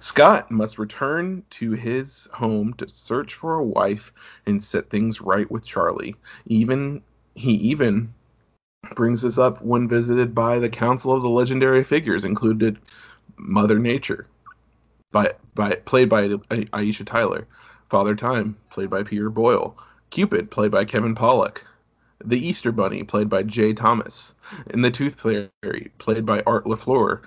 Scott 0.00 0.50
must 0.50 0.78
return 0.78 1.44
to 1.50 1.72
his 1.72 2.28
home 2.32 2.74
to 2.74 2.88
search 2.88 3.34
for 3.34 3.54
a 3.54 3.64
wife 3.64 4.12
and 4.46 4.62
set 4.62 4.90
things 4.90 5.20
right 5.20 5.50
with 5.50 5.66
Charlie. 5.66 6.16
Even 6.46 7.02
he 7.34 7.52
even 7.52 8.12
brings 8.94 9.22
this 9.22 9.38
up 9.38 9.62
when 9.62 9.88
visited 9.88 10.34
by 10.34 10.58
the 10.58 10.68
Council 10.68 11.12
of 11.12 11.22
the 11.22 11.28
Legendary 11.28 11.84
Figures, 11.84 12.24
included 12.24 12.78
Mother 13.36 13.78
Nature, 13.78 14.26
by 15.12 15.34
by 15.54 15.74
played 15.76 16.08
by 16.08 16.28
Aisha 16.28 17.06
Tyler, 17.06 17.46
Father 17.88 18.16
Time, 18.16 18.56
played 18.70 18.90
by 18.90 19.02
Peter 19.02 19.30
Boyle, 19.30 19.76
Cupid, 20.10 20.50
played 20.50 20.70
by 20.70 20.84
Kevin 20.84 21.14
Pollak, 21.14 21.62
the 22.24 22.38
Easter 22.38 22.72
Bunny, 22.72 23.02
played 23.02 23.28
by 23.28 23.42
Jay 23.42 23.72
Thomas, 23.72 24.34
and 24.70 24.84
the 24.84 24.90
Tooth 24.90 25.20
Fairy, 25.20 25.92
played 25.98 26.26
by 26.26 26.42
Art 26.46 26.64
LaFleur, 26.64 27.20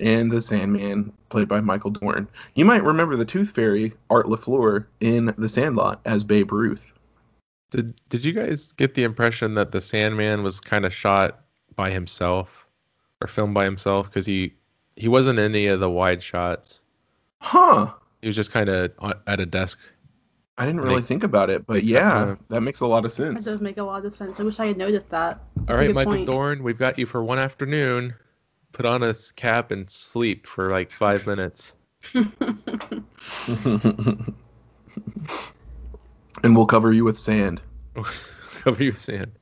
and 0.00 0.30
the 0.30 0.40
Sandman, 0.40 1.12
played 1.28 1.48
by 1.48 1.60
Michael 1.60 1.90
Dorn. 1.90 2.28
You 2.54 2.64
might 2.64 2.84
remember 2.84 3.16
the 3.16 3.24
Tooth 3.24 3.50
Fairy, 3.50 3.92
Art 4.10 4.26
LaFleur, 4.26 4.86
in 5.00 5.34
The 5.38 5.48
Sandlot 5.48 6.00
as 6.04 6.22
Babe 6.24 6.52
Ruth. 6.52 6.92
Did 7.70 7.94
Did 8.08 8.24
you 8.24 8.32
guys 8.32 8.72
get 8.72 8.94
the 8.94 9.02
impression 9.04 9.54
that 9.54 9.72
the 9.72 9.80
Sandman 9.80 10.42
was 10.42 10.60
kind 10.60 10.84
of 10.86 10.94
shot 10.94 11.40
by 11.74 11.90
himself 11.90 12.66
or 13.20 13.28
filmed 13.28 13.54
by 13.54 13.64
himself 13.64 14.06
because 14.08 14.26
he 14.26 14.54
he 14.96 15.08
wasn't 15.08 15.38
in 15.38 15.44
any 15.54 15.66
of 15.66 15.80
the 15.80 15.90
wide 15.90 16.22
shots. 16.22 16.80
Huh. 17.40 17.92
He 18.22 18.28
was 18.28 18.36
just 18.36 18.50
kind 18.52 18.68
of 18.70 18.92
at 19.26 19.40
a 19.40 19.46
desk. 19.46 19.78
I 20.58 20.64
didn't 20.64 20.80
really 20.80 20.96
Make- 20.96 21.04
think 21.04 21.22
about 21.22 21.50
it, 21.50 21.66
but 21.66 21.84
yeah, 21.84 22.12
kinda- 22.24 22.38
that 22.48 22.60
makes 22.62 22.80
a 22.80 22.86
lot 22.86 23.04
of 23.04 23.12
sense. 23.12 23.44
That 23.44 23.50
does 23.50 23.60
make 23.60 23.76
a 23.76 23.82
lot 23.82 24.06
of 24.06 24.14
sense. 24.14 24.40
I 24.40 24.42
wish 24.42 24.58
I 24.58 24.66
had 24.68 24.78
noticed 24.78 25.10
that. 25.10 25.38
All 25.58 25.64
That's 25.66 25.76
a 25.76 25.80
right, 25.80 25.86
good 25.88 25.94
Michael 25.96 26.12
point. 26.14 26.26
Dorn, 26.26 26.62
we've 26.62 26.78
got 26.78 26.98
you 26.98 27.04
for 27.04 27.22
one 27.22 27.38
afternoon. 27.38 28.14
Put 28.76 28.84
on 28.84 29.02
a 29.02 29.14
cap 29.36 29.70
and 29.70 29.90
sleep 29.90 30.46
for 30.46 30.70
like 30.70 30.90
five 30.90 31.26
minutes. 31.26 31.76
and 32.14 32.36
we'll 36.44 36.66
cover 36.66 36.92
you 36.92 37.02
with 37.02 37.18
sand. 37.18 37.62
Cover 38.60 38.84
you 38.84 38.90
with 38.90 39.00
sand. 39.00 39.32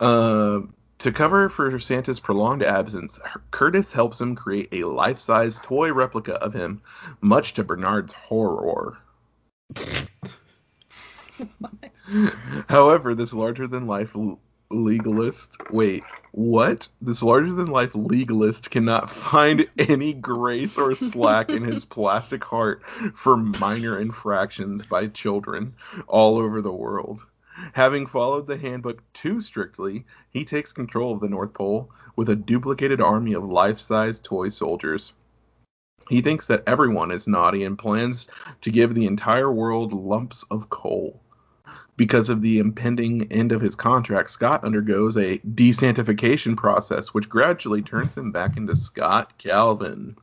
Uh, 0.00 0.62
to 0.98 1.12
cover 1.12 1.48
for 1.48 1.78
Santa's 1.78 2.18
prolonged 2.18 2.64
absence, 2.64 3.20
Curtis 3.52 3.92
helps 3.92 4.20
him 4.20 4.34
create 4.34 4.70
a 4.72 4.82
life-size 4.82 5.60
toy 5.62 5.92
replica 5.92 6.32
of 6.42 6.52
him, 6.52 6.82
much 7.20 7.54
to 7.54 7.62
Bernard's 7.62 8.14
horror. 8.14 8.98
However, 12.68 13.14
this 13.14 13.32
larger-than-life 13.32 14.16
l- 14.16 14.40
legalist, 14.72 15.56
wait, 15.70 16.02
what? 16.32 16.88
This 17.00 17.22
larger-than-life 17.22 17.92
legalist 17.94 18.70
cannot 18.70 19.10
find 19.10 19.68
any 19.78 20.12
grace 20.12 20.78
or 20.78 20.94
slack 20.94 21.50
in 21.50 21.62
his 21.62 21.84
plastic 21.96 22.42
heart 22.42 22.82
for 23.14 23.36
minor 23.36 24.00
infractions 24.00 24.84
by 24.84 25.08
children 25.08 25.74
all 26.06 26.38
over 26.38 26.62
the 26.62 26.72
world. 26.72 27.24
Having 27.74 28.06
followed 28.06 28.46
the 28.46 28.56
handbook 28.56 29.02
too 29.12 29.40
strictly, 29.40 30.06
he 30.30 30.44
takes 30.44 30.72
control 30.72 31.12
of 31.12 31.20
the 31.20 31.28
North 31.28 31.52
Pole 31.52 31.90
with 32.16 32.28
a 32.28 32.36
duplicated 32.36 33.00
army 33.00 33.34
of 33.34 33.44
life-size 33.44 34.20
toy 34.20 34.48
soldiers. 34.48 35.12
He 36.08 36.20
thinks 36.20 36.46
that 36.46 36.64
everyone 36.66 37.10
is 37.10 37.28
naughty 37.28 37.64
and 37.64 37.78
plans 37.78 38.28
to 38.62 38.70
give 38.70 38.94
the 38.94 39.06
entire 39.06 39.52
world 39.52 39.92
lumps 39.92 40.44
of 40.50 40.68
coal. 40.68 41.22
Because 41.96 42.30
of 42.30 42.40
the 42.40 42.58
impending 42.58 43.30
end 43.30 43.52
of 43.52 43.60
his 43.60 43.74
contract, 43.74 44.30
Scott 44.30 44.64
undergoes 44.64 45.16
a 45.16 45.38
desantification 45.38 46.56
process, 46.56 47.08
which 47.08 47.28
gradually 47.28 47.82
turns 47.82 48.16
him 48.16 48.32
back 48.32 48.56
into 48.56 48.74
Scott 48.74 49.36
Calvin. 49.38 50.16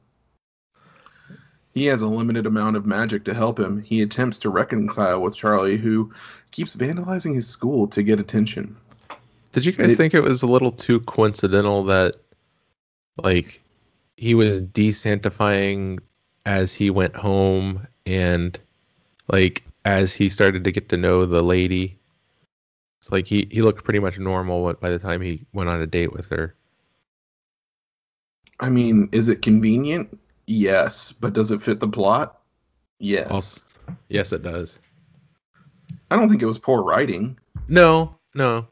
He 1.71 1.85
has 1.85 2.01
a 2.01 2.07
limited 2.07 2.47
amount 2.47 2.75
of 2.75 2.87
magic 2.87 3.23
to 3.25 3.33
help 3.33 3.59
him. 3.59 3.81
He 3.83 4.01
attempts 4.01 4.39
to 4.39 4.49
reconcile 4.49 5.21
with 5.21 5.35
Charlie, 5.35 5.77
who 5.77 6.11
keeps 6.51 6.75
vandalizing 6.75 7.35
his 7.35 7.47
school 7.47 7.87
to 7.89 8.01
get 8.01 8.19
attention. 8.19 8.75
Did 9.51 9.65
you 9.65 9.71
guys 9.71 9.93
It- 9.93 9.95
think 9.95 10.13
it 10.15 10.23
was 10.23 10.41
a 10.41 10.47
little 10.47 10.71
too 10.71 10.99
coincidental 11.01 11.83
that, 11.85 12.15
like, 13.23 13.61
he 14.17 14.33
was 14.33 14.63
desantifying 14.63 15.99
as 16.45 16.73
he 16.73 16.89
went 16.89 17.15
home 17.15 17.85
and, 18.07 18.59
like, 19.31 19.63
as 19.85 20.13
he 20.13 20.29
started 20.29 20.63
to 20.63 20.71
get 20.71 20.89
to 20.89 20.97
know 20.97 21.25
the 21.25 21.41
lady? 21.41 21.99
It's 22.99 23.11
like 23.11 23.27
he, 23.27 23.47
he 23.49 23.61
looked 23.61 23.83
pretty 23.83 23.99
much 23.99 24.19
normal 24.19 24.73
by 24.73 24.89
the 24.89 24.99
time 24.99 25.21
he 25.21 25.45
went 25.53 25.69
on 25.69 25.81
a 25.81 25.87
date 25.87 26.13
with 26.13 26.27
her. 26.27 26.55
I 28.59 28.69
mean, 28.69 29.07
is 29.11 29.29
it 29.29 29.41
convenient? 29.41 30.19
Yes. 30.47 31.13
But 31.13 31.33
does 31.33 31.51
it 31.51 31.61
fit 31.61 31.79
the 31.79 31.87
plot? 31.87 32.41
Yes. 32.99 33.31
Also, 33.31 33.61
yes, 34.09 34.33
it 34.33 34.43
does. 34.43 34.79
I 36.11 36.17
don't 36.17 36.29
think 36.29 36.41
it 36.41 36.47
was 36.47 36.59
poor 36.59 36.81
writing. 36.81 37.37
No, 37.67 38.15
no, 38.33 38.67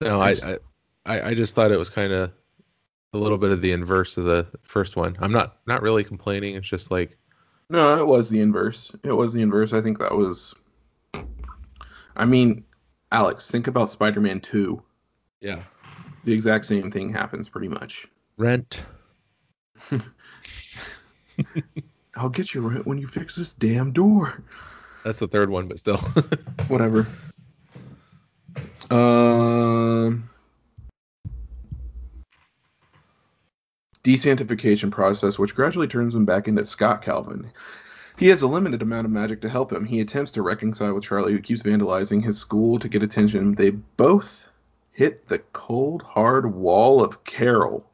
no. 0.00 0.20
I 0.20 0.30
I, 0.30 0.56
I 1.04 1.22
I 1.28 1.34
just 1.34 1.54
thought 1.54 1.72
it 1.72 1.78
was 1.78 1.90
kind 1.90 2.12
of 2.12 2.32
a 3.12 3.18
little 3.18 3.38
bit 3.38 3.50
of 3.50 3.60
the 3.60 3.72
inverse 3.72 4.16
of 4.16 4.24
the 4.24 4.46
first 4.62 4.96
one. 4.96 5.16
I'm 5.20 5.32
not 5.32 5.58
not 5.66 5.82
really 5.82 6.04
complaining. 6.04 6.54
It's 6.54 6.68
just 6.68 6.90
like 6.90 7.18
No, 7.72 7.96
it 7.98 8.06
was 8.06 8.28
the 8.28 8.38
inverse. 8.40 8.92
It 9.02 9.12
was 9.12 9.32
the 9.32 9.40
inverse. 9.40 9.72
I 9.72 9.80
think 9.80 9.98
that 9.98 10.14
was. 10.14 10.54
I 12.14 12.26
mean, 12.26 12.64
Alex, 13.10 13.50
think 13.50 13.66
about 13.66 13.90
Spider-Man 13.90 14.40
2. 14.40 14.82
yeah, 15.40 15.62
The 16.24 16.32
exact 16.34 16.66
same 16.66 16.90
thing 16.90 17.10
happens 17.10 17.48
pretty 17.48 17.68
much. 17.68 18.06
rent. 18.36 18.84
I'll 22.14 22.28
get 22.28 22.52
you 22.52 22.60
rent 22.68 22.86
when 22.86 22.98
you 22.98 23.06
fix 23.06 23.34
this 23.36 23.54
damn 23.54 23.90
door. 23.90 24.42
That's 25.02 25.18
the 25.18 25.26
third 25.28 25.48
one, 25.48 25.66
but 25.66 25.78
still. 25.78 25.96
Whatever. 26.68 27.06
Um. 28.90 30.28
Desantification 34.04 34.90
process, 34.90 35.38
which 35.38 35.54
gradually 35.54 35.86
turns 35.88 36.14
him 36.14 36.24
back 36.24 36.48
into 36.48 36.66
Scott 36.66 37.02
Calvin. 37.02 37.52
He 38.18 38.28
has 38.28 38.42
a 38.42 38.48
limited 38.48 38.82
amount 38.82 39.06
of 39.06 39.10
magic 39.10 39.40
to 39.42 39.48
help 39.48 39.72
him. 39.72 39.84
He 39.84 40.00
attempts 40.00 40.32
to 40.32 40.42
reconcile 40.42 40.94
with 40.94 41.04
Charlie, 41.04 41.32
who 41.32 41.40
keeps 41.40 41.62
vandalizing 41.62 42.22
his 42.22 42.38
school 42.38 42.78
to 42.78 42.88
get 42.88 43.02
attention. 43.02 43.54
They 43.54 43.70
both 43.70 44.46
hit 44.92 45.28
the 45.28 45.38
cold, 45.52 46.02
hard 46.02 46.54
wall 46.54 47.02
of 47.02 47.24
Carol 47.24 47.86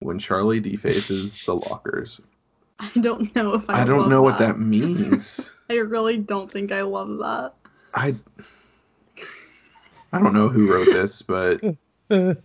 when 0.00 0.18
Charlie 0.18 0.60
defaces 0.60 1.44
the 1.44 1.56
lockers. 1.56 2.20
I 2.78 2.90
don't 3.00 3.34
know 3.34 3.54
if 3.54 3.68
I. 3.68 3.82
I 3.82 3.84
don't 3.84 4.02
love 4.02 4.08
know 4.08 4.22
what 4.22 4.38
that 4.38 4.60
means. 4.60 5.50
I 5.70 5.74
really 5.74 6.16
don't 6.16 6.50
think 6.50 6.70
I 6.70 6.82
love 6.82 7.18
that. 7.18 7.52
I 7.92 8.14
I 10.12 10.20
don't 10.20 10.32
know 10.32 10.48
who 10.48 10.72
wrote 10.72 10.86
this, 10.86 11.20
but 11.22 11.60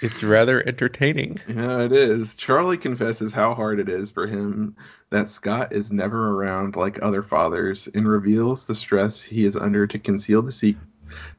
it's 0.00 0.22
rather 0.22 0.66
entertaining. 0.66 1.40
yeah, 1.48 1.80
it 1.80 1.92
is. 1.92 2.34
Charlie 2.34 2.76
confesses 2.78 3.32
how 3.32 3.54
hard 3.54 3.80
it 3.80 3.88
is 3.88 4.10
for 4.10 4.26
him 4.26 4.76
that 5.10 5.28
Scott 5.30 5.72
is 5.72 5.90
never 5.90 6.30
around 6.30 6.76
like 6.76 7.02
other 7.02 7.22
fathers 7.22 7.88
and 7.94 8.06
reveals 8.08 8.64
the 8.64 8.74
stress 8.74 9.20
he 9.22 9.44
is 9.44 9.56
under 9.56 9.86
to 9.86 9.98
conceal 9.98 10.42
the 10.42 10.52
se- 10.52 10.76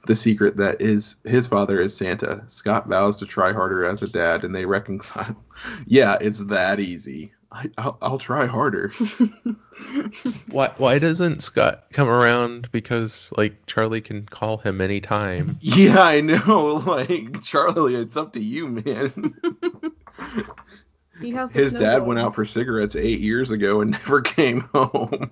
the 0.08 0.16
secret 0.16 0.58
that 0.58 0.82
is 0.82 1.18
his 1.24 1.46
father 1.48 1.80
is 1.80 1.96
Santa. 1.96 2.44
Scott 2.48 2.88
vows 2.88 3.18
to 3.18 3.26
try 3.26 3.54
harder 3.54 3.86
as 3.86 4.02
a 4.02 4.08
dad 4.08 4.44
and 4.44 4.54
they 4.56 4.66
reconcile. 4.66 5.36
yeah, 5.86 6.18
it's 6.20 6.40
that 6.46 6.80
easy. 6.80 7.32
I, 7.52 7.70
I'll, 7.80 7.98
I'll 8.02 8.20
try 8.20 8.46
harder. 8.46 8.92
Why 10.52 10.72
why 10.78 11.00
doesn't 11.00 11.42
Scott 11.42 11.86
come 11.94 12.08
around? 12.10 12.70
Because 12.72 13.32
like 13.38 13.66
Charlie 13.66 14.02
can 14.02 14.26
call 14.26 14.58
him 14.58 14.82
anytime. 14.82 15.58
Yeah, 15.62 16.00
I 16.02 16.22
know. 16.22 16.78
Like 16.86 17.42
Charlie, 17.42 17.96
it's 17.96 18.18
up 18.18 18.34
to 18.34 18.40
you, 18.42 18.68
man. 18.68 19.34
he 21.22 21.32
has 21.32 21.50
His 21.50 21.72
dad 21.72 21.80
snowball. 21.80 22.08
went 22.08 22.20
out 22.20 22.36
for 22.36 22.46
cigarettes 22.46 22.96
eight 22.96 23.20
years 23.20 23.52
ago 23.52 23.82
and 23.82 23.92
never 23.92 24.22
came 24.22 24.62
home. 24.74 25.30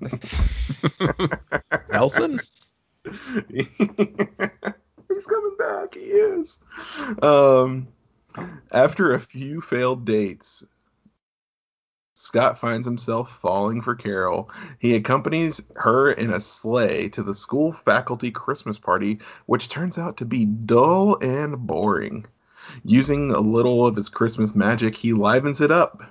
Nelson? 1.92 2.40
He's 3.50 3.68
coming 3.78 5.56
back. 5.60 5.94
He 5.94 6.00
is. 6.02 6.60
Um, 7.22 7.88
after 8.72 9.14
a 9.14 9.20
few 9.20 9.62
failed 9.62 10.06
dates, 10.06 10.64
Scott 12.28 12.60
finds 12.60 12.86
himself 12.86 13.40
falling 13.42 13.82
for 13.82 13.96
Carol. 13.96 14.52
He 14.80 14.96
accompanies 14.96 15.62
her 15.78 16.12
in 16.12 16.34
a 16.34 16.42
sleigh 16.42 17.08
to 17.10 17.24
the 17.24 17.34
school 17.34 17.72
faculty 17.86 18.32
Christmas 18.32 18.78
party, 18.78 19.20
which 19.46 19.70
turns 19.70 19.98
out 19.98 20.18
to 20.18 20.26
be 20.26 20.44
dull 20.44 21.18
and 21.22 21.58
boring. 21.66 22.26
Using 22.84 23.32
a 23.32 23.40
little 23.40 23.88
of 23.88 23.96
his 23.96 24.10
Christmas 24.10 24.54
magic, 24.54 24.94
he 24.94 25.14
livens 25.14 25.62
it 25.62 25.72
up 25.72 26.04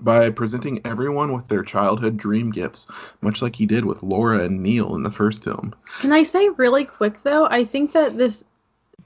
by 0.00 0.28
presenting 0.28 0.82
everyone 0.84 1.32
with 1.32 1.48
their 1.48 1.62
childhood 1.62 2.18
dream 2.18 2.50
gifts, 2.50 2.86
much 3.22 3.40
like 3.40 3.56
he 3.56 3.64
did 3.64 3.86
with 3.86 4.02
Laura 4.02 4.44
and 4.44 4.62
Neil 4.62 4.94
in 4.96 5.02
the 5.02 5.10
first 5.10 5.42
film. 5.42 5.74
Can 6.00 6.12
I 6.12 6.24
say 6.24 6.50
really 6.50 6.84
quick 6.84 7.22
though? 7.22 7.46
I 7.46 7.64
think 7.64 7.94
that 7.94 8.18
this 8.18 8.44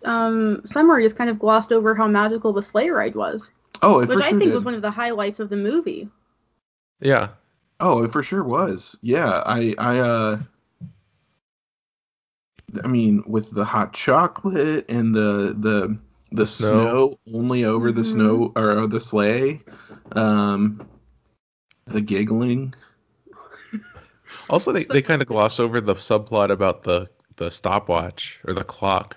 um, 0.04 0.62
summary 0.64 1.04
just 1.04 1.14
kind 1.14 1.30
of 1.30 1.38
glossed 1.38 1.70
over 1.70 1.94
how 1.94 2.08
magical 2.08 2.52
the 2.52 2.62
sleigh 2.62 2.90
ride 2.90 3.14
was, 3.14 3.52
Oh, 3.82 4.00
it 4.00 4.08
which 4.08 4.18
for 4.18 4.22
I 4.22 4.30
sure 4.30 4.38
think 4.38 4.44
did. 4.50 4.54
was 4.54 4.64
one 4.64 4.74
of 4.74 4.82
the 4.82 4.90
highlights 4.90 5.40
of 5.40 5.48
the 5.48 5.56
movie. 5.56 6.08
Yeah. 7.00 7.28
Oh, 7.80 8.04
it 8.04 8.12
for 8.12 8.22
sure 8.22 8.44
was. 8.44 8.96
Yeah, 9.02 9.42
I 9.46 9.74
I 9.78 9.98
uh 10.00 10.40
I 12.84 12.88
mean 12.88 13.22
with 13.26 13.50
the 13.50 13.64
hot 13.64 13.92
chocolate 13.92 14.86
and 14.88 15.14
the 15.14 15.54
the 15.58 15.98
the 16.32 16.46
Snow. 16.46 17.16
snow, 17.16 17.18
only 17.34 17.64
over 17.64 17.90
the 17.90 18.02
Mhm. 18.02 18.04
snow 18.04 18.52
or 18.54 18.86
the 18.86 19.00
sleigh. 19.00 19.60
Um 20.12 20.86
the 21.86 22.00
giggling. 22.00 22.74
Also, 24.48 24.72
they, 24.72 24.84
they 24.84 25.02
kind 25.02 25.22
of 25.22 25.28
gloss 25.28 25.58
over 25.60 25.80
the 25.80 25.94
subplot 25.94 26.50
about 26.50 26.82
the 26.82 27.08
the 27.36 27.50
stopwatch 27.50 28.38
or 28.46 28.52
the 28.52 28.64
clock 28.64 29.16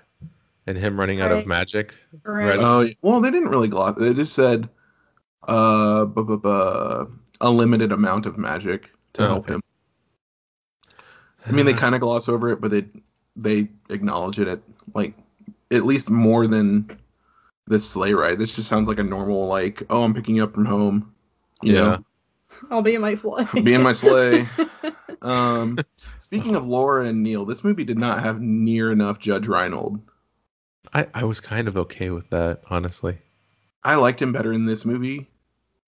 and 0.66 0.76
him 0.78 0.98
running 0.98 1.20
out 1.20 1.32
of 1.32 1.46
magic. 1.46 1.94
Right. 2.24 2.56
Right. 2.56 2.58
Oh, 2.58 2.88
well, 3.02 3.20
they 3.20 3.30
didn't 3.30 3.48
really 3.48 3.68
gloss. 3.68 3.96
They 3.98 4.14
just 4.14 4.34
said 4.34 4.68
uh 5.46 6.04
bu- 6.06 6.24
bu- 6.24 6.38
bu- 6.38 7.06
a 7.40 7.50
limited 7.50 7.92
amount 7.92 8.24
of 8.26 8.38
magic 8.38 8.90
to 9.14 9.24
Oh, 9.24 9.26
help 9.26 9.44
okay. 9.44 9.54
him. 9.54 9.60
I 11.46 11.50
mean, 11.50 11.66
they 11.66 11.74
kind 11.74 11.94
of 11.94 12.00
gloss 12.00 12.28
over 12.28 12.48
it, 12.50 12.60
but 12.60 12.70
they 12.70 12.86
they 13.36 13.68
acknowledge 13.90 14.38
it 14.38 14.48
at 14.48 14.60
like 14.94 15.14
at 15.70 15.84
least 15.84 16.08
more 16.08 16.46
than 16.46 16.98
this 17.66 17.88
sleigh 17.88 18.14
ride. 18.14 18.38
This 18.38 18.54
just 18.56 18.68
sounds 18.68 18.88
like 18.88 18.98
a 18.98 19.02
normal 19.02 19.46
like, 19.46 19.82
oh, 19.90 20.02
I'm 20.02 20.14
picking 20.14 20.36
you 20.36 20.44
up 20.44 20.54
from 20.54 20.64
home. 20.64 21.12
You 21.62 21.74
Yeah. 21.74 21.96
I'll 22.70 22.82
be 22.82 22.94
in 22.94 23.00
my 23.02 23.14
sleigh. 23.16 23.46
Be 23.62 23.74
in 23.74 23.82
my 23.82 23.92
sleigh. 23.92 24.48
Um, 25.22 25.78
speaking 26.20 26.54
of 26.54 26.66
Laura 26.66 27.06
and 27.06 27.22
Neil, 27.22 27.46
this 27.46 27.64
movie 27.64 27.84
did 27.84 27.98
not 27.98 28.22
have 28.22 28.42
near 28.42 28.92
enough 28.92 29.18
Judge 29.18 29.48
Reinhold. 29.48 29.98
I, 30.94 31.06
I 31.14 31.24
was 31.24 31.40
kind 31.40 31.68
of 31.68 31.76
okay 31.76 32.10
with 32.10 32.30
that, 32.30 32.60
honestly. 32.70 33.18
I 33.82 33.96
liked 33.96 34.22
him 34.22 34.32
better 34.32 34.52
in 34.52 34.64
this 34.66 34.84
movie 34.84 35.28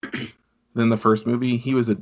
than 0.75 0.89
the 0.89 0.97
first 0.97 1.25
movie. 1.25 1.57
He 1.57 1.73
was 1.73 1.89
a 1.89 1.97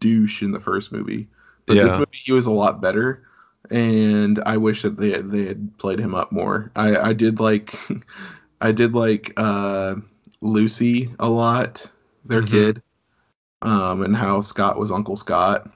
douche 0.00 0.42
in 0.42 0.52
the 0.52 0.60
first 0.60 0.92
movie, 0.92 1.28
but 1.66 1.74
this 1.74 1.92
movie 1.92 2.10
he 2.12 2.32
was 2.32 2.46
a 2.46 2.50
lot 2.50 2.80
better. 2.80 3.24
And 3.70 4.42
I 4.44 4.56
wish 4.56 4.82
that 4.82 4.96
they 4.96 5.10
had, 5.10 5.30
they 5.30 5.46
had 5.46 5.78
played 5.78 5.98
him 6.00 6.14
up 6.14 6.32
more. 6.32 6.70
I, 6.76 6.96
I 6.96 7.12
did 7.12 7.40
like 7.40 7.74
I 8.60 8.72
did 8.72 8.94
like 8.94 9.32
uh, 9.36 9.96
Lucy 10.40 11.14
a 11.18 11.28
lot, 11.28 11.88
their 12.24 12.42
Mhm. 12.42 12.50
kid, 12.50 12.82
um, 13.62 14.02
and 14.02 14.16
how 14.16 14.40
Scott 14.40 14.78
was 14.78 14.90
Uncle 14.90 15.16
Scott. 15.16 15.70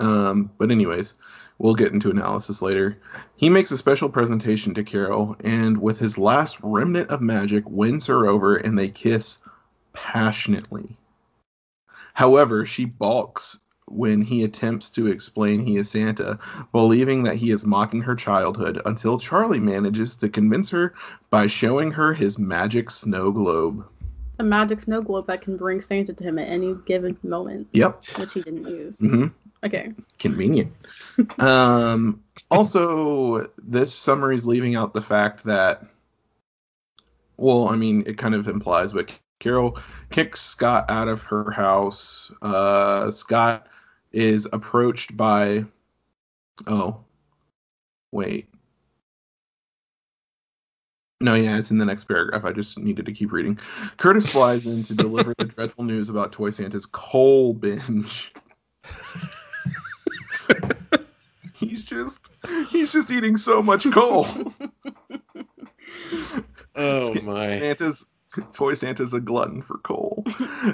Um, 0.00 0.50
but 0.58 0.70
anyways, 0.70 1.14
we'll 1.62 1.74
get 1.76 1.92
into 1.92 2.10
analysis 2.10 2.60
later. 2.60 2.98
He 3.36 3.48
makes 3.48 3.70
a 3.70 3.78
special 3.78 4.08
presentation 4.08 4.74
to 4.74 4.82
Carol, 4.82 5.36
and 5.44 5.80
with 5.80 5.96
his 5.96 6.18
last 6.18 6.56
remnant 6.60 7.08
of 7.08 7.20
magic, 7.20 7.62
wins 7.68 8.04
her 8.06 8.26
over, 8.26 8.56
and 8.56 8.76
they 8.76 8.88
kiss 8.88 9.38
passionately. 9.92 10.98
However, 12.14 12.66
she 12.66 12.84
balks 12.84 13.60
when 13.86 14.22
he 14.22 14.42
attempts 14.42 14.90
to 14.90 15.06
explain 15.06 15.64
he 15.64 15.76
is 15.76 15.88
Santa, 15.88 16.40
believing 16.72 17.22
that 17.22 17.36
he 17.36 17.52
is 17.52 17.64
mocking 17.64 18.00
her 18.00 18.16
childhood, 18.16 18.82
until 18.84 19.20
Charlie 19.20 19.60
manages 19.60 20.16
to 20.16 20.28
convince 20.28 20.68
her 20.70 20.94
by 21.30 21.46
showing 21.46 21.92
her 21.92 22.12
his 22.12 22.40
magic 22.40 22.90
snow 22.90 23.30
globe. 23.30 23.86
A 24.42 24.44
magic 24.44 24.80
snow 24.80 25.00
globe 25.00 25.28
that 25.28 25.40
can 25.40 25.56
bring 25.56 25.80
Santa 25.80 26.12
to 26.12 26.24
him 26.24 26.36
at 26.36 26.48
any 26.48 26.74
given 26.84 27.16
moment, 27.22 27.68
Yep. 27.74 28.04
which 28.18 28.32
he 28.32 28.42
didn't 28.42 28.66
use. 28.66 28.98
hmm 28.98 29.26
Okay. 29.62 29.92
convenient. 30.18 30.72
um, 31.38 32.24
also, 32.50 33.48
this 33.62 33.94
summary 33.94 34.34
is 34.34 34.44
leaving 34.44 34.74
out 34.74 34.94
the 34.94 35.00
fact 35.00 35.44
that, 35.44 35.84
well, 37.36 37.68
I 37.68 37.76
mean, 37.76 38.02
it 38.04 38.18
kind 38.18 38.34
of 38.34 38.48
implies, 38.48 38.92
but 38.92 39.12
Carol 39.38 39.78
kicks 40.10 40.40
Scott 40.40 40.86
out 40.90 41.06
of 41.06 41.22
her 41.22 41.52
house. 41.52 42.32
Uh, 42.42 43.12
Scott 43.12 43.68
is 44.10 44.48
approached 44.52 45.16
by, 45.16 45.64
oh, 46.66 46.96
wait. 48.10 48.48
No, 51.22 51.34
yeah, 51.34 51.56
it's 51.56 51.70
in 51.70 51.78
the 51.78 51.84
next 51.84 52.04
paragraph. 52.04 52.44
I 52.44 52.50
just 52.52 52.76
needed 52.76 53.06
to 53.06 53.12
keep 53.12 53.32
reading. 53.32 53.58
Curtis 53.96 54.26
flies 54.26 54.66
in 54.66 54.82
to 54.84 54.94
deliver 54.94 55.34
the 55.38 55.44
dreadful 55.44 55.84
news 55.84 56.08
about 56.08 56.32
Toy 56.32 56.50
Santa's 56.50 56.84
coal 56.84 57.54
binge. 57.54 58.32
he's 61.54 61.84
just 61.84 62.18
he's 62.70 62.90
just 62.90 63.10
eating 63.10 63.36
so 63.36 63.62
much 63.62 63.90
coal. 63.92 64.26
Oh 66.74 67.14
my. 67.22 67.46
Santa's 67.46 68.06
Toy 68.52 68.74
Santa's 68.74 69.12
a 69.12 69.20
glutton 69.20 69.62
for 69.62 69.78
coal. 69.78 70.24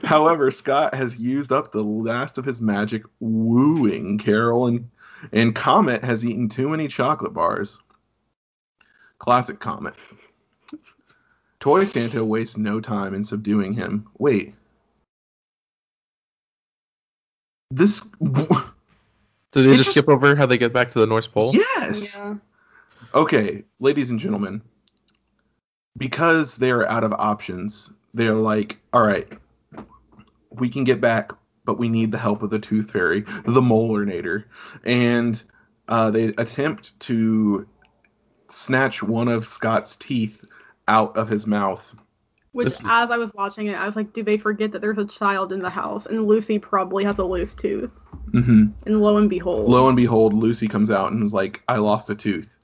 However, 0.05 0.51
Scott 0.51 0.95
has 0.95 1.19
used 1.19 1.53
up 1.53 1.73
the 1.73 1.83
last 1.83 2.39
of 2.39 2.45
his 2.45 2.61
magic 2.61 3.03
wooing 3.21 4.19
Carol, 4.19 4.69
and, 4.69 4.89
and 5.33 5.55
Comet 5.55 6.05
has 6.05 6.25
eaten 6.25 6.49
too 6.49 6.69
many 6.69 6.87
chocolate 6.87 7.35
bars. 7.35 7.81
Classic 9.19 9.59
Comet. 9.59 9.95
Toy 11.61 11.85
Santa 11.85 12.25
wastes 12.25 12.57
no 12.57 12.81
time 12.81 13.15
in 13.15 13.25
subduing 13.25 13.73
him. 13.73 14.07
Wait. 14.19 14.55
This. 17.71 18.01
Did 18.21 19.65
they 19.65 19.77
just 19.77 19.79
just- 19.79 19.91
skip 19.91 20.09
over 20.09 20.37
how 20.37 20.47
they 20.47 20.59
get 20.59 20.73
back 20.73 20.93
to 20.93 21.01
the 21.01 21.07
North 21.07 21.33
Pole? 21.33 21.53
Yes! 21.55 22.17
Yeah. 22.17 22.35
Okay, 23.15 23.65
ladies 23.81 24.11
and 24.11 24.21
gentlemen, 24.21 24.61
because 25.97 26.57
they 26.57 26.71
are 26.71 26.87
out 26.87 27.05
of 27.05 27.13
options, 27.13 27.91
they're 28.13 28.35
like, 28.35 28.77
all 28.93 29.03
right, 29.03 29.27
we 30.51 30.69
can 30.69 30.85
get 30.85 31.01
back, 31.01 31.33
but 31.65 31.79
we 31.79 31.89
need 31.89 32.13
the 32.13 32.19
help 32.19 32.43
of 32.43 32.51
the 32.51 32.59
Tooth 32.59 32.91
Fairy, 32.91 33.21
the 33.45 33.63
Molernator, 33.63 34.45
and 34.85 35.43
uh, 35.89 36.11
they 36.11 36.27
attempt 36.37 36.99
to 37.01 37.67
snatch 38.51 39.03
one 39.03 39.29
of 39.29 39.47
Scott's 39.47 39.97
teeth 39.97 40.45
out 40.89 41.17
of 41.17 41.29
his 41.29 41.47
mouth. 41.47 41.95
Which, 42.53 42.69
is- 42.69 42.81
as 42.87 43.11
I 43.11 43.17
was 43.19 43.33
watching 43.35 43.69
it, 43.69 43.75
I 43.75 43.87
was 43.87 43.95
like, 43.95 44.13
do 44.13 44.23
they 44.25 44.37
forget 44.39 44.73
that 44.73 44.81
there's 44.81 44.99
a 44.99 45.05
child 45.05 45.53
in 45.53 45.61
the 45.61 45.71
house? 45.71 46.07
And 46.07 46.27
Lucy 46.27 46.59
probably 46.59 47.05
has 47.05 47.19
a 47.19 47.25
loose 47.25 47.55
tooth. 47.55 47.97
hmm 48.33 48.67
And 48.87 49.01
lo 49.01 49.19
and 49.19 49.31
behold. 49.31 49.69
Lo 49.71 49.87
and 49.87 49.97
behold, 49.97 50.33
Lucy 50.35 50.67
comes 50.67 50.91
out 50.91 51.13
and 51.13 51.23
is 51.23 51.33
like, 51.33 51.63
I 51.69 51.77
lost 51.77 52.11
a 52.11 52.15
tooth. 52.15 52.57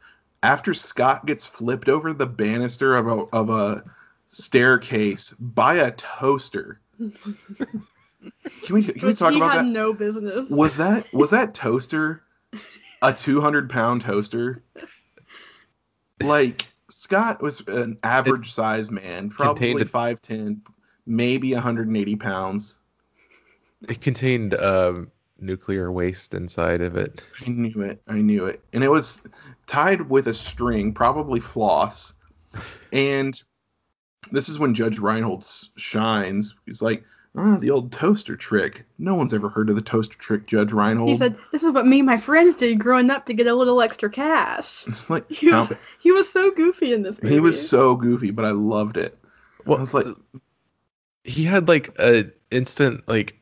After 0.42 0.74
Scott 0.74 1.26
gets 1.26 1.46
flipped 1.46 1.88
over 1.88 2.12
the 2.12 2.26
banister 2.26 2.96
of 2.96 3.06
a, 3.06 3.10
of 3.36 3.50
a 3.50 3.84
staircase 4.30 5.30
by 5.38 5.74
a 5.76 5.92
toaster. 5.92 6.80
Can 6.98 8.74
we 8.74 8.82
can 8.84 8.94
we 9.02 9.08
which 9.08 9.18
talk 9.18 9.32
he 9.32 9.36
about 9.38 9.52
had 9.52 9.64
that? 9.66 9.68
no 9.70 9.92
business. 9.92 10.48
Was 10.50 10.76
that 10.78 11.12
was 11.12 11.30
that 11.30 11.54
toaster 11.54 12.22
a 13.02 13.12
200 13.12 13.70
pound 13.70 14.02
toaster? 14.02 14.62
Like 16.22 16.66
Scott 16.96 17.42
was 17.42 17.62
an 17.66 17.98
average 18.02 18.52
sized 18.52 18.90
man, 18.90 19.28
probably 19.28 19.82
a- 19.82 19.84
5'10, 19.84 20.60
maybe 21.06 21.52
180 21.52 22.16
pounds. 22.16 22.78
It 23.88 24.00
contained 24.00 24.54
um, 24.54 25.10
nuclear 25.38 25.92
waste 25.92 26.34
inside 26.34 26.80
of 26.80 26.96
it. 26.96 27.20
I 27.44 27.50
knew 27.50 27.82
it. 27.82 28.00
I 28.08 28.14
knew 28.14 28.46
it. 28.46 28.62
And 28.72 28.82
it 28.82 28.90
was 28.90 29.20
tied 29.66 30.08
with 30.08 30.28
a 30.28 30.34
string, 30.34 30.92
probably 30.92 31.40
floss. 31.40 32.14
And 32.92 33.42
this 34.30 34.48
is 34.48 34.60
when 34.60 34.72
Judge 34.72 35.00
Reinhold 35.00 35.44
shines. 35.76 36.54
He's 36.64 36.80
like, 36.80 37.02
oh, 37.36 37.56
the 37.58 37.70
old 37.70 37.92
toaster 37.92 38.36
trick. 38.36 38.84
No 38.98 39.14
one's 39.14 39.34
ever 39.34 39.48
heard 39.48 39.68
of 39.70 39.76
the 39.76 39.82
toaster 39.82 40.16
trick, 40.18 40.46
Judge 40.46 40.72
Reinhold. 40.72 41.08
He 41.10 41.16
said, 41.16 41.36
"This 41.52 41.62
is 41.62 41.72
what 41.72 41.86
me 41.86 41.98
and 42.00 42.06
my 42.06 42.16
friends 42.16 42.54
did 42.54 42.78
growing 42.78 43.10
up 43.10 43.26
to 43.26 43.34
get 43.34 43.46
a 43.46 43.54
little 43.54 43.80
extra 43.82 44.08
cash." 44.10 44.84
it's 44.88 45.10
like, 45.10 45.30
He 45.30 45.50
was, 45.50 45.68
how- 45.68 45.76
he 46.00 46.12
was 46.12 46.28
so 46.28 46.50
goofy 46.50 46.92
in 46.92 47.02
this 47.02 47.22
movie. 47.22 47.34
he 47.34 47.40
was 47.40 47.68
so 47.68 47.96
goofy, 47.96 48.30
but 48.30 48.44
I 48.44 48.50
loved 48.50 48.96
it. 48.96 49.18
Well, 49.66 49.78
I 49.78 49.80
was 49.80 49.94
like, 49.94 50.06
he 51.24 51.44
had 51.44 51.68
like 51.68 51.90
a 51.98 52.30
instant 52.50 53.06
like 53.08 53.34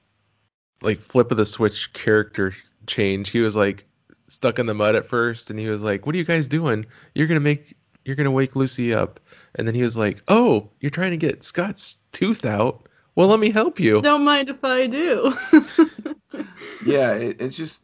like 0.82 1.00
flip 1.00 1.30
of 1.30 1.36
the 1.36 1.44
switch 1.46 1.92
character 1.92 2.54
change. 2.86 3.28
He 3.30 3.40
was 3.40 3.56
like 3.56 3.84
stuck 4.28 4.58
in 4.58 4.66
the 4.66 4.74
mud 4.74 4.94
at 4.94 5.04
first, 5.06 5.50
and 5.50 5.58
he 5.58 5.68
was 5.68 5.82
like, 5.82 6.06
"What 6.06 6.14
are 6.14 6.18
you 6.18 6.24
guys 6.24 6.48
doing? 6.48 6.86
You're 7.14 7.26
gonna 7.26 7.40
make 7.40 7.76
you're 8.04 8.16
gonna 8.16 8.30
wake 8.30 8.56
Lucy 8.56 8.94
up." 8.94 9.20
And 9.56 9.66
then 9.66 9.74
he 9.74 9.82
was 9.82 9.96
like, 9.96 10.22
"Oh, 10.28 10.70
you're 10.80 10.90
trying 10.90 11.10
to 11.10 11.16
get 11.16 11.44
Scott's 11.44 11.96
tooth 12.12 12.44
out? 12.44 12.88
Well, 13.14 13.28
let 13.28 13.40
me 13.40 13.50
help 13.50 13.78
you." 13.80 14.00
Don't 14.02 14.24
mind 14.24 14.48
if 14.48 14.64
I 14.64 14.86
do. 14.86 15.34
yeah, 16.86 17.12
it, 17.12 17.40
it's 17.40 17.56
just. 17.56 17.82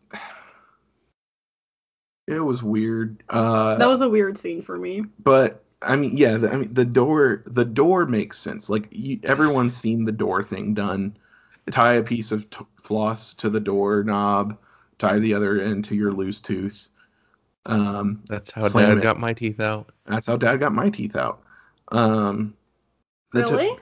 It 2.27 2.41
was 2.41 2.63
weird. 2.63 3.23
Uh, 3.31 3.77
that 3.77 3.89
was 3.89 4.03
a 4.03 4.09
weird 4.09 4.37
scene 4.37 4.61
for 4.61 4.77
me. 4.77 5.05
but 5.21 5.65
I 5.81 5.97
mean, 5.97 6.17
yeah, 6.17 6.37
the, 6.37 6.51
I 6.53 6.57
mean, 6.57 6.75
the 6.75 6.85
door, 6.85 7.43
the 7.47 7.65
door 7.65 8.05
makes 8.05 8.39
sense. 8.39 8.69
Like 8.69 8.89
you, 8.91 9.19
everyone's 9.23 9.75
seen 9.77 10.05
the 10.05 10.13
door 10.13 10.43
thing 10.43 10.75
done. 10.75 11.17
Tie 11.71 11.95
a 11.95 12.03
piece 12.03 12.33
of 12.33 12.49
t- 12.51 12.65
floss 12.83 13.33
to 13.35 13.49
the 13.51 13.61
door 13.61 14.03
knob, 14.03 14.59
tie 14.99 15.19
the 15.19 15.35
other 15.35 15.61
end 15.61 15.85
to 15.87 15.95
your 15.95 16.13
loose 16.13 16.41
tooth. 16.41 16.89
Um, 17.67 18.23
That's 18.27 18.51
how 18.51 18.69
Dad 18.69 18.99
it. 18.99 19.03
got 19.03 19.21
my 19.21 19.35
teeth 19.35 19.61
out. 19.61 19.91
that's 20.07 20.27
how 20.27 20.37
Dad 20.39 20.57
got 20.61 20.73
my 20.73 20.89
teeth 20.89 21.17
out. 21.17 21.43
Um, 21.93 22.55
the 23.33 23.45
to- 23.45 23.57
really? 23.57 23.79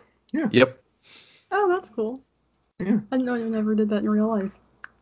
Yep. 0.51 0.83
Oh, 1.51 1.69
that's 1.75 1.89
cool. 1.91 2.21
Yeah. 2.79 2.99
I 3.13 3.17
know 3.17 3.35
you 3.35 3.47
never 3.49 3.75
did 3.75 3.89
that 3.91 3.99
in 3.99 4.09
real 4.11 4.29
life. 4.29 4.53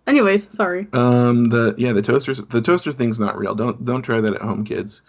Anyways, 0.06 0.48
sorry. 0.54 0.86
Um, 0.92 1.48
the 1.48 1.74
yeah, 1.78 1.92
the 1.92 2.02
toasters, 2.02 2.44
the 2.46 2.60
toaster 2.60 2.92
thing's 2.92 3.18
not 3.18 3.38
real. 3.38 3.54
Don't 3.54 3.84
don't 3.84 4.02
try 4.02 4.20
that 4.20 4.34
at 4.34 4.42
home, 4.42 4.64
kids. 4.64 5.02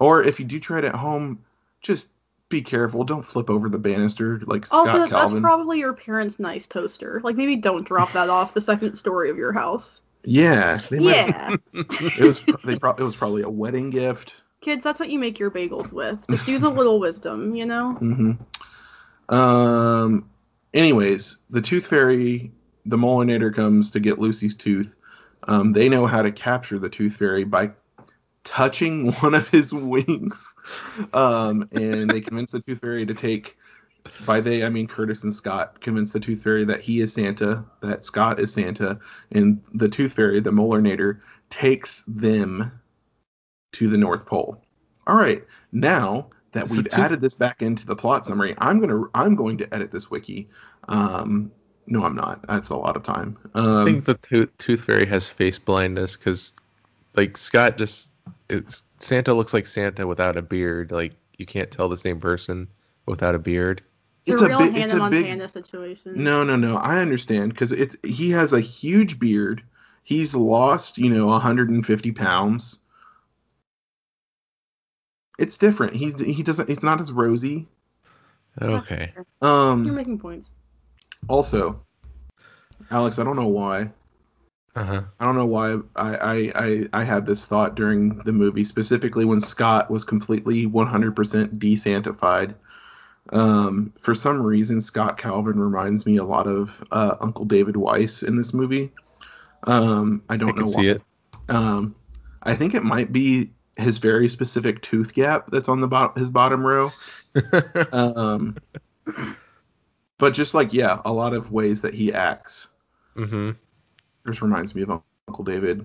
Or 0.00 0.22
if 0.24 0.38
you 0.40 0.44
do 0.44 0.58
try 0.58 0.78
it 0.78 0.84
at 0.84 0.94
home, 0.96 1.38
just 1.82 2.08
be 2.48 2.60
careful. 2.60 3.04
Don't 3.04 3.22
flip 3.24 3.48
over 3.48 3.68
the 3.68 3.78
banister 3.78 4.40
like 4.46 4.66
Scott 4.66 4.88
Also, 4.88 5.08
that's 5.08 5.32
probably 5.40 5.78
your 5.78 5.92
parents' 5.92 6.38
nice 6.40 6.66
toaster. 6.66 7.20
Like 7.22 7.36
maybe 7.36 7.56
don't 7.56 7.86
drop 7.86 8.12
that 8.12 8.28
off 8.28 8.54
the 8.54 8.60
second 8.60 8.96
story 8.96 9.30
of 9.30 9.36
your 9.38 9.52
house. 9.52 10.00
yeah, 10.24 10.78
they 10.90 10.98
might- 10.98 11.14
Yeah, 11.14 11.56
it 11.72 12.20
was 12.20 12.40
they 12.64 12.76
pro- 12.76 12.90
it 12.94 13.00
was 13.02 13.14
probably 13.14 13.42
a 13.42 13.48
wedding 13.48 13.90
gift. 13.90 14.34
kids, 14.60 14.82
that's 14.82 14.98
what 14.98 15.10
you 15.10 15.18
make 15.20 15.38
your 15.38 15.50
bagels 15.50 15.92
with. 15.92 16.18
Just 16.28 16.48
use 16.48 16.64
a 16.64 16.68
little 16.68 16.98
wisdom, 17.06 17.54
you 17.54 17.66
know. 17.66 17.96
Mm-hmm. 18.00 19.34
Um. 19.34 20.28
Anyways, 20.74 21.38
the 21.50 21.60
Tooth 21.60 21.86
Fairy, 21.86 22.52
the 22.84 22.96
Molinator 22.96 23.54
comes 23.54 23.92
to 23.92 24.00
get 24.00 24.18
Lucy's 24.18 24.56
tooth. 24.56 24.96
Um, 25.46 25.72
they 25.72 25.88
know 25.88 26.06
how 26.06 26.20
to 26.20 26.32
capture 26.32 26.80
the 26.80 26.88
Tooth 26.88 27.16
Fairy 27.16 27.44
by 27.44 27.70
touching 28.42 29.12
one 29.20 29.34
of 29.34 29.48
his 29.48 29.72
wings. 29.72 30.52
Um, 31.12 31.68
and 31.72 32.10
they 32.10 32.20
convince 32.20 32.50
the 32.50 32.60
Tooth 32.60 32.80
Fairy 32.80 33.06
to 33.06 33.14
take. 33.14 33.56
By 34.26 34.40
they, 34.40 34.64
I 34.64 34.68
mean 34.68 34.86
Curtis 34.86 35.24
and 35.24 35.34
Scott 35.34 35.80
convince 35.80 36.12
the 36.12 36.20
Tooth 36.20 36.42
Fairy 36.42 36.64
that 36.64 36.82
he 36.82 37.00
is 37.00 37.14
Santa, 37.14 37.64
that 37.80 38.04
Scott 38.04 38.38
is 38.38 38.52
Santa, 38.52 38.98
and 39.32 39.62
the 39.72 39.88
Tooth 39.88 40.12
Fairy, 40.12 40.40
the 40.40 40.50
Molinator, 40.50 41.20
takes 41.48 42.04
them 42.06 42.70
to 43.72 43.88
the 43.88 43.96
North 43.96 44.26
Pole. 44.26 44.60
All 45.06 45.16
right, 45.16 45.42
now 45.72 46.28
that 46.54 46.68
So 46.68 46.76
we've 46.76 46.84
Tooth- 46.84 46.98
added 46.98 47.20
this 47.20 47.34
back 47.34 47.62
into 47.62 47.86
the 47.86 47.94
plot 47.94 48.24
summary, 48.26 48.54
I'm 48.58 48.80
gonna 48.80 49.04
I'm 49.14 49.34
going 49.36 49.58
to 49.58 49.72
edit 49.74 49.90
this 49.90 50.10
wiki. 50.10 50.48
Um, 50.88 51.52
no, 51.86 52.02
I'm 52.04 52.14
not. 52.16 52.46
That's 52.46 52.70
a 52.70 52.76
lot 52.76 52.96
of 52.96 53.02
time. 53.02 53.36
I 53.54 53.60
Um, 53.60 53.84
think 53.84 54.04
the 54.06 54.14
tooth, 54.14 54.48
tooth 54.58 54.84
fairy 54.84 55.04
has 55.06 55.28
face 55.28 55.58
blindness 55.58 56.16
because, 56.16 56.54
like, 57.14 57.36
Scott 57.36 57.76
just 57.76 58.10
it's, 58.48 58.82
Santa 59.00 59.34
looks 59.34 59.52
like 59.52 59.66
Santa 59.66 60.06
without 60.06 60.36
a 60.36 60.42
beard. 60.42 60.90
Like, 60.92 61.12
you 61.36 61.44
can't 61.44 61.70
tell 61.70 61.88
the 61.90 61.96
same 61.98 62.20
person 62.20 62.68
without 63.06 63.34
a 63.34 63.38
beard. 63.38 63.82
It's, 64.24 64.40
It's 64.40 64.42
a 64.42 64.46
a 64.46 64.48
real 64.48 64.58
big- 64.60 64.72
Hannah 64.72 64.84
it's 64.84 64.92
a 64.94 64.96
big- 64.96 65.00
Montana 65.26 65.48
situation. 65.50 66.12
no, 66.24 66.42
no, 66.44 66.56
no. 66.56 66.76
I 66.76 67.00
understand 67.00 67.52
because 67.52 67.72
it's 67.72 67.96
he 68.02 68.30
has 68.30 68.54
a 68.54 68.60
huge 68.60 69.18
beard. 69.18 69.62
He's 70.04 70.34
lost, 70.34 70.96
you 70.96 71.10
know, 71.10 71.26
150 71.26 72.12
pounds. 72.12 72.78
It's 75.38 75.56
different. 75.56 75.94
He 75.94 76.12
he 76.12 76.42
doesn't. 76.42 76.68
It's 76.70 76.82
not 76.82 77.00
as 77.00 77.10
rosy. 77.12 77.66
Okay. 78.60 79.12
Um. 79.42 79.84
You're 79.84 79.94
making 79.94 80.18
points. 80.18 80.50
Also, 81.28 81.80
Alex, 82.90 83.18
I 83.18 83.24
don't 83.24 83.36
know 83.36 83.48
why. 83.48 83.90
Uh 84.76 84.84
huh. 84.84 85.02
I 85.20 85.24
don't 85.24 85.36
know 85.36 85.46
why 85.46 85.78
I, 85.94 86.14
I, 86.16 86.52
I, 86.56 86.88
I 86.92 87.04
had 87.04 87.26
this 87.26 87.46
thought 87.46 87.76
during 87.76 88.18
the 88.24 88.32
movie, 88.32 88.64
specifically 88.64 89.24
when 89.24 89.40
Scott 89.40 89.88
was 89.88 90.02
completely 90.04 90.66
100% 90.66 91.14
desantified. 91.58 92.54
Um, 93.32 93.92
for 94.00 94.14
some 94.16 94.42
reason, 94.42 94.80
Scott 94.80 95.16
Calvin 95.16 95.58
reminds 95.60 96.06
me 96.06 96.16
a 96.16 96.24
lot 96.24 96.48
of 96.48 96.84
uh, 96.90 97.14
Uncle 97.20 97.44
David 97.44 97.76
Weiss 97.76 98.24
in 98.24 98.36
this 98.36 98.52
movie. 98.52 98.90
Um, 99.62 100.22
I 100.28 100.34
I 100.34 100.36
don't 100.36 100.52
can 100.54 100.64
know 100.64 100.70
see 100.70 100.88
why. 100.88 100.94
it. 100.96 101.02
Um, 101.48 101.94
I 102.42 102.54
think 102.56 102.74
it 102.74 102.82
might 102.82 103.12
be 103.12 103.50
his 103.76 103.98
very 103.98 104.28
specific 104.28 104.82
tooth 104.82 105.14
gap 105.14 105.50
that's 105.50 105.68
on 105.68 105.80
the 105.80 105.88
bot- 105.88 106.16
his 106.16 106.30
bottom 106.30 106.64
row. 106.64 106.90
Um, 107.92 108.56
but 110.18 110.34
just 110.34 110.54
like 110.54 110.72
yeah, 110.72 111.00
a 111.04 111.12
lot 111.12 111.34
of 111.34 111.50
ways 111.50 111.80
that 111.80 111.94
he 111.94 112.12
acts 112.12 112.68
mm-hmm. 113.16 113.50
just 114.26 114.40
reminds 114.40 114.74
me 114.74 114.82
of 114.82 115.02
Uncle 115.28 115.44
David. 115.44 115.84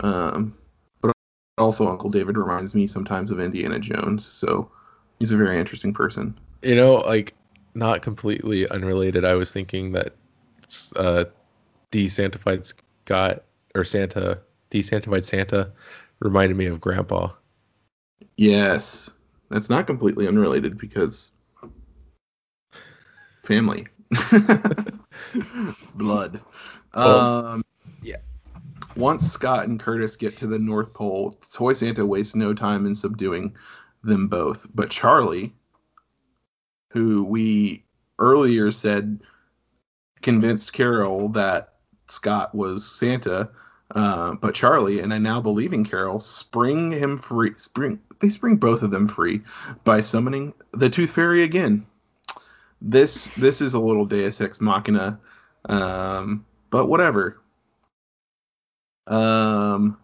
Um, 0.00 0.56
but 1.00 1.12
also 1.56 1.88
Uncle 1.88 2.10
David 2.10 2.36
reminds 2.36 2.74
me 2.74 2.86
sometimes 2.86 3.30
of 3.30 3.40
Indiana 3.40 3.78
Jones. 3.78 4.26
So 4.26 4.70
he's 5.18 5.32
a 5.32 5.36
very 5.36 5.58
interesting 5.58 5.94
person. 5.94 6.38
You 6.62 6.74
know, 6.74 6.96
like 6.96 7.34
not 7.74 8.02
completely 8.02 8.68
unrelated. 8.68 9.24
I 9.24 9.34
was 9.34 9.50
thinking 9.50 9.92
that 9.92 10.14
uh, 10.96 11.24
desantified 11.92 12.66
Scott 12.66 13.44
or 13.74 13.84
Santa, 13.84 14.40
desantified 14.70 15.24
Santa, 15.24 15.72
reminded 16.20 16.56
me 16.56 16.66
of 16.66 16.80
Grandpa. 16.80 17.30
Yes, 18.36 19.10
that's 19.50 19.70
not 19.70 19.86
completely 19.86 20.28
unrelated 20.28 20.78
because 20.78 21.30
family. 23.44 23.86
Blood. 25.94 26.40
Well, 26.94 27.46
um, 27.46 27.64
yeah. 28.02 28.16
Once 28.96 29.30
Scott 29.30 29.68
and 29.68 29.80
Curtis 29.80 30.16
get 30.16 30.36
to 30.38 30.46
the 30.46 30.58
North 30.58 30.92
Pole, 30.92 31.38
Toy 31.52 31.72
Santa 31.72 32.04
wastes 32.04 32.34
no 32.34 32.52
time 32.52 32.86
in 32.86 32.94
subduing 32.94 33.54
them 34.02 34.28
both. 34.28 34.66
But 34.74 34.90
Charlie, 34.90 35.54
who 36.90 37.24
we 37.24 37.84
earlier 38.18 38.70
said 38.72 39.20
convinced 40.22 40.72
Carol 40.72 41.28
that 41.30 41.74
Scott 42.08 42.54
was 42.54 42.84
Santa, 42.84 43.50
uh, 43.94 44.34
but 44.34 44.54
Charlie 44.54 45.00
and 45.00 45.14
I 45.14 45.18
now 45.18 45.40
believe 45.40 45.72
in 45.72 45.84
Carol 45.84 46.18
spring 46.18 46.92
him 46.92 47.16
free. 47.16 47.52
Spring 47.56 48.00
they 48.20 48.28
spring 48.28 48.56
both 48.56 48.82
of 48.82 48.90
them 48.90 49.08
free 49.08 49.42
by 49.84 50.00
summoning 50.00 50.52
the 50.72 50.90
Tooth 50.90 51.10
Fairy 51.10 51.42
again. 51.42 51.86
This 52.80 53.28
this 53.36 53.60
is 53.60 53.74
a 53.74 53.80
little 53.80 54.04
Deus 54.04 54.40
Ex 54.40 54.60
Machina, 54.60 55.18
um, 55.68 56.44
but 56.70 56.86
whatever. 56.86 57.40
Um, 59.06 59.96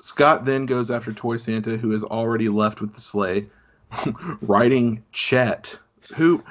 Scott 0.00 0.44
then 0.44 0.66
goes 0.66 0.90
after 0.90 1.12
Toy 1.12 1.38
Santa, 1.38 1.76
who 1.76 1.92
is 1.92 2.04
already 2.04 2.48
left 2.48 2.80
with 2.80 2.94
the 2.94 3.00
sleigh, 3.00 3.48
riding 4.42 5.02
Chet, 5.12 5.76
who. 6.14 6.42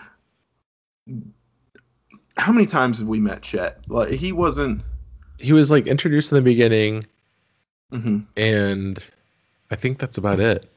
How 2.37 2.51
many 2.51 2.65
times 2.65 2.99
have 2.99 3.07
we 3.07 3.19
met 3.19 3.41
Chet? 3.41 3.79
Like 3.87 4.11
he 4.11 4.31
wasn't. 4.31 4.81
He 5.37 5.53
was 5.53 5.71
like 5.71 5.87
introduced 5.87 6.31
in 6.31 6.35
the 6.35 6.41
beginning, 6.41 7.05
mhm. 7.91 8.25
and 8.37 8.99
I 9.69 9.75
think 9.75 9.99
that's 9.99 10.17
about 10.17 10.39
it. 10.39 10.69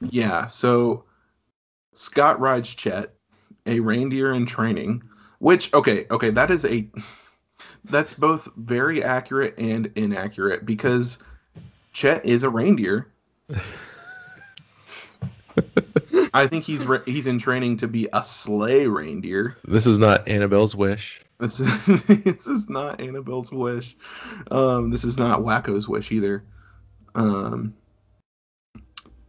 Yeah, 0.00 0.46
so 0.46 1.04
Scott 1.94 2.40
rides 2.40 2.74
Chet, 2.74 3.14
a 3.66 3.80
reindeer 3.80 4.32
in 4.32 4.46
training, 4.46 5.02
which 5.38 5.72
okay, 5.74 6.06
okay, 6.10 6.30
that 6.30 6.50
is 6.50 6.64
a 6.64 6.88
that's 7.84 8.14
both 8.14 8.48
very 8.56 9.02
accurate 9.02 9.54
and 9.58 9.90
inaccurate 9.96 10.64
because 10.64 11.18
Chet 11.92 12.24
is 12.24 12.42
a 12.42 12.50
reindeer. 12.50 13.08
I 16.34 16.46
think 16.46 16.64
he's 16.64 16.86
re- 16.86 17.02
he's 17.04 17.26
in 17.26 17.38
training 17.38 17.78
to 17.78 17.88
be 17.88 18.08
a 18.12 18.22
sleigh 18.22 18.86
reindeer. 18.86 19.56
This 19.64 19.86
is 19.86 19.98
not 19.98 20.28
Annabelle's 20.28 20.74
wish. 20.74 21.22
This 21.38 21.60
is 21.60 21.68
this 22.06 22.46
is 22.46 22.68
not 22.68 23.00
Annabelle's 23.00 23.52
wish. 23.52 23.96
Um, 24.50 24.90
this 24.90 25.04
is 25.04 25.18
not 25.18 25.40
Wakko's 25.40 25.88
wish 25.88 26.10
either. 26.12 26.44
Um, 27.14 27.74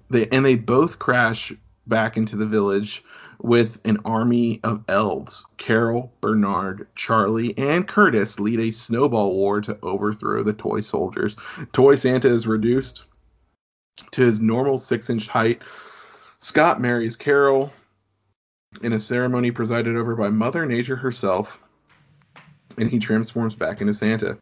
they 0.09 0.27
and 0.29 0.45
they 0.45 0.55
both 0.55 0.99
crash 0.99 1.51
back 1.87 2.15
into 2.15 2.35
the 2.35 2.45
village 2.45 3.03
with 3.41 3.81
an 3.83 3.97
army 4.05 4.61
of 4.63 4.83
elves. 4.87 5.45
Carol, 5.57 6.13
Bernard, 6.21 6.87
Charlie, 6.95 7.57
and 7.57 7.85
Curtis 7.85 8.39
lead 8.39 8.59
a 8.59 8.71
snowball 8.71 9.35
war 9.35 9.59
to 9.61 9.77
overthrow 9.83 10.43
the 10.43 10.53
toy 10.53 10.79
soldiers. 10.79 11.35
Toy 11.73 11.95
Santa 11.95 12.29
is 12.29 12.47
reduced 12.47 13.03
to 14.11 14.21
his 14.21 14.39
normal 14.39 14.77
six-inch 14.77 15.27
height. 15.27 15.61
Scott 16.43 16.81
marries 16.81 17.15
Carol 17.15 17.71
in 18.81 18.91
a 18.91 18.99
ceremony 18.99 19.49
presided 19.49 19.95
over 19.95 20.13
by 20.13 20.27
Mother 20.27 20.65
Nature 20.65 20.97
herself 20.97 21.61
and 22.77 22.89
he 22.89 22.99
transforms 22.99 23.55
back 23.55 23.79
into 23.79 23.93
Santa. 23.93 24.37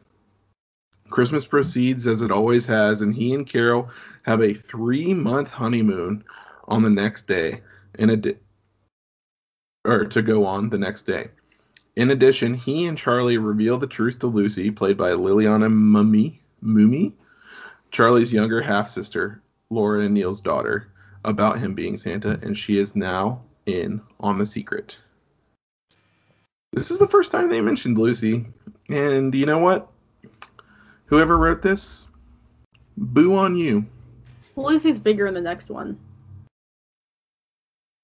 Christmas 1.10 1.46
proceeds 1.46 2.08
as 2.08 2.20
it 2.20 2.32
always 2.32 2.66
has, 2.66 3.02
and 3.02 3.14
he 3.14 3.34
and 3.34 3.46
Carol 3.46 3.88
have 4.24 4.42
a 4.42 4.52
three 4.52 5.14
month 5.14 5.48
honeymoon 5.48 6.24
on 6.66 6.82
the 6.82 6.90
next 6.90 7.28
day, 7.28 7.60
in 7.96 8.10
a 8.10 8.16
di- 8.16 8.38
or 9.84 10.04
to 10.04 10.22
go 10.22 10.44
on 10.44 10.70
the 10.70 10.78
next 10.78 11.02
day. 11.02 11.28
In 11.94 12.10
addition, 12.10 12.54
he 12.54 12.86
and 12.86 12.98
Charlie 12.98 13.38
reveal 13.38 13.78
the 13.78 13.86
truth 13.86 14.18
to 14.18 14.26
Lucy, 14.26 14.72
played 14.72 14.96
by 14.96 15.10
Liliana 15.10 15.70
Mummy, 15.70 16.42
Mumy, 16.64 17.12
Charlie's 17.92 18.32
younger 18.32 18.60
half 18.60 18.90
sister, 18.90 19.40
Laura 19.70 20.00
and 20.00 20.14
Neil's 20.14 20.40
daughter, 20.40 20.88
about 21.24 21.58
him 21.58 21.74
being 21.74 21.96
Santa, 21.96 22.38
and 22.42 22.56
she 22.56 22.78
is 22.78 22.96
now 22.96 23.42
in 23.66 24.00
on 24.20 24.38
the 24.38 24.46
secret. 24.46 24.98
This 26.72 26.90
is 26.90 26.98
the 26.98 27.06
first 27.06 27.30
time 27.30 27.48
they 27.48 27.60
mentioned 27.60 27.98
Lucy. 27.98 28.46
And 28.88 29.34
you 29.34 29.46
know 29.46 29.58
what? 29.58 29.88
Whoever 31.06 31.36
wrote 31.36 31.62
this, 31.62 32.08
boo 32.96 33.34
on 33.36 33.56
you. 33.56 33.84
Lucy's 34.56 34.98
bigger 34.98 35.26
in 35.26 35.34
the 35.34 35.40
next 35.40 35.68
one. 35.68 35.98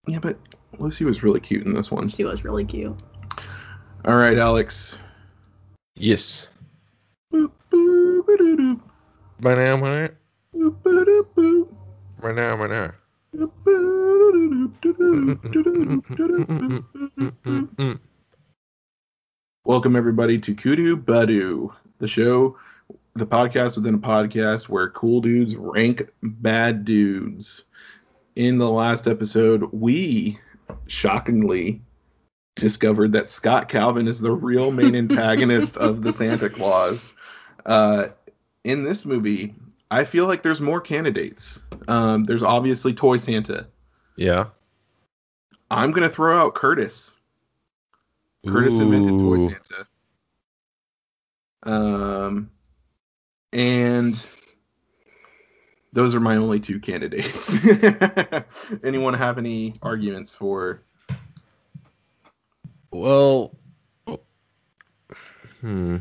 Yeah, 0.07 0.19
but 0.21 0.39
Lucy 0.79 1.05
was 1.05 1.23
really 1.23 1.41
cute 1.41 1.66
in 1.66 1.75
this 1.75 1.91
one. 1.91 2.09
She 2.09 2.25
was 2.25 2.45
really 2.45 2.64
cute. 2.64 2.97
All 4.05 4.16
right, 4.16 4.39
Alex. 4.39 4.97
Yes. 5.97 6.49
Boop, 7.33 7.51
boop, 7.71 8.27
ba-doo-doo. 8.27 8.81
Ba-now, 9.41 9.77
ba-now, 9.79 10.09
Boop, 10.55 10.83
ba-doo, 10.83 11.27
boop. 11.37 11.69
ba-now, 12.23 12.57
ba-now. 12.57 12.57
Boop, 12.57 12.57
ba-doo-doo, 12.57 12.57
doo-doo, 12.57 12.69
doo-doo, 12.69 12.75
doo-doo, 12.75 12.75
boop, 12.75 12.87
boop, 12.87 12.95
boop. 12.95 13.08
Welcome 19.64 19.95
everybody 19.95 20.39
to 20.41 20.55
Kudu 20.55 20.97
Badu, 20.97 21.72
the 21.99 22.09
show, 22.09 22.57
the 23.14 23.26
podcast 23.26 23.76
within 23.76 23.95
a 23.95 23.99
podcast 23.99 24.68
where 24.68 24.91
cool 24.91 25.20
dudes 25.20 25.55
rank 25.55 26.09
bad 26.20 26.84
dudes. 26.84 27.64
In 28.34 28.59
the 28.59 28.68
last 28.68 29.07
episode, 29.07 29.68
we 29.72 30.41
shockingly 30.89 31.80
discovered 32.57 33.12
that 33.12 33.30
Scott 33.30 33.68
Calvin 33.68 34.09
is 34.09 34.18
the 34.20 34.32
real 34.32 34.72
main 34.72 34.97
antagonist 34.97 35.76
of 35.76 36.03
the 36.03 36.11
Santa 36.11 36.51
Clause. 36.51 37.14
Uh, 37.64 38.09
in 38.64 38.82
this 38.82 39.05
movie, 39.05 39.55
I 39.91 40.05
feel 40.05 40.26
like 40.26 40.43
there's 40.43 40.61
more 40.61 40.80
candidates. 40.80 41.61
Um, 41.86 42.24
there's 42.24 42.43
obviously 42.43 42.93
Toy 42.93 43.16
Santa. 43.16 43.66
Yeah. 44.16 44.47
I'm 45.70 45.93
gonna 45.93 46.09
throw 46.09 46.39
out 46.39 46.55
Curtis. 46.55 47.14
Curtis 48.47 48.78
invented 48.78 49.18
Toy 49.18 49.39
Santa. 49.39 49.86
Um, 51.62 52.51
and 53.53 54.22
those 55.93 56.14
are 56.14 56.20
my 56.20 56.36
only 56.36 56.61
two 56.61 56.80
candidates. 56.80 57.53
Anyone 58.84 59.14
have 59.14 59.39
any 59.39 59.74
arguments 59.82 60.34
for? 60.34 60.82
Well, 62.91 63.55
hmm. 65.61 65.99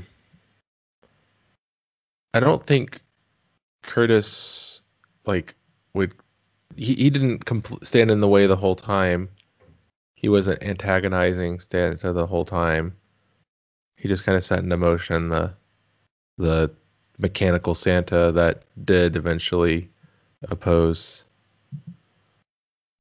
I 2.34 2.40
don't 2.40 2.66
think 2.66 3.02
Curtis 3.88 4.82
like 5.26 5.56
would. 5.96 6.14
He 6.76 6.94
he 6.94 7.10
didn't 7.10 7.46
compl- 7.46 7.84
stand 7.84 8.12
in 8.12 8.22
the 8.22 8.28
way 8.28 8.46
the 8.46 8.56
whole 8.56 8.76
time. 8.76 9.30
He 10.16 10.30
wasn't 10.30 10.62
antagonizing 10.62 11.60
Santa 11.60 12.14
the 12.14 12.28
whole 12.28 12.46
time. 12.46 12.96
He 13.96 14.08
just 14.08 14.24
kind 14.24 14.38
of 14.38 14.44
set 14.44 14.60
into 14.60 14.78
motion 14.78 15.30
the 15.30 15.54
the 16.38 16.72
mechanical 17.18 17.74
Santa 17.74 18.32
that 18.34 18.64
did 18.86 19.16
eventually 19.16 19.90
oppose 20.50 21.26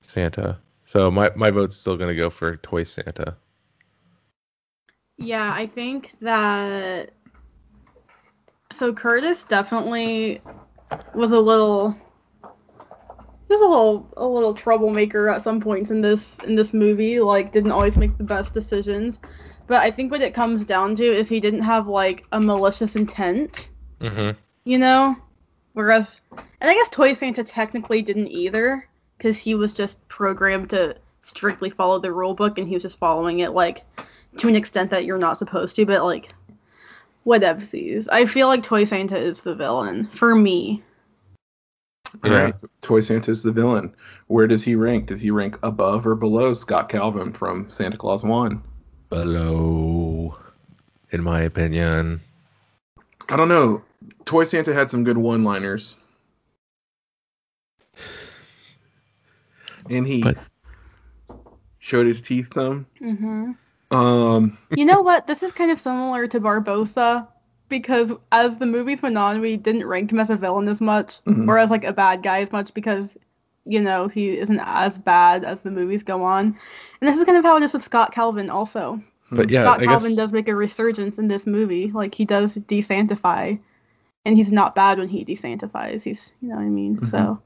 Santa. 0.00 0.58
So 0.86 1.10
my 1.10 1.30
my 1.36 1.50
vote's 1.50 1.76
still 1.76 1.96
gonna 1.96 2.14
go 2.14 2.30
for 2.30 2.56
Toy 2.56 2.84
Santa. 2.84 3.36
Yeah, 5.18 5.52
I 5.52 5.66
think 5.66 6.12
that. 6.20 7.10
So 8.72 8.92
Curtis 8.92 9.44
definitely 9.44 10.40
was 11.14 11.32
a 11.32 11.40
little. 11.40 11.96
He 13.48 13.54
was 13.54 13.60
a 13.60 13.66
little 13.66 14.12
a 14.16 14.26
little 14.26 14.54
troublemaker 14.54 15.28
at 15.28 15.42
some 15.42 15.60
points 15.60 15.90
in 15.90 16.00
this 16.00 16.38
in 16.44 16.56
this 16.56 16.74
movie. 16.74 17.20
Like 17.20 17.52
didn't 17.52 17.72
always 17.72 17.96
make 17.96 18.16
the 18.18 18.24
best 18.24 18.54
decisions. 18.54 19.20
But 19.66 19.82
I 19.82 19.90
think 19.90 20.12
what 20.12 20.22
it 20.22 20.34
comes 20.34 20.64
down 20.64 20.94
to 20.96 21.04
is 21.04 21.28
he 21.28 21.40
didn't 21.40 21.62
have 21.62 21.88
like 21.88 22.24
a 22.32 22.40
malicious 22.40 22.96
intent. 22.96 23.68
Mm-hmm. 24.00 24.38
you 24.64 24.78
know? 24.78 25.16
Whereas, 25.72 26.20
and 26.32 26.70
I 26.70 26.74
guess 26.74 26.88
Toy 26.88 27.12
Santa 27.12 27.44
technically 27.44 28.02
didn't 28.02 28.28
either, 28.28 28.88
because 29.16 29.36
he 29.36 29.54
was 29.54 29.74
just 29.74 29.96
programmed 30.08 30.70
to 30.70 30.96
strictly 31.22 31.70
follow 31.70 31.98
the 31.98 32.12
rule 32.12 32.34
book, 32.34 32.58
and 32.58 32.66
he 32.66 32.74
was 32.74 32.82
just 32.82 32.98
following 32.98 33.40
it, 33.40 33.52
like, 33.52 33.84
to 34.38 34.48
an 34.48 34.56
extent 34.56 34.90
that 34.90 35.04
you're 35.04 35.18
not 35.18 35.38
supposed 35.38 35.76
to, 35.76 35.86
but, 35.86 36.04
like, 36.04 36.28
whatevsies. 37.26 38.08
I 38.10 38.24
feel 38.24 38.46
like 38.48 38.62
Toy 38.62 38.84
Santa 38.84 39.18
is 39.18 39.42
the 39.42 39.54
villain, 39.54 40.06
for 40.06 40.34
me. 40.34 40.82
All 42.24 42.30
Yeah. 42.30 42.42
right, 42.44 42.54
Toy 42.82 43.00
Santa's 43.00 43.42
the 43.42 43.52
villain. 43.52 43.92
Where 44.28 44.46
does 44.46 44.62
he 44.62 44.74
rank? 44.74 45.06
Does 45.06 45.20
he 45.20 45.30
rank 45.30 45.58
above 45.62 46.06
or 46.06 46.14
below 46.14 46.54
Scott 46.54 46.88
Calvin 46.88 47.32
from 47.32 47.68
Santa 47.70 47.96
Clause 47.98 48.24
One? 48.24 48.62
below, 49.10 50.36
in 51.10 51.22
my 51.22 51.42
opinion. 51.42 52.20
I 53.28 53.36
don't 53.36 53.48
know. 53.48 53.82
Toy 54.24 54.44
Santa 54.44 54.72
had 54.74 54.90
some 54.90 55.04
good 55.04 55.16
one-liners. 55.18 55.96
And 59.88 60.06
he 60.06 60.22
But- 60.22 60.38
showed 61.78 62.06
his 62.06 62.20
teeth 62.20 62.52
some. 62.54 62.86
hmm 62.98 63.52
Um, 64.36 64.58
You 64.70 64.84
know 64.84 65.00
what? 65.00 65.26
This 65.26 65.42
is 65.42 65.52
kind 65.52 65.70
of 65.70 65.78
similar 65.80 66.26
to 66.28 66.40
Barbossa 66.40 67.26
because 67.68 68.12
as 68.32 68.58
the 68.58 68.66
movies 68.66 69.02
went 69.02 69.18
on, 69.18 69.40
we 69.40 69.56
didn't 69.56 69.86
rank 69.86 70.12
him 70.12 70.20
as 70.20 70.30
a 70.30 70.36
villain 70.36 70.68
as 70.68 70.80
much 70.80 71.22
Mhm. 71.24 71.48
or 71.48 71.58
as 71.58 71.70
like 71.70 71.84
a 71.84 71.92
bad 71.92 72.22
guy 72.22 72.40
as 72.40 72.52
much 72.52 72.72
because 72.74 73.16
you 73.64 73.80
know 73.82 74.06
he 74.06 74.38
isn't 74.38 74.60
as 74.60 74.96
bad 74.98 75.42
as 75.44 75.62
the 75.62 75.70
movies 75.70 76.02
go 76.04 76.22
on. 76.22 76.56
And 77.00 77.08
this 77.08 77.16
is 77.16 77.24
kind 77.24 77.36
of 77.38 77.44
how 77.44 77.56
it 77.56 77.62
is 77.64 77.72
with 77.72 77.82
Scott 77.82 78.12
Calvin 78.12 78.50
also. 78.50 79.00
But 79.32 79.50
yeah, 79.50 79.62
Scott 79.62 79.80
I 79.80 79.86
Calvin 79.86 80.10
guess 80.10 80.16
does 80.16 80.32
make 80.32 80.46
a 80.48 80.54
resurgence 80.54 81.18
in 81.18 81.26
this 81.26 81.46
movie. 81.46 81.90
Like 81.90 82.14
he 82.14 82.24
does 82.24 82.56
desanctify, 82.56 83.58
and 84.24 84.36
he's 84.36 84.52
not 84.52 84.76
bad 84.76 84.98
when 84.98 85.08
he 85.08 85.24
desanctifies. 85.24 86.04
He's, 86.04 86.30
you 86.40 86.48
know 86.48 86.54
what 86.56 86.62
I 86.62 86.66
mean. 86.68 86.98
Mhm. 86.98 87.06
So 87.10 87.38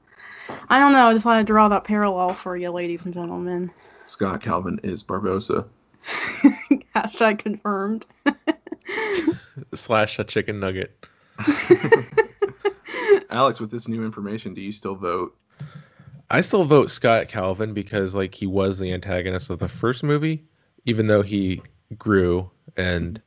I 0.69 0.79
don't 0.79 0.91
know. 0.91 1.07
I 1.07 1.13
just 1.13 1.25
want 1.25 1.45
to 1.45 1.51
draw 1.51 1.67
that 1.69 1.83
parallel 1.83 2.29
for 2.29 2.55
you, 2.55 2.69
ladies 2.69 3.05
and 3.05 3.13
gentlemen. 3.13 3.71
Scott 4.05 4.41
Calvin 4.41 4.79
is 4.83 5.01
Barbossa. 5.03 5.65
Hashtag 6.95 7.39
confirmed. 7.39 8.05
slash 9.75 10.19
a 10.19 10.23
chicken 10.23 10.59
nugget. 10.59 11.05
Alex, 13.29 13.59
with 13.59 13.71
this 13.71 13.87
new 13.87 14.03
information, 14.05 14.53
do 14.53 14.61
you 14.61 14.71
still 14.71 14.95
vote? 14.95 15.35
I 16.29 16.41
still 16.41 16.65
vote 16.65 16.91
Scott 16.91 17.27
Calvin 17.27 17.73
because 17.73 18.15
like 18.15 18.33
he 18.33 18.47
was 18.47 18.79
the 18.79 18.93
antagonist 18.93 19.49
of 19.49 19.59
the 19.59 19.67
first 19.67 20.03
movie, 20.03 20.43
even 20.85 21.07
though 21.07 21.21
he 21.21 21.61
grew 21.97 22.49
and 22.77 23.21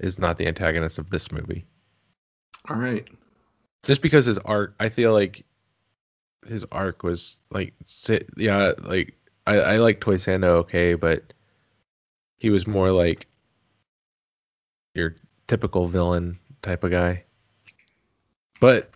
is 0.00 0.18
not 0.18 0.38
the 0.38 0.46
antagonist 0.46 0.98
of 0.98 1.10
this 1.10 1.32
movie. 1.32 1.64
All 2.68 2.76
right. 2.76 3.06
Just 3.84 4.02
because 4.02 4.26
his 4.26 4.38
arc, 4.38 4.74
I 4.78 4.88
feel 4.88 5.12
like 5.12 5.44
his 6.46 6.64
arc 6.70 7.02
was 7.02 7.38
like, 7.50 7.74
yeah, 8.36 8.72
like 8.78 9.14
I, 9.46 9.58
I 9.58 9.76
like 9.78 10.00
Toy 10.00 10.16
Santa 10.16 10.48
okay, 10.48 10.94
but 10.94 11.32
he 12.38 12.50
was 12.50 12.66
more 12.66 12.90
like 12.90 13.26
your 14.94 15.16
typical 15.46 15.88
villain 15.88 16.38
type 16.62 16.84
of 16.84 16.90
guy. 16.90 17.24
But 18.60 18.90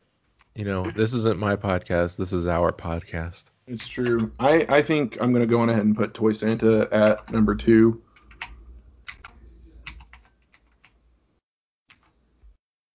you 0.55 0.65
know, 0.65 0.91
this 0.91 1.13
isn't 1.13 1.39
my 1.39 1.57
podcast. 1.57 2.17
This 2.17 2.33
is 2.33 2.47
our 2.47 2.73
podcast. 2.73 3.45
It's 3.67 3.87
true. 3.89 4.33
I, 4.39 4.65
I 4.69 4.83
think 4.83 5.19
I'm 5.21 5.33
to 5.41 5.47
go 5.47 5.61
on 5.61 5.69
ahead 5.69 5.85
and 5.85 5.97
put 5.97 6.15
Toy 6.15 6.33
Santa 6.33 6.89
at 6.93 7.31
number 7.33 7.55
two. 7.55 8.01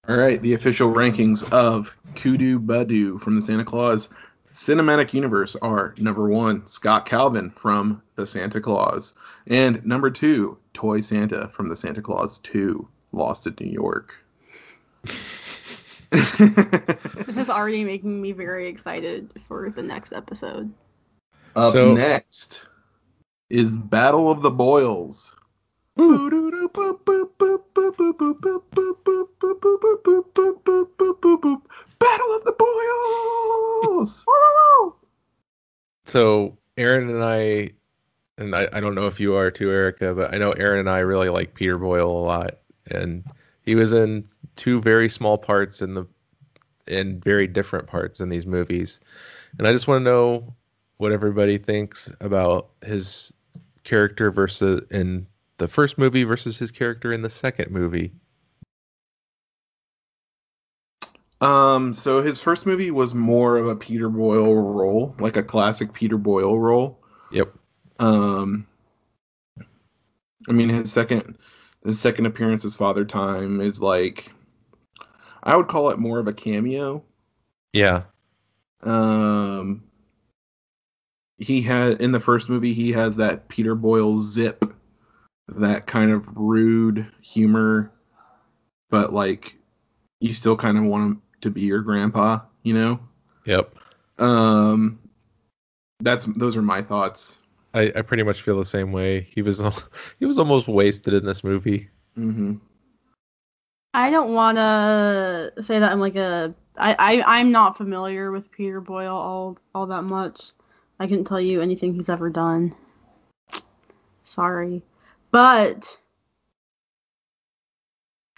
All 0.08 0.16
right, 0.16 0.42
the 0.42 0.54
official 0.56 0.92
rankings 0.92 1.50
of 1.52 1.96
Kudu 2.16 2.60
Badu 2.60 3.22
from 3.22 3.36
the 3.36 3.42
Santa 3.42 3.64
Clause 3.64 4.10
Cinematic 4.54 5.14
Universe 5.14 5.56
are 5.56 5.96
number 5.98 6.28
one, 6.28 6.66
Scott 6.68 7.06
Calvin 7.06 7.50
from 7.52 8.02
the 8.16 8.28
Santa 8.28 8.60
Clause, 8.60 9.14
and 9.48 9.84
number 9.86 10.10
two, 10.10 10.58
Toy 10.74 11.00
Santa 11.02 11.50
from 11.54 11.70
the 11.70 11.76
Santa 11.76 12.02
Clause 12.02 12.40
2, 12.40 12.88
Lost 13.14 13.48
in 13.48 13.56
New 13.60 13.72
York. 13.72 14.14
This 16.12 17.38
is 17.38 17.50
already 17.50 17.86
making 17.86 18.22
me 18.22 18.34
very 18.34 18.68
excited 18.68 19.32
for 19.48 19.70
the 19.70 19.82
next 19.82 20.12
episode. 20.12 20.70
Up 21.56 21.72
So- 21.72 21.94
next 21.94 22.68
is 23.50 23.78
Battle 23.78 24.30
of 24.30 24.42
the 24.42 24.52
Boils. 24.52 25.34
Battle 32.00 32.36
of 32.36 32.44
the 32.46 32.56
Boils. 32.58 34.26
So 36.06 36.58
Aaron 36.78 37.10
and 37.10 37.24
I, 37.24 37.72
and 38.38 38.56
I, 38.56 38.68
I 38.74 38.80
don't 38.80 38.96
know 38.96 39.08
if 39.08 39.20
you 39.20 39.36
are 39.36 39.52
too, 39.52 39.72
Erica, 39.72 40.14
but 40.14 40.34
I 40.34 40.38
know 40.38 40.52
Aaron 40.52 40.80
and 40.80 40.90
I 40.90 41.00
really 41.00 41.30
like 41.30 41.54
Peter 41.54 41.78
Boyle 41.78 42.10
a 42.10 42.26
lot, 42.26 42.60
and 42.90 43.24
he 43.64 43.76
was 43.76 43.94
in 43.94 44.26
two 44.56 44.82
very 44.82 45.10
small 45.10 45.38
parts 45.38 45.82
in 45.82 45.94
the, 45.94 46.08
in 46.88 47.20
very 47.22 47.48
different 47.48 47.88
parts 47.88 48.20
in 48.20 48.30
these 48.30 48.46
movies, 48.46 49.00
and 49.58 49.68
I 49.68 49.74
just 49.74 49.88
want 49.88 50.02
to 50.02 50.10
know 50.10 50.56
what 50.98 51.12
everybody 51.12 51.58
thinks 51.58 52.12
about 52.20 52.70
his 52.84 53.32
character 53.84 54.32
versus 54.32 54.82
in 54.92 55.28
the 55.62 55.68
first 55.68 56.00
movie 56.00 56.24
versus 56.24 56.58
his 56.58 56.72
character 56.72 57.14
in 57.14 57.22
the 57.22 57.30
second 57.30 57.70
movie. 57.70 58.12
Um, 61.40 61.94
so 61.94 62.24
his 62.24 62.42
first 62.42 62.66
movie 62.66 62.90
was 62.90 63.14
more 63.14 63.58
of 63.58 63.68
a 63.68 63.76
Peter 63.76 64.10
Boyle 64.10 64.56
role, 64.56 65.16
like 65.20 65.38
a 65.38 65.44
classic 65.44 65.94
Peter 65.94 66.18
Boyle 66.18 66.60
role. 66.60 67.00
Yep. 67.32 67.54
Um, 68.00 68.66
I 70.50 70.52
mean, 70.52 70.70
his 70.70 70.92
second 70.92 71.38
his 71.86 72.00
second 72.00 72.26
appearance 72.26 72.66
as 72.66 72.76
Father 72.76 73.06
Time 73.06 73.62
is 73.62 73.80
like, 73.80 74.32
I 75.44 75.56
would 75.56 75.68
call 75.68 75.92
it 75.92 76.00
more 76.00 76.18
of 76.18 76.28
a 76.28 76.34
cameo. 76.34 77.04
Yeah. 77.72 78.06
Um, 78.82 79.84
he 81.38 81.62
had 81.62 82.02
in 82.02 82.12
the 82.12 82.20
first 82.20 82.50
movie 82.50 82.74
he 82.74 82.92
has 82.94 83.18
that 83.18 83.48
Peter 83.48 83.76
Boyle 83.76 84.18
zip, 84.18 84.66
that 85.50 85.86
kind 85.86 86.12
of 86.12 86.28
rude 86.36 87.06
humor, 87.22 87.92
but 88.90 89.14
like 89.14 89.56
you 90.20 90.34
still 90.34 90.56
kind 90.56 90.78
of 90.78 90.84
want 90.84 91.04
him 91.04 91.22
to 91.42 91.50
be 91.50 91.62
your 91.62 91.82
grandpa, 91.82 92.40
you 92.64 92.74
know. 92.74 93.00
Yep. 93.46 93.76
Um, 94.20 95.00
that's 96.00 96.26
those 96.26 96.56
are 96.56 96.62
my 96.62 96.82
thoughts. 96.82 97.40
I, 97.74 97.92
I 97.96 98.02
pretty 98.02 98.24
much 98.24 98.42
feel 98.42 98.58
the 98.58 98.66
same 98.66 98.92
way. 98.92 99.22
He 99.22 99.42
was 99.42 99.62
he 100.20 100.26
was 100.26 100.40
almost 100.40 100.68
wasted 100.68 101.14
in 101.14 101.26
this 101.26 101.44
movie. 101.44 101.90
hmm 102.16 102.56
I 103.94 104.10
don't 104.10 104.34
want 104.34 104.56
to 104.56 105.64
say 105.64 105.80
that 105.80 105.92
I'm 105.92 106.00
like 106.00 106.16
a 106.16 106.54
I, 106.78 106.96
I 106.98 107.40
I'm 107.40 107.52
not 107.52 107.78
familiar 107.78 108.32
with 108.32 108.52
Peter 108.52 108.80
Boyle 108.80 109.16
all 109.16 109.58
all 109.76 109.88
that 109.88 110.04
much. 110.04 110.52
I 111.00 111.08
couldn't 111.08 111.26
tell 111.26 111.42
you 111.42 111.62
anything 111.62 111.94
he's 111.94 112.10
ever 112.10 112.30
done. 112.30 112.76
Sorry, 114.24 114.84
but 115.32 115.98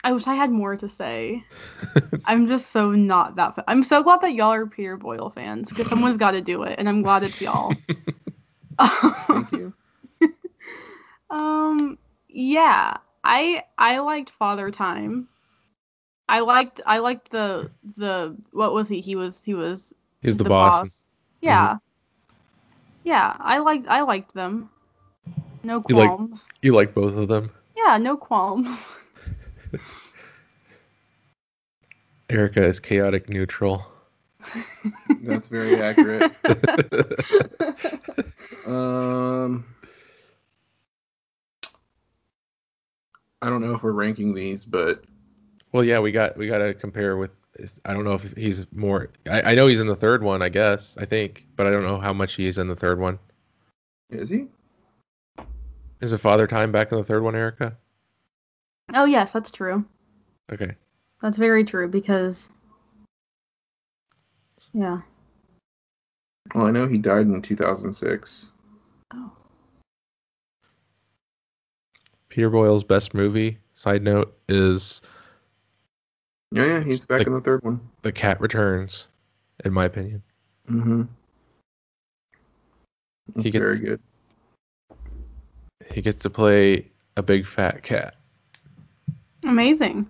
I 0.04 0.12
wish 0.12 0.28
I 0.28 0.36
had 0.36 0.52
more 0.52 0.76
to 0.78 0.90
say. 0.90 1.44
I'm 2.26 2.48
just 2.48 2.72
so 2.72 2.92
not 2.92 3.36
that. 3.36 3.56
Fa- 3.56 3.64
I'm 3.68 3.84
so 3.84 4.04
glad 4.04 4.22
that 4.22 4.34
y'all 4.34 4.54
are 4.54 4.66
Peter 4.66 4.98
Boyle 4.98 5.30
fans 5.30 5.70
because 5.70 5.88
someone's 5.88 6.18
got 6.18 6.32
to 6.32 6.42
do 6.42 6.64
it, 6.64 6.76
and 6.80 6.88
I'm 6.88 7.02
glad 7.02 7.24
it's 7.24 7.42
y'all. 7.42 7.74
Thank 9.28 9.52
you. 9.52 9.74
Um, 11.30 11.98
yeah, 12.30 12.98
I 13.24 13.64
I 13.76 13.98
liked 14.00 14.30
Father 14.30 14.70
Time. 14.70 15.28
I 16.30 16.42
liked 16.42 16.80
I 16.86 17.00
liked 17.00 17.32
the 17.32 17.72
the 17.98 18.38
what 18.52 18.72
was 18.72 18.88
he? 18.88 19.02
He 19.02 19.16
was 19.16 19.42
he 19.44 19.56
was 19.56 19.96
He 20.22 20.28
was 20.28 20.38
the, 20.38 20.44
boss. 20.44 21.06
Yeah. 21.42 21.78
Yeah, 23.04 23.36
I 23.40 23.58
liked 23.58 23.88
I 23.88 24.02
liked 24.04 24.36
them. 24.36 24.70
No 25.64 25.82
You 25.88 25.96
like- 25.96 26.10
qualms. 26.10 26.46
You 26.62 26.74
like 26.74 26.94
both 26.94 27.16
of 27.18 27.28
them. 27.28 27.52
yeah, 27.76 27.98
no 27.98 28.18
qualms. 28.18 28.92
Erica 32.30 32.64
is 32.64 32.80
chaotic 32.80 33.30
neutral. 33.30 33.86
That's 35.22 35.48
very 35.48 35.78
accurate. 35.82 36.32
Um, 38.66 39.66
I 43.42 43.50
don't 43.50 43.60
know 43.62 43.74
if 43.76 43.84
we're 43.84 43.92
ranking 43.92 44.34
these, 44.34 44.64
but 44.64 45.04
well, 45.74 45.84
yeah, 45.84 46.00
we 46.00 46.14
got 46.14 46.38
we 46.38 46.48
got 46.48 46.60
to 46.60 46.74
compare 46.74 47.18
with. 47.18 47.32
I 47.84 47.94
don't 47.94 48.06
know 48.06 48.14
if 48.14 48.24
he's 48.38 48.66
more. 48.72 49.10
I, 49.30 49.52
I 49.52 49.56
know 49.56 49.68
he's 49.68 49.82
in 49.82 49.88
the 49.88 49.98
third 49.98 50.24
one. 50.24 50.42
I 50.42 50.48
guess 50.48 50.96
I 50.98 51.04
think, 51.04 51.46
but 51.58 51.68
I 51.68 51.72
don't 51.72 51.84
know 51.84 52.00
how 52.00 52.14
much 52.14 52.36
he 52.36 52.48
is 52.48 52.58
in 52.58 52.70
the 52.70 52.76
third 52.76 53.00
one. 53.02 53.20
is 54.10 54.30
he? 54.30 54.46
Is 56.04 56.12
a 56.12 56.18
father 56.18 56.48
time 56.48 56.74
back 56.74 56.92
in 56.92 56.98
the 56.98 57.04
third 57.06 57.24
one, 57.24 57.34
Erica? 57.34 57.78
oh 58.94 59.06
yes, 59.06 59.32
that's 59.32 59.50
true. 59.50 59.86
Okay. 60.52 60.76
That's 61.22 61.38
very 61.38 61.64
true 61.64 61.88
because 61.88 62.50
yeah. 64.74 65.00
Well, 66.54 66.66
I 66.66 66.72
know 66.72 66.88
he 66.90 66.98
died 66.98 67.22
in 67.28 67.42
2006. 67.42 68.52
Oh. 69.14 69.32
Peter 72.28 72.50
Boyle's 72.50 72.84
best 72.84 73.14
movie. 73.14 73.60
Side 73.74 74.04
note 74.04 74.38
is 74.50 75.00
Yeah, 76.52 76.66
yeah, 76.66 76.84
he's 76.84 77.06
back 77.06 77.20
Like- 77.20 77.28
in 77.28 77.34
the 77.34 77.40
third 77.40 77.64
one. 77.64 77.80
The 78.02 78.12
Cat 78.12 78.42
Returns, 78.42 79.08
in 79.64 79.72
my 79.72 79.86
opinion. 79.86 80.22
Mm-hmm. 80.70 81.04
He 83.42 83.52
gets- 83.52 83.62
very 83.62 83.80
good. 83.80 84.02
He 85.94 86.02
gets 86.02 86.24
to 86.24 86.30
play 86.30 86.88
a 87.16 87.24
big 87.24 87.46
fat 87.46 87.84
cat. 87.84 88.16
Amazing. 89.44 90.10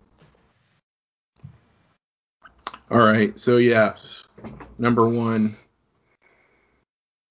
All 2.90 3.00
right, 3.00 3.38
so 3.40 3.58
yeah, 3.58 3.96
number 4.78 5.10
one, 5.10 5.58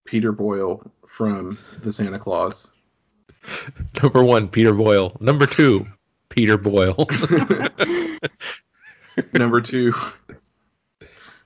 Peter 0.05 0.33
Boyle 0.33 0.83
from 1.07 1.59
the 1.83 1.93
Santa 1.93 2.19
Clause. 2.19 2.73
Number 4.03 4.23
one, 4.25 4.49
Peter 4.49 4.73
Boyle. 4.73 5.17
Number 5.21 5.47
two, 5.47 5.85
Peter 6.29 6.57
Boyle. 6.57 7.09
Number 9.33 9.61
two, 9.61 9.93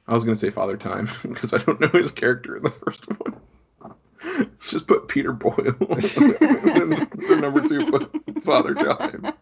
I 0.07 0.15
was 0.15 0.25
gonna 0.25 0.35
say 0.35 0.51
Father 0.51 0.77
Time 0.77 1.09
because 1.23 1.53
I 1.53 1.59
don't 1.59 1.81
know 1.81 1.89
his 1.89 2.11
character 2.11 2.57
in 2.57 2.63
the 2.63 2.71
first 2.71 3.05
one. 3.21 3.35
Just 4.77 4.89
put 4.89 5.09
Peter 5.09 5.33
Boyle. 5.33 5.75
and 5.89 6.93
then 6.93 7.07
for 7.27 7.37
number 7.37 7.67
two, 7.67 7.87
put 7.87 8.43
Father 8.43 8.75
Time. 8.75 9.33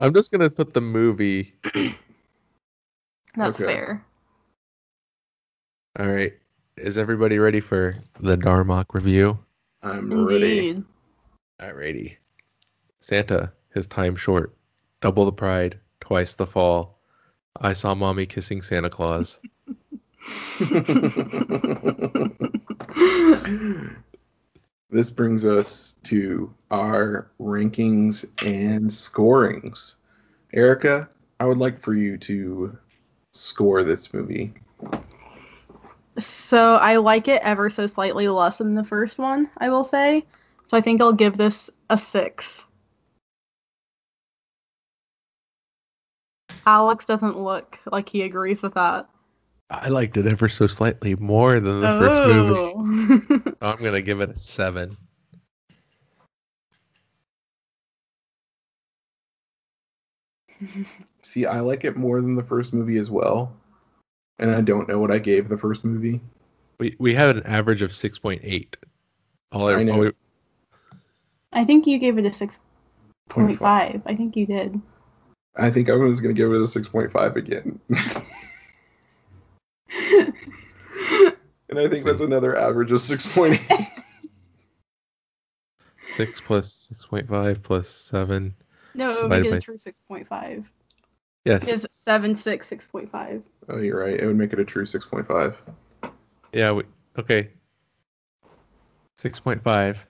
I'm 0.00 0.12
just 0.12 0.32
gonna 0.32 0.50
put 0.50 0.74
the 0.74 0.80
movie. 0.80 1.54
That's 3.36 3.60
Okay. 3.60 3.64
fair. 3.64 4.04
All 6.00 6.08
right. 6.08 6.32
Is 6.76 6.98
everybody 6.98 7.38
ready 7.38 7.60
for 7.60 7.94
the 8.18 8.36
Darmok 8.36 8.86
review? 8.92 9.38
I'm 9.84 10.26
ready. 10.26 10.70
Indeed. 10.70 10.84
Alrighty. 11.60 12.16
Santa, 12.98 13.52
his 13.72 13.86
time 13.86 14.16
short. 14.16 14.56
Double 15.00 15.26
the 15.26 15.32
pride, 15.32 15.78
twice 16.00 16.34
the 16.34 16.46
fall. 16.48 16.98
I 17.60 17.74
saw 17.74 17.94
mommy 17.94 18.26
kissing 18.26 18.62
Santa 18.62 18.90
Claus. 18.90 19.38
this 24.90 25.10
brings 25.10 25.44
us 25.44 25.96
to 26.04 26.52
our 26.70 27.30
rankings 27.40 28.24
and 28.46 28.92
scorings. 28.92 29.96
Erica, 30.52 31.08
I 31.40 31.46
would 31.46 31.58
like 31.58 31.80
for 31.80 31.94
you 31.94 32.16
to 32.18 32.78
score 33.32 33.82
this 33.82 34.12
movie. 34.12 34.54
So 36.18 36.76
I 36.76 36.96
like 36.96 37.26
it 37.28 37.42
ever 37.42 37.68
so 37.68 37.86
slightly 37.86 38.28
less 38.28 38.58
than 38.58 38.74
the 38.74 38.84
first 38.84 39.18
one, 39.18 39.50
I 39.58 39.68
will 39.68 39.84
say. 39.84 40.24
So 40.68 40.76
I 40.76 40.80
think 40.80 41.00
I'll 41.00 41.12
give 41.12 41.36
this 41.36 41.70
a 41.90 41.98
six. 41.98 42.64
Alex 46.66 47.04
doesn't 47.04 47.38
look 47.38 47.78
like 47.90 48.08
he 48.08 48.22
agrees 48.22 48.62
with 48.62 48.74
that. 48.74 49.08
I 49.70 49.88
liked 49.88 50.16
it 50.16 50.26
ever 50.26 50.48
so 50.48 50.66
slightly 50.66 51.14
more 51.16 51.58
than 51.58 51.80
the 51.80 51.98
first 51.98 52.22
movie. 52.24 52.60
Oh. 52.60 52.76
movie. 52.84 53.52
I'm 53.62 53.82
gonna 53.82 54.02
give 54.02 54.20
it 54.20 54.30
a 54.30 54.38
seven. 54.38 54.96
See, 61.22 61.46
I 61.46 61.60
like 61.60 61.84
it 61.84 61.96
more 61.96 62.20
than 62.20 62.36
the 62.36 62.42
first 62.42 62.74
movie 62.74 62.98
as 62.98 63.10
well. 63.10 63.56
And 64.38 64.54
I 64.54 64.60
don't 64.60 64.88
know 64.88 64.98
what 64.98 65.10
I 65.10 65.18
gave 65.18 65.48
the 65.48 65.58
first 65.58 65.84
movie. 65.84 66.20
We 66.78 66.96
we 66.98 67.14
have 67.14 67.36
an 67.36 67.44
average 67.44 67.82
of 67.82 67.94
six 67.94 68.18
point 68.18 68.42
eight. 68.44 68.76
All 69.52 69.68
I 69.68 69.82
know. 69.82 69.92
all 69.92 70.00
we- 70.00 70.12
I 71.52 71.64
think 71.64 71.86
you 71.86 71.98
gave 71.98 72.18
it 72.18 72.26
a 72.26 72.34
six 72.34 72.58
point 73.28 73.58
five. 73.58 73.92
five. 73.92 74.02
I 74.06 74.16
think 74.16 74.36
you 74.36 74.44
did. 74.44 74.80
I 75.56 75.70
think 75.70 75.88
I 75.88 75.94
was 75.94 76.20
going 76.20 76.34
to 76.34 76.38
give 76.40 76.52
it 76.52 76.58
a 76.58 76.64
6.5 76.64 77.36
again. 77.36 77.78
and 81.76 81.86
I 81.86 81.88
think 81.88 82.04
that's 82.04 82.20
another 82.20 82.56
average 82.56 82.90
of 82.92 82.98
6.8. 82.98 83.86
six 86.16 86.40
plus 86.40 86.72
six 86.72 87.04
point 87.06 87.28
five 87.28 87.62
plus 87.62 87.88
seven. 87.88 88.54
no, 88.94 89.10
it 89.10 89.14
would 89.14 89.22
Divided 89.22 89.42
make 89.44 89.52
it 89.52 89.56
a 89.56 89.60
true 89.60 89.78
six 89.78 90.00
point 90.06 90.28
five. 90.28 90.70
Yes. 91.44 91.66
It's 91.68 91.86
seven 91.90 92.34
six 92.34 92.68
six 92.68 92.86
point 92.86 93.10
five. 93.10 93.42
oh, 93.68 93.78
you're 93.78 94.00
right. 94.00 94.18
It 94.18 94.26
would 94.26 94.36
make 94.36 94.52
it 94.52 94.60
a 94.60 94.64
true 94.64 94.84
6.5. 94.84 95.54
Yeah. 96.52 96.72
We, 96.72 96.84
okay. 97.18 97.50
Six 99.14 99.38
point 99.40 99.62
five. 99.62 100.04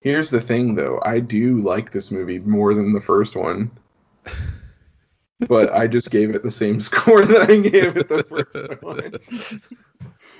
Here's 0.00 0.30
the 0.30 0.40
thing, 0.40 0.74
though. 0.74 1.00
I 1.04 1.20
do 1.20 1.62
like 1.62 1.92
this 1.92 2.10
movie 2.10 2.38
more 2.40 2.74
than 2.74 2.92
the 2.92 3.00
first 3.00 3.36
one. 3.36 3.70
But 5.48 5.72
I 5.72 5.86
just 5.86 6.10
gave 6.10 6.34
it 6.34 6.42
the 6.42 6.50
same 6.50 6.80
score 6.88 7.24
that 7.24 7.50
I 7.50 7.56
gave 7.56 7.96
it 7.96 8.08
the 8.08 8.24
first 8.24 8.82
one. 8.82 9.60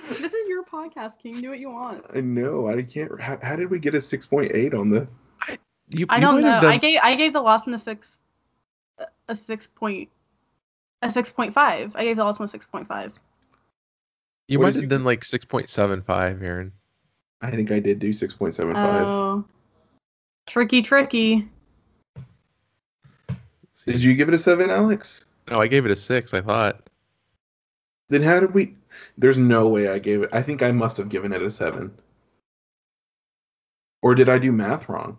This 0.09 0.33
is 0.33 0.49
your 0.49 0.65
podcast, 0.65 1.17
King. 1.17 1.39
Do 1.41 1.49
what 1.49 1.59
you 1.59 1.69
want. 1.69 2.05
I 2.13 2.19
know. 2.19 2.67
I 2.67 2.81
can't. 2.83 3.19
How, 3.21 3.39
how 3.41 3.55
did 3.55 3.69
we 3.69 3.79
get 3.79 3.95
a 3.95 3.99
6.8 3.99 4.73
on 4.77 4.89
the? 4.89 5.07
You, 5.89 6.05
I 6.09 6.19
don't 6.19 6.35
might 6.35 6.41
know. 6.41 6.59
done- 6.59 6.65
I 6.65 6.77
gave 6.77 6.99
I 7.01 7.15
gave 7.15 7.31
the 7.31 7.41
last 7.41 7.65
one 7.65 7.73
a 7.73 7.79
six, 7.79 8.19
a 9.29 9.35
six 9.35 9.65
point, 9.67 10.09
a 11.01 11.09
six 11.09 11.31
point 11.31 11.53
five. 11.53 11.95
I 11.95 12.03
gave 12.03 12.17
the 12.17 12.23
last 12.25 12.37
one 12.39 12.45
a 12.47 12.49
six 12.49 12.65
point 12.65 12.85
five. 12.85 13.13
you 14.49 14.59
what 14.59 14.65
might 14.65 14.75
have 14.75 14.83
you- 14.83 14.89
done 14.89 15.05
like 15.05 15.23
six 15.23 15.45
point 15.45 15.69
seven 15.69 16.01
five, 16.01 16.43
Aaron. 16.43 16.73
I 17.41 17.51
think 17.51 17.71
I 17.71 17.79
did 17.79 17.99
do 17.99 18.09
6.75. 18.09 18.73
Oh, 18.75 19.45
tricky, 20.47 20.81
tricky. 20.81 21.47
Did 23.85 24.03
you 24.03 24.13
give 24.15 24.27
it 24.27 24.33
a 24.33 24.39
seven, 24.39 24.69
Alex? 24.69 25.25
No, 25.49 25.59
I 25.59 25.67
gave 25.67 25.85
it 25.85 25.91
a 25.91 25.95
six. 25.95 26.33
I 26.33 26.41
thought. 26.41 26.89
Then 28.09 28.23
how 28.23 28.39
did 28.39 28.53
we? 28.53 28.75
There's 29.17 29.37
no 29.37 29.67
way 29.67 29.87
I 29.87 29.99
gave 29.99 30.23
it. 30.23 30.29
I 30.31 30.41
think 30.41 30.61
I 30.61 30.71
must 30.71 30.97
have 30.97 31.09
given 31.09 31.33
it 31.33 31.41
a 31.41 31.49
seven. 31.49 31.93
Or 34.01 34.15
did 34.15 34.29
I 34.29 34.37
do 34.37 34.51
math 34.51 34.89
wrong? 34.89 35.17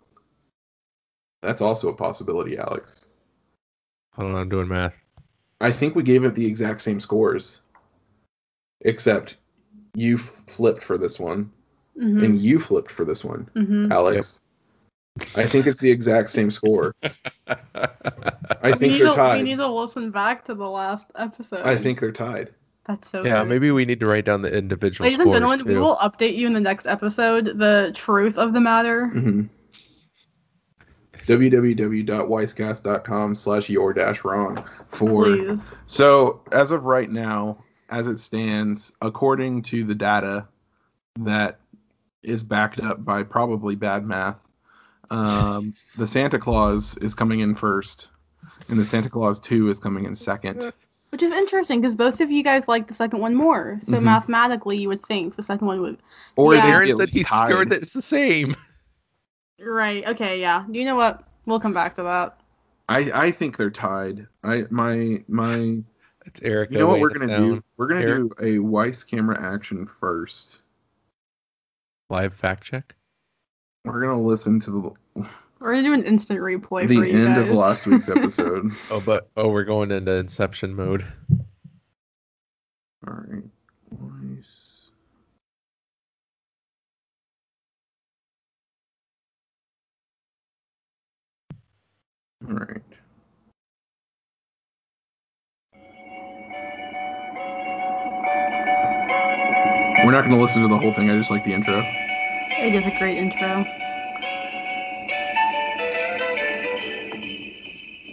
That's 1.41 1.61
also 1.61 1.89
a 1.89 1.95
possibility, 1.95 2.57
Alex. 2.57 3.05
Hold 4.13 4.31
on, 4.31 4.37
I'm 4.37 4.49
doing 4.49 4.67
math. 4.67 5.01
I 5.61 5.71
think 5.71 5.95
we 5.95 6.03
gave 6.03 6.23
it 6.23 6.35
the 6.35 6.45
exact 6.45 6.81
same 6.81 6.99
scores, 6.99 7.61
except 8.81 9.35
you 9.93 10.17
flipped 10.17 10.83
for 10.83 10.97
this 10.97 11.19
one 11.19 11.51
hmm 11.97 12.23
and 12.23 12.41
you 12.41 12.59
flipped 12.59 12.91
for 12.91 13.05
this 13.05 13.23
one, 13.23 13.49
hmm 13.53 13.91
Alex. 13.91 14.41
I 15.35 15.45
think 15.45 15.65
it's 15.65 15.79
the 15.79 15.91
exact 15.91 16.29
same 16.29 16.51
score. 16.51 16.93
I 17.01 17.07
we, 18.63 18.73
think 18.73 18.93
need 18.93 19.01
they're 19.01 19.13
to, 19.13 19.33
we 19.37 19.43
need 19.43 19.57
to 19.57 19.67
listen 19.67 20.11
back 20.11 20.43
to 20.45 20.55
the 20.55 20.67
last 20.67 21.07
episode. 21.17 21.65
I 21.65 21.77
think 21.77 22.01
they're 22.01 22.11
tied. 22.11 22.53
that's 22.85 23.09
so. 23.09 23.23
yeah, 23.23 23.37
funny. 23.37 23.49
maybe 23.49 23.71
we 23.71 23.85
need 23.85 24.01
to 24.01 24.07
write 24.07 24.25
down 24.25 24.41
the 24.41 24.53
individual 24.55 25.05
Ladies 25.05 25.21
and 25.21 25.29
scores, 25.29 25.39
gentlemen, 25.39 25.65
we 25.65 25.77
will 25.77 25.95
update 25.97 26.35
you 26.35 26.47
in 26.47 26.53
the 26.53 26.59
next 26.59 26.85
episode 26.85 27.57
the 27.57 27.91
truth 27.95 28.37
of 28.37 28.51
the 28.51 28.59
matter. 28.59 29.09
Mm-hmm. 29.13 29.43
www.weisscast.com 31.27 33.35
slash 33.35 33.69
your 33.69 33.93
dash 33.93 34.25
wrong 34.25 34.65
for 34.89 35.23
Please. 35.25 35.61
so 35.85 36.41
as 36.51 36.71
of 36.71 36.83
right 36.83 37.09
now 37.09 37.63
as 37.89 38.07
it 38.07 38.19
stands 38.19 38.91
according 39.01 39.61
to 39.61 39.85
the 39.85 39.95
data 39.95 40.45
that 41.19 41.61
is 42.21 42.43
backed 42.43 42.81
up 42.81 43.05
by 43.05 43.23
probably 43.23 43.75
bad 43.75 44.05
math 44.05 44.35
um, 45.11 45.73
the 45.97 46.07
santa 46.07 46.39
clause 46.39 46.97
is 46.97 47.13
coming 47.15 47.39
in 47.41 47.55
first 47.55 48.07
and 48.69 48.79
the 48.79 48.85
santa 48.85 49.09
clause 49.09 49.39
2 49.39 49.69
is 49.69 49.79
coming 49.79 50.05
in 50.05 50.15
second 50.15 50.71
Which 51.11 51.23
is 51.23 51.31
interesting 51.31 51.79
because 51.81 51.95
both 51.95 52.19
of 52.21 52.29
you 52.31 52.43
guys 52.43 52.67
like 52.67 52.87
the 52.87 52.93
second 52.93 53.19
one 53.21 53.35
more. 53.35 53.79
So 53.87 53.93
Mhm. 53.93 54.03
mathematically, 54.03 54.77
you 54.77 54.89
would 54.89 55.05
think 55.05 55.35
the 55.37 55.43
second 55.43 55.65
one 55.67 55.79
would. 55.79 55.97
or 56.35 56.55
Yeah. 56.55 56.65
Aaron 56.67 56.93
said 56.95 57.09
he 57.09 57.19
least 57.19 57.29
tied. 57.29 57.47
scored 57.49 57.69
that 57.69 57.81
it's 57.83 57.93
the 57.93 58.01
same. 58.01 58.55
Right. 59.59 60.05
Okay. 60.05 60.41
Yeah. 60.41 60.65
Do 60.69 60.77
you 60.77 60.83
know 60.83 60.97
what? 60.97 61.23
We'll 61.45 61.61
come 61.61 61.73
back 61.73 61.93
to 61.95 62.03
that. 62.03 62.37
I, 62.89 63.27
I 63.27 63.31
think 63.31 63.55
they're 63.57 63.69
tied 63.71 64.27
i 64.43 64.65
my 64.69 65.23
my 65.29 65.77
It's 66.25 66.41
Eric. 66.41 66.71
you 66.71 66.79
know 66.79 66.87
what 66.87 66.99
we're 66.99 67.09
gonna 67.13 67.37
do 67.37 67.63
we're 67.77 67.87
gonna 67.87 68.01
Eric. 68.01 68.37
do 68.37 68.45
a 68.45 68.59
weiss 68.59 69.03
camera 69.05 69.39
action 69.41 69.87
first 69.99 70.57
Live 72.09 72.33
fact 72.33 72.63
check. 72.63 72.93
We're 73.85 74.01
gonna 74.01 74.21
listen 74.21 74.59
to 74.61 74.93
the 75.15 75.23
We're 75.59 75.73
gonna 75.75 75.83
do 75.83 75.93
an 75.93 76.03
instant 76.03 76.39
replay 76.39 76.87
the 76.87 76.97
for 76.97 77.05
you 77.05 77.25
end 77.25 77.35
guys. 77.35 77.49
of 77.49 77.55
last 77.55 77.85
week's 77.85 78.09
episode. 78.15 78.71
Oh, 78.89 78.99
but 78.99 79.29
oh, 79.37 79.49
we're 79.49 79.63
going 79.63 79.91
into 79.91 80.11
Inception 80.13 80.75
mode. 80.75 81.05
All 83.07 83.13
right. 83.13 83.43
Nice. 83.91 84.45
All 92.47 92.53
right. 92.55 92.81
We're 100.03 100.11
not 100.11 100.21
going 100.25 100.35
to 100.35 100.41
listen 100.41 100.61
to 100.61 100.67
the 100.67 100.77
whole 100.77 100.93
thing. 100.93 101.09
I 101.09 101.17
just 101.17 101.31
like 101.31 101.43
the 101.45 101.53
intro. 101.53 101.81
It 102.65 102.73
is 102.73 102.87
a 102.87 102.97
great 102.97 103.19
intro. 103.19 103.63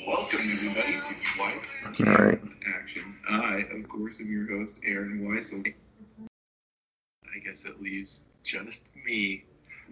Welcome, 0.07 0.41
everybody, 0.41 0.93
to 0.93 1.15
Weiss 1.39 2.01
All 2.01 2.27
right. 2.27 2.39
Action. 2.79 3.17
I, 3.31 3.65
of 3.75 3.89
course, 3.89 4.21
am 4.21 4.31
your 4.31 4.47
host, 4.59 4.79
Aaron 4.85 5.27
Weiss. 5.27 5.55
I 5.55 7.39
guess 7.39 7.65
it 7.65 7.81
leaves 7.81 8.25
just 8.45 8.83
me. 9.07 9.45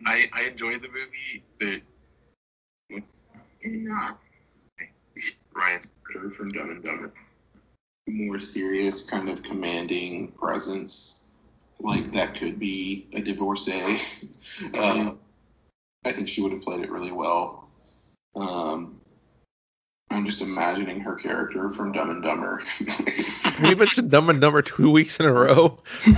I, 0.04 0.28
I 0.34 0.42
enjoyed 0.42 0.82
the 0.82 0.88
movie. 0.88 1.42
The 1.58 3.00
Not. 3.64 4.20
Ryan 5.54 5.80
Scooter 5.80 6.30
from 6.32 6.52
Dumb 6.52 6.68
and 6.68 6.84
Dumber. 6.84 7.14
More 8.08 8.38
serious, 8.38 9.08
kind 9.08 9.30
of 9.30 9.42
commanding 9.42 10.32
presence. 10.32 11.19
Like 11.80 12.12
that 12.12 12.34
could 12.34 12.58
be 12.58 13.08
a 13.12 13.20
divorcee. 13.20 13.98
Uh, 14.74 15.14
I 16.04 16.12
think 16.12 16.28
she 16.28 16.40
would 16.42 16.52
have 16.52 16.62
played 16.62 16.80
it 16.84 16.90
really 16.90 17.12
well. 17.12 17.68
Um, 18.36 19.00
I'm 20.10 20.24
just 20.26 20.42
imagining 20.42 21.00
her 21.00 21.14
character 21.14 21.70
from 21.70 21.92
Dumb 21.92 22.10
and 22.10 22.22
Dumber. 22.22 22.60
Have 23.42 23.70
you 23.70 23.76
mentioned 23.76 24.10
Dumb 24.10 24.28
and 24.30 24.40
Dumber 24.40 24.60
two 24.62 24.90
weeks 24.90 25.18
in 25.20 25.26
a 25.26 25.32
row? 25.32 25.78
It 26.06 26.14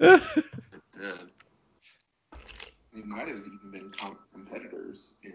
did. 0.00 0.22
They 2.92 3.02
might 3.04 3.28
have 3.28 3.36
even 3.38 3.70
been 3.70 3.90
com- 3.96 4.18
competitors 4.32 5.14
in. 5.22 5.32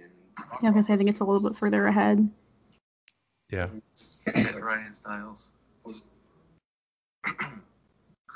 Yeah, 0.61 0.71
because 0.71 0.89
I 0.89 0.97
think 0.97 1.09
it's 1.09 1.19
a 1.19 1.23
little 1.23 1.47
bit 1.49 1.57
further 1.57 1.87
ahead. 1.87 2.29
yeah. 3.49 3.67
and 4.33 4.63
Ryan 4.63 4.95
Stiles. 4.95 5.49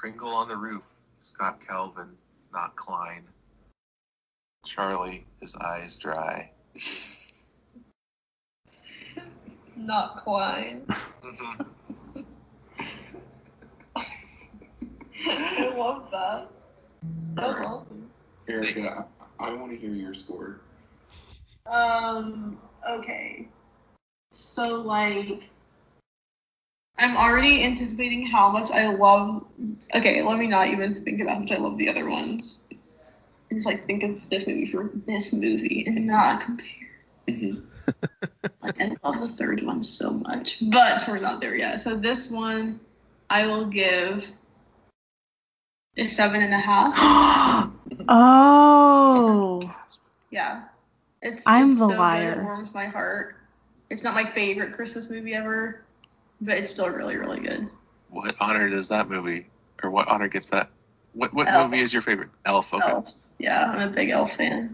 Kringle 0.07 0.35
on 0.35 0.47
the 0.47 0.55
roof. 0.55 0.83
Scott 1.19 1.59
Calvin, 1.67 2.15
not 2.53 2.73
Klein. 2.77 3.27
Charlie, 4.65 5.25
his 5.41 5.53
eyes 5.57 5.97
dry. 5.97 6.49
Not 9.75 10.15
Klein. 10.17 10.87
Mhm. 11.21 11.65
I 15.27 15.75
love 15.75 16.09
that. 16.11 16.47
I 17.37 17.61
love 17.61 17.87
him. 17.89 18.09
Erica, 18.47 19.09
I, 19.39 19.47
I 19.49 19.53
want 19.53 19.71
to 19.71 19.77
hear 19.77 19.93
your 19.93 20.15
score. 20.15 20.61
Um, 21.69 22.57
okay. 22.89 23.49
So, 24.31 24.81
like, 24.81 25.49
I'm 26.99 27.15
already 27.15 27.63
anticipating 27.63 28.25
how 28.25 28.49
much 28.51 28.71
I 28.71 28.87
love. 28.87 29.45
Okay, 29.95 30.21
let 30.23 30.37
me 30.39 30.47
not 30.47 30.69
even 30.69 30.93
think 30.93 31.21
about 31.21 31.33
how 31.35 31.39
much 31.39 31.51
I 31.51 31.57
love 31.57 31.77
the 31.77 31.89
other 31.89 32.09
ones. 32.09 32.59
And 33.49 33.57
just, 33.57 33.67
like, 33.67 33.85
think 33.85 34.03
of 34.03 34.29
this 34.29 34.47
movie 34.47 34.65
for 34.71 34.89
this 35.05 35.31
movie 35.31 35.83
and 35.85 36.07
not 36.07 36.41
compare. 36.41 36.65
Mhm. 37.29 37.63
Like, 38.61 38.81
I 38.81 38.97
love 39.03 39.19
the 39.21 39.29
third 39.37 39.61
one 39.63 39.83
so 39.83 40.11
much, 40.11 40.61
but 40.71 41.03
we're 41.07 41.19
not 41.19 41.41
there 41.41 41.55
yet. 41.55 41.81
So, 41.81 41.95
this 41.95 42.29
one, 42.29 42.79
I 43.29 43.45
will 43.45 43.67
give 43.67 44.25
a 45.97 46.05
seven 46.05 46.41
and 46.41 46.53
a 46.53 46.57
half. 46.57 46.93
oh. 48.09 49.75
Yeah. 50.31 50.63
It's 51.21 51.43
I'm 51.45 51.69
it's 51.71 51.79
the 51.79 51.87
so 51.87 51.89
good, 51.89 51.99
liar. 51.99 52.41
It 52.41 52.43
warms 52.43 52.73
my 52.73 52.85
heart. 52.85 53.35
It's 53.89 54.03
not 54.03 54.13
my 54.13 54.25
favorite 54.31 54.73
Christmas 54.73 55.09
movie 55.09 55.33
ever, 55.33 55.85
but 56.41 56.57
it's 56.57 56.71
still 56.71 56.89
really, 56.89 57.17
really 57.17 57.39
good. 57.39 57.69
What 58.09 58.35
honor 58.39 58.69
does 58.69 58.87
that 58.89 59.09
movie, 59.09 59.47
or 59.83 59.89
what 59.89 60.07
honor 60.07 60.27
gets 60.27 60.49
that? 60.49 60.69
What 61.13 61.33
what 61.33 61.47
Elf. 61.47 61.69
movie 61.69 61.81
is 61.81 61.91
your 61.93 62.01
favorite? 62.01 62.29
Elf. 62.45 62.73
Okay. 62.73 62.89
Elf. 62.89 63.13
Yeah, 63.39 63.71
I'm 63.71 63.89
a 63.89 63.93
big 63.93 64.09
Elf 64.09 64.35
fan. 64.35 64.73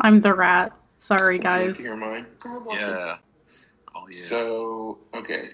I'm 0.00 0.20
the 0.20 0.34
rat. 0.34 0.72
Sorry, 1.00 1.36
Would 1.36 1.42
guys. 1.42 1.76
to 1.76 1.82
hear 1.82 1.96
mine? 1.96 2.26
I 2.44 2.54
love 2.54 2.66
it. 2.68 2.80
Yeah. 2.80 3.16
Oh 3.94 4.06
yeah. 4.10 4.18
So, 4.18 4.98
okay. 5.14 5.50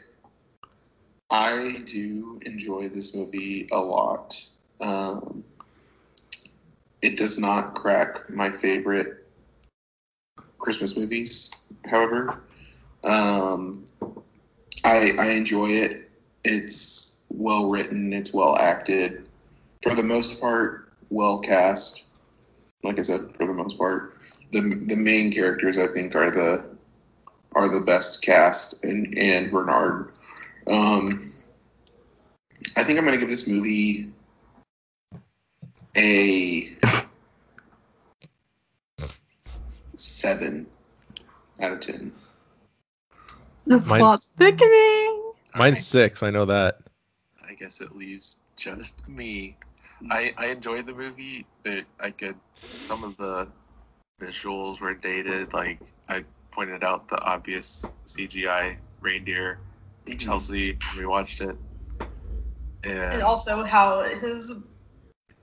I 1.30 1.82
do 1.86 2.38
enjoy 2.44 2.88
this 2.88 3.14
movie 3.14 3.68
a 3.72 3.78
lot. 3.78 4.38
Um, 4.80 5.44
it 7.02 7.16
does 7.16 7.38
not 7.38 7.74
crack 7.74 8.28
my 8.30 8.50
favorite 8.50 9.26
Christmas 10.58 10.96
movies, 10.96 11.50
however. 11.86 12.40
Um, 13.04 13.86
I, 14.84 15.12
I 15.18 15.30
enjoy 15.30 15.70
it. 15.70 16.10
It's 16.44 17.24
well 17.30 17.70
written, 17.70 18.12
it's 18.12 18.34
well 18.34 18.56
acted. 18.56 19.24
For 19.82 19.94
the 19.94 20.02
most 20.02 20.40
part, 20.40 20.92
well 21.10 21.40
cast. 21.40 22.04
Like 22.82 22.98
I 22.98 23.02
said, 23.02 23.34
for 23.36 23.46
the 23.46 23.54
most 23.54 23.78
part. 23.78 24.18
The, 24.52 24.60
the 24.60 24.96
main 24.96 25.32
characters, 25.32 25.78
I 25.78 25.88
think, 25.88 26.14
are 26.14 26.30
the 26.30 26.74
are 27.54 27.68
the 27.68 27.80
best 27.80 28.22
cast 28.22 28.84
and 28.84 29.16
and 29.16 29.50
Bernard. 29.50 30.10
Um, 30.66 31.32
I 32.76 32.84
think 32.84 32.98
I'm 32.98 33.04
gonna 33.04 33.16
give 33.16 33.28
this 33.28 33.48
movie 33.48 34.10
a 35.96 36.68
seven 39.96 40.66
out 41.60 41.72
of 41.72 41.80
ten. 41.80 42.12
The 43.66 43.78
Mine- 43.80 44.00
plot's 44.00 44.30
thickening. 44.36 44.70
Alright. 45.54 45.56
Mine's 45.56 45.86
six. 45.86 46.22
I 46.22 46.30
know 46.30 46.44
that. 46.46 46.78
I 47.48 47.54
guess 47.54 47.80
it 47.80 47.94
leaves 47.94 48.38
just 48.56 49.06
me. 49.08 49.56
I 50.10 50.32
I 50.36 50.46
enjoyed 50.46 50.86
the 50.86 50.92
movie. 50.94 51.46
That 51.64 51.84
I 52.00 52.10
could 52.10 52.36
some 52.80 53.04
of 53.04 53.16
the 53.16 53.48
visuals 54.20 54.80
were 54.80 54.94
dated. 54.94 55.52
Like 55.52 55.80
I 56.08 56.24
pointed 56.52 56.84
out 56.84 57.08
the 57.08 57.20
obvious 57.22 57.84
CGI 58.06 58.76
reindeer 59.00 59.58
to 60.06 60.14
Chelsea 60.16 60.78
we 60.96 61.06
watched 61.06 61.40
it. 61.40 61.56
And, 62.84 62.98
And 62.98 63.22
also 63.22 63.62
how 63.64 64.02
his 64.02 64.50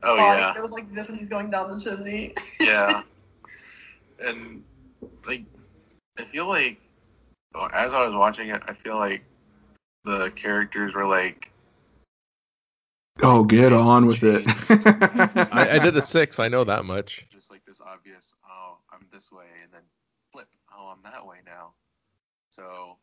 oh 0.04 0.18
body 0.18 0.42
yeah, 0.42 0.56
it 0.56 0.62
was 0.62 0.72
like 0.72 0.94
this 0.94 1.10
when 1.10 1.18
he's 1.18 1.30
going 1.30 1.50
down 1.50 1.72
the 1.72 1.80
chimney. 1.80 2.34
yeah. 2.60 3.02
And 4.24 4.64
like 5.26 5.44
I 6.20 6.26
feel 6.26 6.48
like 6.48 6.80
as 7.74 7.94
I 7.94 8.06
was 8.06 8.16
watching 8.16 8.50
it, 8.50 8.62
I 8.68 8.74
feel 8.74 8.98
like 8.98 9.24
the 10.04 10.32
characters 10.36 10.96
were 10.96 11.06
like 11.06 11.52
Oh, 13.24 13.44
get 13.44 13.72
on 13.72 14.08
with 14.08 14.24
it. 14.24 14.44
I, 15.52 15.76
I 15.76 15.80
did 15.80 15.96
a 15.96 16.02
six. 16.02 16.40
I 16.40 16.48
know 16.48 16.64
that 16.64 16.86
much. 16.86 17.28
just 17.32 17.52
like 17.52 17.64
this 17.66 17.80
obvious, 17.80 18.34
oh, 18.50 18.78
I'm 18.92 19.06
this 19.14 19.32
way, 19.32 19.46
and 19.62 19.72
then 19.72 19.82
flip, 20.32 20.48
oh, 20.76 20.88
I'm 20.96 21.04
that 21.04 21.26
way 21.26 21.38
now. 21.46 21.74
So 22.50 22.98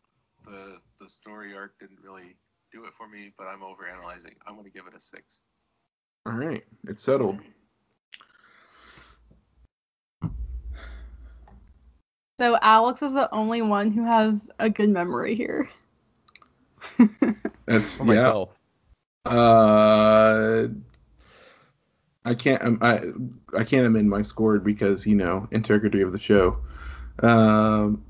the 0.45 0.79
the 1.01 1.09
story 1.09 1.55
arc 1.55 1.79
didn't 1.79 2.01
really 2.03 2.37
do 2.73 2.85
it 2.85 2.95
for 2.95 3.07
me, 3.09 3.33
but 3.39 3.47
I'm 3.47 3.61
overanalyzing. 3.61 4.35
I'm 4.47 4.57
gonna 4.57 4.71
give 4.71 4.87
it 4.87 4.95
a 4.95 5.01
six. 5.01 5.41
All 6.27 6.33
right, 6.33 6.65
it's 6.89 7.03
settled. 7.03 7.39
So 12.39 12.57
Alex 12.63 13.03
is 13.03 13.13
the 13.13 13.33
only 13.35 13.63
one 13.63 13.91
who 13.91 14.05
has 14.05 14.49
a 14.59 14.71
good 14.71 14.91
memory 14.91 15.35
here. 15.35 15.69
That's 17.67 17.97
For 17.97 18.05
yeah. 18.05 18.15
myself. 18.15 18.51
Uh, 19.27 20.69
I 22.25 22.35
can't. 22.35 22.63
um, 22.63 22.79
I 22.81 23.03
I 23.59 23.65
can't 23.65 23.87
amend 23.87 24.09
my 24.09 24.23
score 24.23 24.59
because 24.59 25.07
you 25.07 25.17
know 25.17 25.49
integrity 25.51 26.01
of 26.03 26.13
the 26.13 26.19
show. 26.19 26.59
Um, 27.23 28.05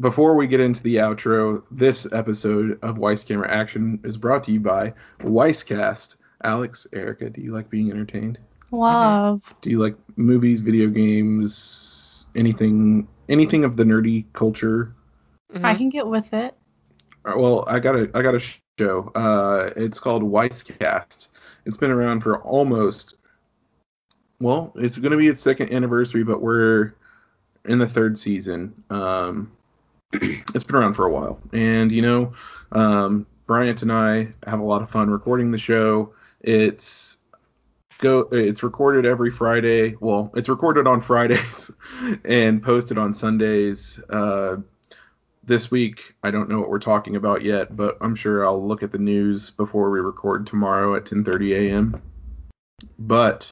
before 0.00 0.34
we 0.34 0.46
get 0.46 0.60
into 0.60 0.82
the 0.82 0.96
outro, 0.96 1.62
this 1.70 2.06
episode 2.12 2.78
of 2.82 2.98
Weiss 2.98 3.24
Camera 3.24 3.50
Action 3.50 4.00
is 4.04 4.16
brought 4.16 4.44
to 4.44 4.52
you 4.52 4.60
by 4.60 4.92
Weisscast. 5.20 6.16
Alex, 6.42 6.86
Erica, 6.92 7.30
do 7.30 7.40
you 7.40 7.54
like 7.54 7.70
being 7.70 7.90
entertained? 7.90 8.38
Love. 8.70 9.54
Do 9.62 9.70
you 9.70 9.78
like 9.78 9.96
movies, 10.16 10.60
video 10.60 10.88
games, 10.88 12.05
anything, 12.36 13.08
anything 13.28 13.64
of 13.64 13.76
the 13.76 13.84
nerdy 13.84 14.24
culture? 14.32 14.94
I 15.62 15.74
can 15.74 15.88
get 15.88 16.06
with 16.06 16.32
it. 16.32 16.54
Uh, 17.24 17.34
Well, 17.36 17.64
I 17.66 17.80
got 17.80 17.96
a 17.96 18.10
I 18.14 18.22
got 18.22 18.34
a 18.34 18.40
show. 18.78 19.10
Uh, 19.14 19.70
it's 19.76 19.98
called 19.98 20.22
Weisscast. 20.22 21.28
It's 21.64 21.76
been 21.76 21.90
around 21.90 22.20
for 22.20 22.40
almost. 22.42 23.14
Well, 24.40 24.72
it's 24.76 24.98
going 24.98 25.12
to 25.12 25.16
be 25.16 25.28
its 25.28 25.40
second 25.40 25.72
anniversary, 25.72 26.22
but 26.22 26.42
we're 26.42 26.94
in 27.64 27.78
the 27.78 27.88
third 27.88 28.18
season. 28.18 28.74
Um, 28.90 29.50
it's 30.12 30.64
been 30.64 30.76
around 30.76 30.94
for 30.94 31.06
a 31.06 31.10
while, 31.10 31.40
and 31.52 31.90
you 31.90 32.02
know, 32.02 32.32
um, 32.72 33.26
Bryant 33.46 33.82
and 33.82 33.92
I 33.92 34.28
have 34.46 34.60
a 34.60 34.64
lot 34.64 34.82
of 34.82 34.90
fun 34.90 35.08
recording 35.08 35.50
the 35.50 35.58
show. 35.58 36.12
It's 36.40 37.18
go. 37.98 38.28
It's 38.32 38.62
recorded 38.62 39.06
every 39.06 39.30
Friday. 39.30 39.94
Well, 40.00 40.30
it's 40.34 40.48
recorded 40.48 40.86
on 40.86 41.00
Fridays 41.00 41.70
and 42.24 42.62
posted 42.62 42.98
on 42.98 43.14
Sundays. 43.14 44.00
Uh, 44.10 44.56
this 45.46 45.70
week 45.70 46.14
i 46.22 46.30
don't 46.30 46.48
know 46.48 46.58
what 46.58 46.68
we're 46.68 46.78
talking 46.78 47.16
about 47.16 47.42
yet 47.42 47.74
but 47.76 47.96
i'm 48.00 48.14
sure 48.14 48.44
i'll 48.44 48.66
look 48.66 48.82
at 48.82 48.90
the 48.90 48.98
news 48.98 49.50
before 49.50 49.90
we 49.90 50.00
record 50.00 50.46
tomorrow 50.46 50.96
at 50.96 51.04
10:30 51.04 51.70
a.m. 51.70 52.02
but 52.98 53.50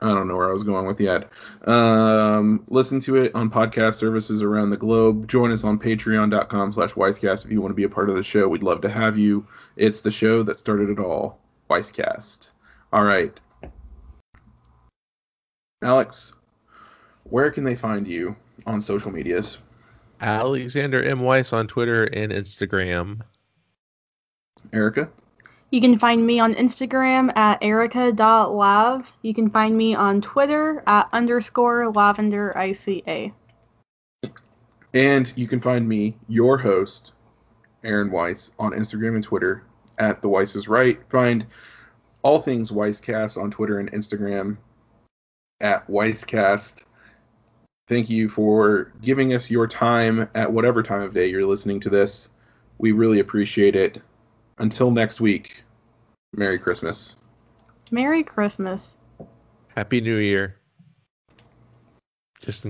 i 0.00 0.08
don't 0.08 0.26
know 0.26 0.36
where 0.36 0.48
i 0.48 0.52
was 0.52 0.64
going 0.64 0.86
with 0.86 0.98
that 0.98 1.30
um, 1.68 2.64
listen 2.68 2.98
to 3.00 3.16
it 3.16 3.32
on 3.34 3.48
podcast 3.48 3.94
services 3.94 4.42
around 4.42 4.70
the 4.70 4.76
globe 4.76 5.28
join 5.28 5.52
us 5.52 5.62
on 5.62 5.78
patreon.com 5.78 6.72
slash 6.72 6.92
weisscast 6.94 7.44
if 7.44 7.52
you 7.52 7.60
want 7.60 7.70
to 7.70 7.76
be 7.76 7.84
a 7.84 7.88
part 7.88 8.10
of 8.10 8.16
the 8.16 8.22
show 8.22 8.48
we'd 8.48 8.64
love 8.64 8.80
to 8.80 8.90
have 8.90 9.16
you 9.16 9.46
it's 9.76 10.00
the 10.00 10.10
show 10.10 10.42
that 10.42 10.58
started 10.58 10.90
it 10.90 10.98
all 10.98 11.38
weisscast 11.70 12.50
all 12.92 13.04
right 13.04 13.40
alex 15.82 16.34
where 17.24 17.50
can 17.50 17.64
they 17.64 17.76
find 17.76 18.06
you 18.06 18.36
on 18.66 18.80
social 18.80 19.10
medias 19.10 19.58
Alexander 20.20 21.02
M. 21.02 21.20
Weiss 21.20 21.52
on 21.52 21.66
Twitter 21.66 22.04
and 22.04 22.32
Instagram. 22.32 23.20
Erica? 24.72 25.08
You 25.70 25.80
can 25.80 25.98
find 25.98 26.24
me 26.24 26.38
on 26.38 26.54
Instagram 26.54 27.36
at 27.36 27.58
erica.lav. 27.62 29.12
You 29.22 29.34
can 29.34 29.50
find 29.50 29.76
me 29.76 29.94
on 29.94 30.20
Twitter 30.20 30.82
at 30.86 31.08
underscore 31.12 31.90
lavender 31.90 32.54
ICA. 32.56 33.32
And 34.94 35.32
you 35.34 35.48
can 35.48 35.60
find 35.60 35.88
me, 35.88 36.16
your 36.28 36.56
host, 36.56 37.12
Aaron 37.82 38.10
Weiss, 38.10 38.52
on 38.58 38.72
Instagram 38.72 39.16
and 39.16 39.24
Twitter 39.24 39.64
at 39.98 40.22
The 40.22 40.28
Weiss 40.28 40.56
is 40.56 40.68
Right. 40.68 40.98
Find 41.10 41.46
all 42.22 42.40
things 42.40 42.70
Weisscast 42.70 43.40
on 43.40 43.50
Twitter 43.50 43.78
and 43.78 43.92
Instagram 43.92 44.56
at 45.60 45.86
Weisscast. 45.88 46.84
Thank 47.86 48.08
you 48.08 48.28
for 48.28 48.92
giving 49.02 49.34
us 49.34 49.50
your 49.50 49.66
time 49.66 50.28
at 50.34 50.50
whatever 50.50 50.82
time 50.82 51.02
of 51.02 51.12
day 51.12 51.26
you're 51.26 51.44
listening 51.44 51.80
to 51.80 51.90
this. 51.90 52.30
We 52.78 52.92
really 52.92 53.20
appreciate 53.20 53.76
it. 53.76 54.00
Until 54.58 54.90
next 54.90 55.20
week, 55.20 55.62
Merry 56.32 56.58
Christmas. 56.58 57.16
Merry 57.90 58.22
Christmas. 58.22 58.96
Happy 59.76 60.00
New 60.00 60.16
Year. 60.16 60.56
Just 62.40 62.58
in 62.58 62.62